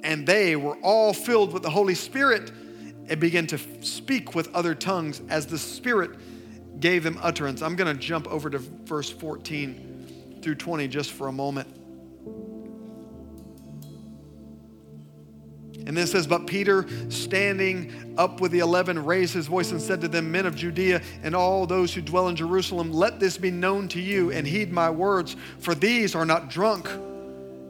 And 0.04 0.26
they 0.26 0.56
were 0.56 0.78
all 0.78 1.14
filled 1.14 1.54
with 1.54 1.64
the 1.64 1.70
Holy 1.70 1.96
Spirit 1.96 2.52
and 3.08 3.20
began 3.20 3.48
to 3.48 3.58
speak 3.82 4.36
with 4.36 4.54
other 4.54 4.76
tongues 4.76 5.22
as 5.30 5.48
the 5.48 5.58
Spirit 5.58 6.12
gave 6.80 7.04
them 7.04 7.18
utterance. 7.22 7.62
I'm 7.62 7.76
going 7.76 7.94
to 7.94 8.00
jump 8.00 8.28
over 8.28 8.50
to 8.50 8.60
verse 8.60 9.10
14 9.10 10.40
through 10.42 10.56
20 10.56 10.88
just 10.88 11.12
for 11.12 11.28
a 11.28 11.32
moment. 11.32 11.79
And 15.90 15.98
then 15.98 16.04
it 16.04 16.08
says, 16.10 16.28
But 16.28 16.46
Peter, 16.46 16.86
standing 17.10 18.14
up 18.16 18.42
with 18.42 18.52
the 18.52 18.60
eleven, 18.60 19.04
raised 19.04 19.34
his 19.34 19.48
voice 19.48 19.72
and 19.72 19.82
said 19.82 20.02
to 20.02 20.08
them, 20.08 20.32
Men 20.32 20.46
of 20.46 20.56
Judea 20.56 21.02
and 21.24 21.36
all 21.36 21.66
those 21.66 21.96
who 21.96 22.02
dwell 22.04 22.28
in 22.28 22.36
Jerusalem, 22.36 22.94
let 22.94 23.20
this 23.20 23.40
be 23.40 23.50
known 23.50 23.88
to 23.88 24.00
you 24.00 24.32
and 24.32 24.46
heed 24.46 24.72
my 24.72 24.92
words, 24.92 25.36
for 25.58 25.74
these 25.74 26.14
are 26.14 26.26
not 26.26 26.48
drunk, 26.48 26.88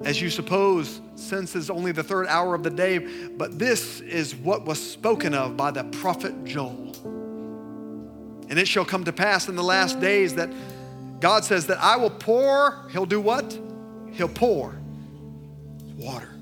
as 0.03 0.21
you 0.21 0.29
suppose, 0.29 0.99
since 1.15 1.55
it's 1.55 1.69
only 1.69 1.93
the 1.93 2.03
third 2.03 2.27
hour 2.27 2.55
of 2.55 2.61
the 2.61 2.69
day, 2.69 2.97
but 2.97 3.57
this 3.57 4.01
is 4.01 4.35
what 4.35 4.65
was 4.65 4.85
spoken 4.85 5.33
of 5.33 5.55
by 5.55 5.71
the 5.71 5.85
prophet 5.85 6.43
Joel. 6.43 6.93
And 8.49 8.59
it 8.59 8.67
shall 8.67 8.83
come 8.83 9.05
to 9.05 9.13
pass 9.13 9.47
in 9.47 9.55
the 9.55 9.63
last 9.63 10.01
days 10.01 10.35
that 10.35 10.49
God 11.21 11.45
says 11.45 11.67
that 11.67 11.81
I 11.81 11.95
will 11.95 12.09
pour, 12.09 12.85
He'll 12.91 13.05
do 13.05 13.21
what? 13.21 13.57
He'll 14.11 14.27
pour 14.27 14.77
water. 15.95 16.35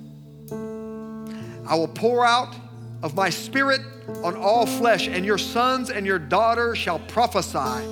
I 1.67 1.75
will 1.75 1.87
pour 1.87 2.25
out 2.25 2.55
of 3.03 3.15
my 3.15 3.29
spirit 3.29 3.81
on 4.23 4.35
all 4.35 4.65
flesh, 4.65 5.07
and 5.07 5.25
your 5.25 5.37
sons 5.37 5.89
and 5.89 6.05
your 6.05 6.19
daughters 6.19 6.77
shall 6.77 6.99
prophesy, 6.99 7.85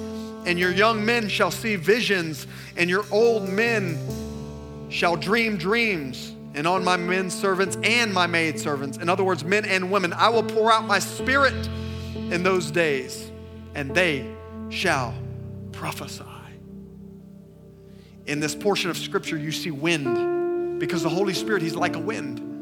and 0.45 0.57
your 0.57 0.71
young 0.71 1.05
men 1.05 1.27
shall 1.27 1.51
see 1.51 1.75
visions, 1.75 2.47
and 2.77 2.89
your 2.89 3.05
old 3.11 3.49
men 3.49 3.99
shall 4.89 5.15
dream 5.15 5.57
dreams. 5.57 6.31
And 6.53 6.65
on 6.65 6.85
my 6.85 6.95
men 6.95 7.29
servants 7.29 7.77
and 7.83 8.13
my 8.13 8.27
maid 8.27 8.57
servants, 8.57 8.97
in 8.97 9.09
other 9.09 9.25
words, 9.25 9.43
men 9.43 9.65
and 9.65 9.91
women, 9.91 10.13
I 10.13 10.29
will 10.29 10.43
pour 10.43 10.71
out 10.71 10.85
my 10.85 10.99
spirit 10.99 11.67
in 12.15 12.43
those 12.43 12.71
days 12.71 13.29
and 13.75 13.93
they 13.93 14.33
shall 14.69 15.13
prophesy. 15.73 16.23
In 18.25 18.39
this 18.39 18.55
portion 18.55 18.89
of 18.89 18.97
scripture, 18.97 19.37
you 19.37 19.51
see 19.51 19.69
wind 19.69 20.79
because 20.79 21.03
the 21.03 21.09
Holy 21.09 21.33
Spirit, 21.33 21.61
He's 21.61 21.75
like 21.75 21.95
a 21.95 21.99
wind. 21.99 22.54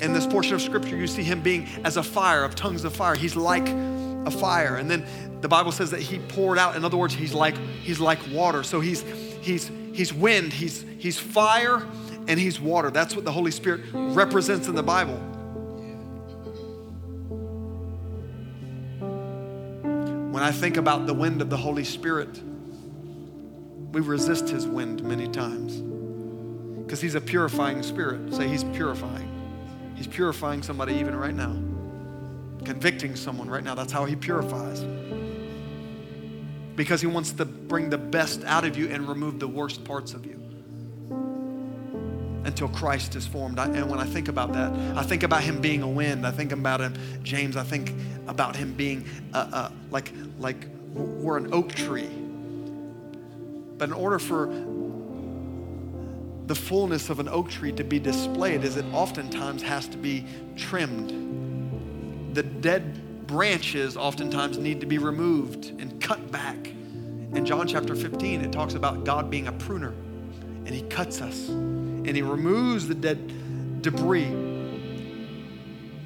In 0.00 0.12
this 0.12 0.26
portion 0.26 0.54
of 0.54 0.62
scripture, 0.62 0.96
you 0.96 1.06
see 1.06 1.22
Him 1.22 1.40
being 1.40 1.68
as 1.84 1.96
a 1.96 2.02
fire, 2.02 2.44
of 2.44 2.54
tongues 2.54 2.84
of 2.84 2.94
fire. 2.94 3.14
He's 3.14 3.36
like 3.36 3.68
a 3.68 4.30
fire. 4.30 4.76
And 4.76 4.90
then 4.90 5.06
the 5.40 5.48
Bible 5.48 5.72
says 5.72 5.90
that 5.90 6.00
He 6.00 6.18
poured 6.18 6.58
out. 6.58 6.76
In 6.76 6.84
other 6.84 6.96
words, 6.96 7.14
He's 7.14 7.34
like, 7.34 7.56
he's 7.82 8.00
like 8.00 8.18
water. 8.30 8.62
So 8.62 8.80
He's, 8.80 9.02
he's, 9.40 9.70
he's 9.92 10.12
wind, 10.12 10.52
he's, 10.52 10.84
he's 10.98 11.18
fire, 11.18 11.86
and 12.26 12.40
He's 12.40 12.60
water. 12.60 12.90
That's 12.90 13.14
what 13.14 13.24
the 13.24 13.32
Holy 13.32 13.50
Spirit 13.50 13.82
represents 13.92 14.68
in 14.68 14.74
the 14.74 14.82
Bible. 14.82 15.20
When 20.34 20.42
I 20.42 20.50
think 20.50 20.76
about 20.76 21.06
the 21.06 21.14
wind 21.14 21.40
of 21.40 21.48
the 21.48 21.56
Holy 21.56 21.84
Spirit, 21.84 22.40
we 23.92 24.00
resist 24.00 24.48
his 24.48 24.66
wind 24.66 25.04
many 25.04 25.28
times 25.28 25.76
because 26.82 27.00
he's 27.00 27.14
a 27.14 27.20
purifying 27.20 27.84
spirit. 27.84 28.34
Say 28.34 28.48
he's 28.48 28.64
purifying. 28.64 29.33
He's 29.94 30.06
purifying 30.06 30.62
somebody 30.62 30.94
even 30.94 31.14
right 31.16 31.34
now, 31.34 31.54
convicting 32.64 33.16
someone 33.16 33.48
right 33.48 33.62
now. 33.62 33.74
That's 33.74 33.92
how 33.92 34.04
he 34.04 34.16
purifies. 34.16 34.84
Because 36.76 37.00
he 37.00 37.06
wants 37.06 37.32
to 37.32 37.44
bring 37.44 37.90
the 37.90 37.98
best 37.98 38.42
out 38.44 38.64
of 38.64 38.76
you 38.76 38.88
and 38.88 39.08
remove 39.08 39.38
the 39.38 39.46
worst 39.46 39.84
parts 39.84 40.12
of 40.12 40.26
you 40.26 40.40
until 42.44 42.68
Christ 42.68 43.14
is 43.16 43.26
formed. 43.26 43.58
I, 43.58 43.66
and 43.66 43.88
when 43.88 43.98
I 43.98 44.04
think 44.04 44.28
about 44.28 44.52
that, 44.52 44.72
I 44.96 45.02
think 45.02 45.22
about 45.22 45.42
him 45.42 45.60
being 45.60 45.82
a 45.82 45.88
wind. 45.88 46.26
I 46.26 46.30
think 46.30 46.52
about 46.52 46.80
him, 46.80 46.94
James, 47.22 47.56
I 47.56 47.62
think 47.62 47.92
about 48.26 48.56
him 48.56 48.74
being 48.74 49.06
uh, 49.32 49.48
uh, 49.52 49.70
like, 49.90 50.12
like 50.38 50.66
we're 50.92 51.38
an 51.38 51.52
oak 51.54 51.72
tree. 51.74 52.10
But 53.76 53.88
in 53.88 53.92
order 53.92 54.18
for 54.18 54.46
the 56.46 56.54
fullness 56.54 57.08
of 57.08 57.20
an 57.20 57.28
oak 57.28 57.50
tree 57.50 57.72
to 57.72 57.84
be 57.84 57.98
displayed 57.98 58.64
is 58.64 58.76
it 58.76 58.84
oftentimes 58.92 59.62
has 59.62 59.88
to 59.88 59.96
be 59.96 60.26
trimmed. 60.56 62.34
The 62.34 62.42
dead 62.42 63.26
branches 63.26 63.96
oftentimes 63.96 64.58
need 64.58 64.80
to 64.80 64.86
be 64.86 64.98
removed 64.98 65.72
and 65.80 66.00
cut 66.00 66.30
back. 66.30 66.56
In 66.66 67.44
John 67.46 67.66
chapter 67.66 67.94
15, 67.94 68.42
it 68.42 68.52
talks 68.52 68.74
about 68.74 69.04
God 69.04 69.30
being 69.30 69.48
a 69.48 69.52
pruner 69.52 69.94
and 70.66 70.68
he 70.68 70.82
cuts 70.82 71.20
us 71.20 71.48
and 71.48 72.14
he 72.14 72.22
removes 72.22 72.88
the 72.88 72.94
dead 72.94 73.82
debris 73.82 74.43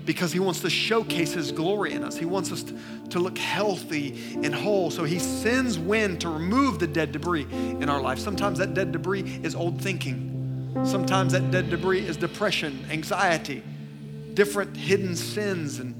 because 0.09 0.33
he 0.33 0.39
wants 0.39 0.61
to 0.61 0.71
showcase 0.71 1.35
his 1.35 1.53
glory 1.53 1.93
in 1.93 2.03
us. 2.03 2.17
He 2.17 2.25
wants 2.25 2.51
us 2.51 2.65
to, 3.11 3.19
look 3.19 3.37
healthy 3.37 4.39
and 4.43 4.55
whole. 4.55 4.91
So 4.91 5.05
he 5.05 5.19
sends 5.19 5.79
wind 5.79 6.23
to 6.23 6.31
remove 6.31 6.79
the 6.79 6.87
dead 6.87 7.13
debris 7.13 7.47
in 7.53 7.91
our 7.91 8.01
life. 8.01 8.19
Sometimes 8.19 8.59
that 8.59 8.73
dead 8.73 8.91
debris 8.91 9.41
is 9.43 9.55
old 9.55 9.83
thinking. 9.83 10.73
Sometimes 10.83 11.33
that 11.33 11.51
dead 11.51 11.69
debris 11.69 12.07
is 12.07 12.17
depression, 12.17 12.87
anxiety, 12.91 13.63
different 14.33 14.75
hidden 14.75 15.15
sins 15.15 15.79
and 15.79 15.95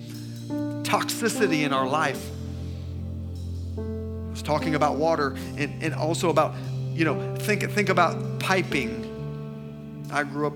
toxicity 0.87 1.65
in 1.65 1.75
our 1.75 1.87
life. 1.87 2.31
It's 4.33 4.41
talking 4.41 4.75
about 4.75 4.97
water 4.97 5.37
and, 5.59 5.83
and 5.83 5.93
also 5.93 6.31
about, 6.31 6.55
you 6.95 7.05
know, 7.05 7.37
think, 7.37 7.71
think 7.73 7.91
about 7.91 8.41
piping. 8.41 10.09
I 10.11 10.23
grew 10.23 10.47
up 10.47 10.55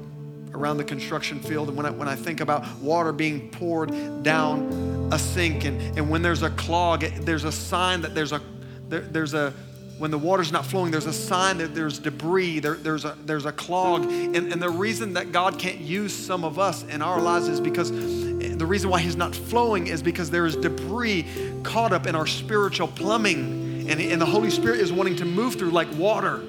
around 0.54 0.76
the 0.76 0.84
construction 0.84 1.40
field, 1.40 1.68
and 1.68 1.76
when 1.76 1.86
I, 1.86 1.90
when 1.90 2.08
I 2.08 2.14
think 2.14 2.40
about 2.40 2.66
water 2.78 3.12
being 3.12 3.50
poured 3.50 4.22
down 4.22 5.10
a 5.12 5.18
sink, 5.18 5.64
and, 5.64 5.98
and 5.98 6.10
when 6.10 6.22
there's 6.22 6.42
a 6.42 6.50
clog, 6.50 7.00
there's 7.00 7.44
a 7.44 7.52
sign 7.52 8.02
that 8.02 8.14
there's 8.14 8.32
a, 8.32 8.40
there, 8.88 9.00
there's 9.00 9.34
a, 9.34 9.52
when 9.98 10.10
the 10.10 10.18
water's 10.18 10.50
not 10.50 10.66
flowing, 10.66 10.90
there's 10.90 11.06
a 11.06 11.12
sign 11.12 11.58
that 11.58 11.74
there's 11.74 11.98
debris, 11.98 12.58
there, 12.58 12.74
there's, 12.74 13.04
a, 13.04 13.16
there's 13.24 13.46
a 13.46 13.52
clog. 13.52 14.04
And, 14.04 14.36
and 14.52 14.60
the 14.60 14.68
reason 14.68 15.12
that 15.14 15.32
God 15.32 15.58
can't 15.58 15.80
use 15.80 16.12
some 16.12 16.44
of 16.44 16.58
us 16.58 16.82
in 16.84 17.02
our 17.02 17.20
lives 17.20 17.46
is 17.48 17.60
because 17.60 17.92
eh, 17.92 18.54
the 18.56 18.66
reason 18.66 18.90
why 18.90 19.00
He's 19.00 19.16
not 19.16 19.34
flowing 19.34 19.86
is 19.86 20.02
because 20.02 20.30
there 20.30 20.44
is 20.44 20.56
debris 20.56 21.26
caught 21.62 21.92
up 21.92 22.06
in 22.06 22.14
our 22.14 22.26
spiritual 22.26 22.88
plumbing. 22.88 23.88
And, 23.88 24.00
and 24.00 24.20
the 24.20 24.26
Holy 24.26 24.50
Spirit 24.50 24.80
is 24.80 24.92
wanting 24.92 25.16
to 25.16 25.24
move 25.24 25.54
through 25.54 25.70
like 25.70 25.92
water 25.94 26.40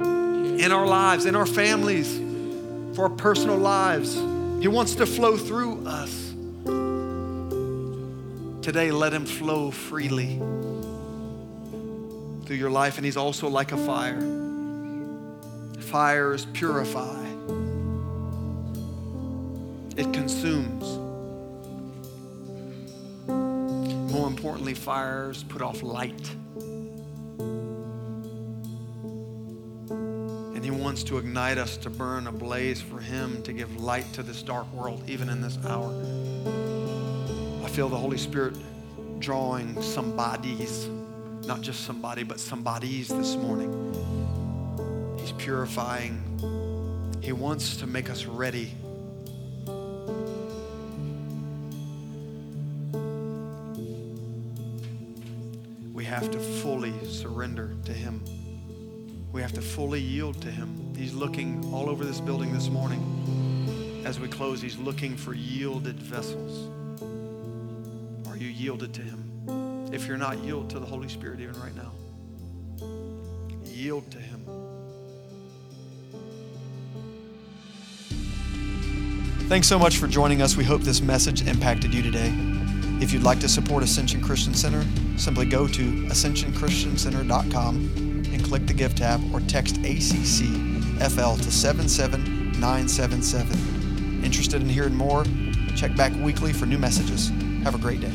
in 0.00 0.72
our 0.72 0.86
lives, 0.86 1.26
in 1.26 1.36
our 1.36 1.46
families, 1.46 2.27
for 2.98 3.04
our 3.04 3.10
personal 3.10 3.56
lives. 3.56 4.16
He 4.60 4.66
wants 4.66 4.96
to 4.96 5.06
flow 5.06 5.36
through 5.36 5.86
us. 5.86 6.34
Today, 8.60 8.90
let 8.90 9.14
Him 9.14 9.24
flow 9.24 9.70
freely 9.70 10.38
through 12.44 12.56
your 12.56 12.70
life, 12.70 12.96
and 12.96 13.04
He's 13.04 13.16
also 13.16 13.46
like 13.48 13.70
a 13.70 13.76
fire. 13.76 14.20
Fires 15.78 16.46
purify, 16.46 17.24
it 19.96 20.12
consumes. 20.12 20.98
More 24.12 24.26
importantly, 24.26 24.74
fires 24.74 25.44
put 25.44 25.62
off 25.62 25.84
light. 25.84 26.34
Wants 30.88 31.02
to 31.02 31.18
ignite 31.18 31.58
us 31.58 31.76
to 31.76 31.90
burn 31.90 32.26
a 32.28 32.32
blaze 32.32 32.80
for 32.80 32.98
Him 32.98 33.42
to 33.42 33.52
give 33.52 33.78
light 33.78 34.10
to 34.14 34.22
this 34.22 34.42
dark 34.42 34.72
world, 34.72 35.02
even 35.06 35.28
in 35.28 35.42
this 35.42 35.58
hour. 35.66 35.92
I 37.62 37.68
feel 37.68 37.90
the 37.90 37.98
Holy 37.98 38.16
Spirit 38.16 38.56
drawing 39.18 39.82
some 39.82 40.16
bodies 40.16 40.88
not 41.44 41.60
just 41.60 41.84
somebody, 41.84 42.22
but 42.22 42.40
somebody's 42.40 43.08
this 43.08 43.36
morning. 43.36 43.70
He's 45.18 45.32
purifying. 45.32 46.22
He 47.20 47.32
wants 47.32 47.76
to 47.76 47.86
make 47.86 48.08
us 48.08 48.24
ready. 48.24 48.72
We 55.92 56.06
have 56.06 56.30
to 56.30 56.38
fully 56.38 56.94
surrender 57.04 57.76
to 57.84 57.92
Him. 57.92 58.22
We 59.32 59.42
have 59.42 59.52
to 59.52 59.60
fully 59.60 60.00
yield 60.00 60.40
to 60.42 60.50
Him. 60.50 60.94
He's 60.96 61.12
looking 61.12 61.62
all 61.72 61.90
over 61.90 62.04
this 62.04 62.20
building 62.20 62.52
this 62.52 62.68
morning. 62.68 64.02
As 64.04 64.18
we 64.18 64.28
close, 64.28 64.62
He's 64.62 64.78
looking 64.78 65.16
for 65.16 65.34
yielded 65.34 66.00
vessels. 66.00 66.70
Are 68.28 68.36
you 68.36 68.48
yielded 68.48 68.94
to 68.94 69.02
Him? 69.02 69.88
If 69.92 70.06
you're 70.06 70.16
not, 70.16 70.38
yield 70.38 70.70
to 70.70 70.78
the 70.78 70.86
Holy 70.86 71.08
Spirit 71.08 71.40
even 71.40 71.60
right 71.60 71.74
now. 71.74 71.92
Yield 73.64 74.10
to 74.10 74.18
Him. 74.18 74.44
Thanks 79.48 79.66
so 79.66 79.78
much 79.78 79.96
for 79.96 80.06
joining 80.06 80.42
us. 80.42 80.56
We 80.56 80.64
hope 80.64 80.82
this 80.82 81.00
message 81.00 81.46
impacted 81.46 81.94
you 81.94 82.02
today. 82.02 82.32
If 83.00 83.12
you'd 83.12 83.22
like 83.22 83.40
to 83.40 83.48
support 83.48 83.82
Ascension 83.82 84.20
Christian 84.20 84.52
Center, 84.52 84.84
simply 85.16 85.46
go 85.46 85.66
to 85.68 85.92
ascensionchristiancenter.com 86.06 88.17
and 88.38 88.46
click 88.46 88.66
the 88.66 88.74
Give 88.74 88.94
tab 88.94 89.20
or 89.34 89.40
text 89.40 89.82
ACCFL 89.82 91.42
to 91.42 91.50
77977. 91.50 94.24
Interested 94.24 94.62
in 94.62 94.68
hearing 94.68 94.94
more? 94.94 95.24
Check 95.76 95.96
back 95.96 96.12
weekly 96.22 96.52
for 96.52 96.66
new 96.66 96.78
messages. 96.78 97.30
Have 97.62 97.74
a 97.74 97.78
great 97.78 98.00
day. 98.00 98.12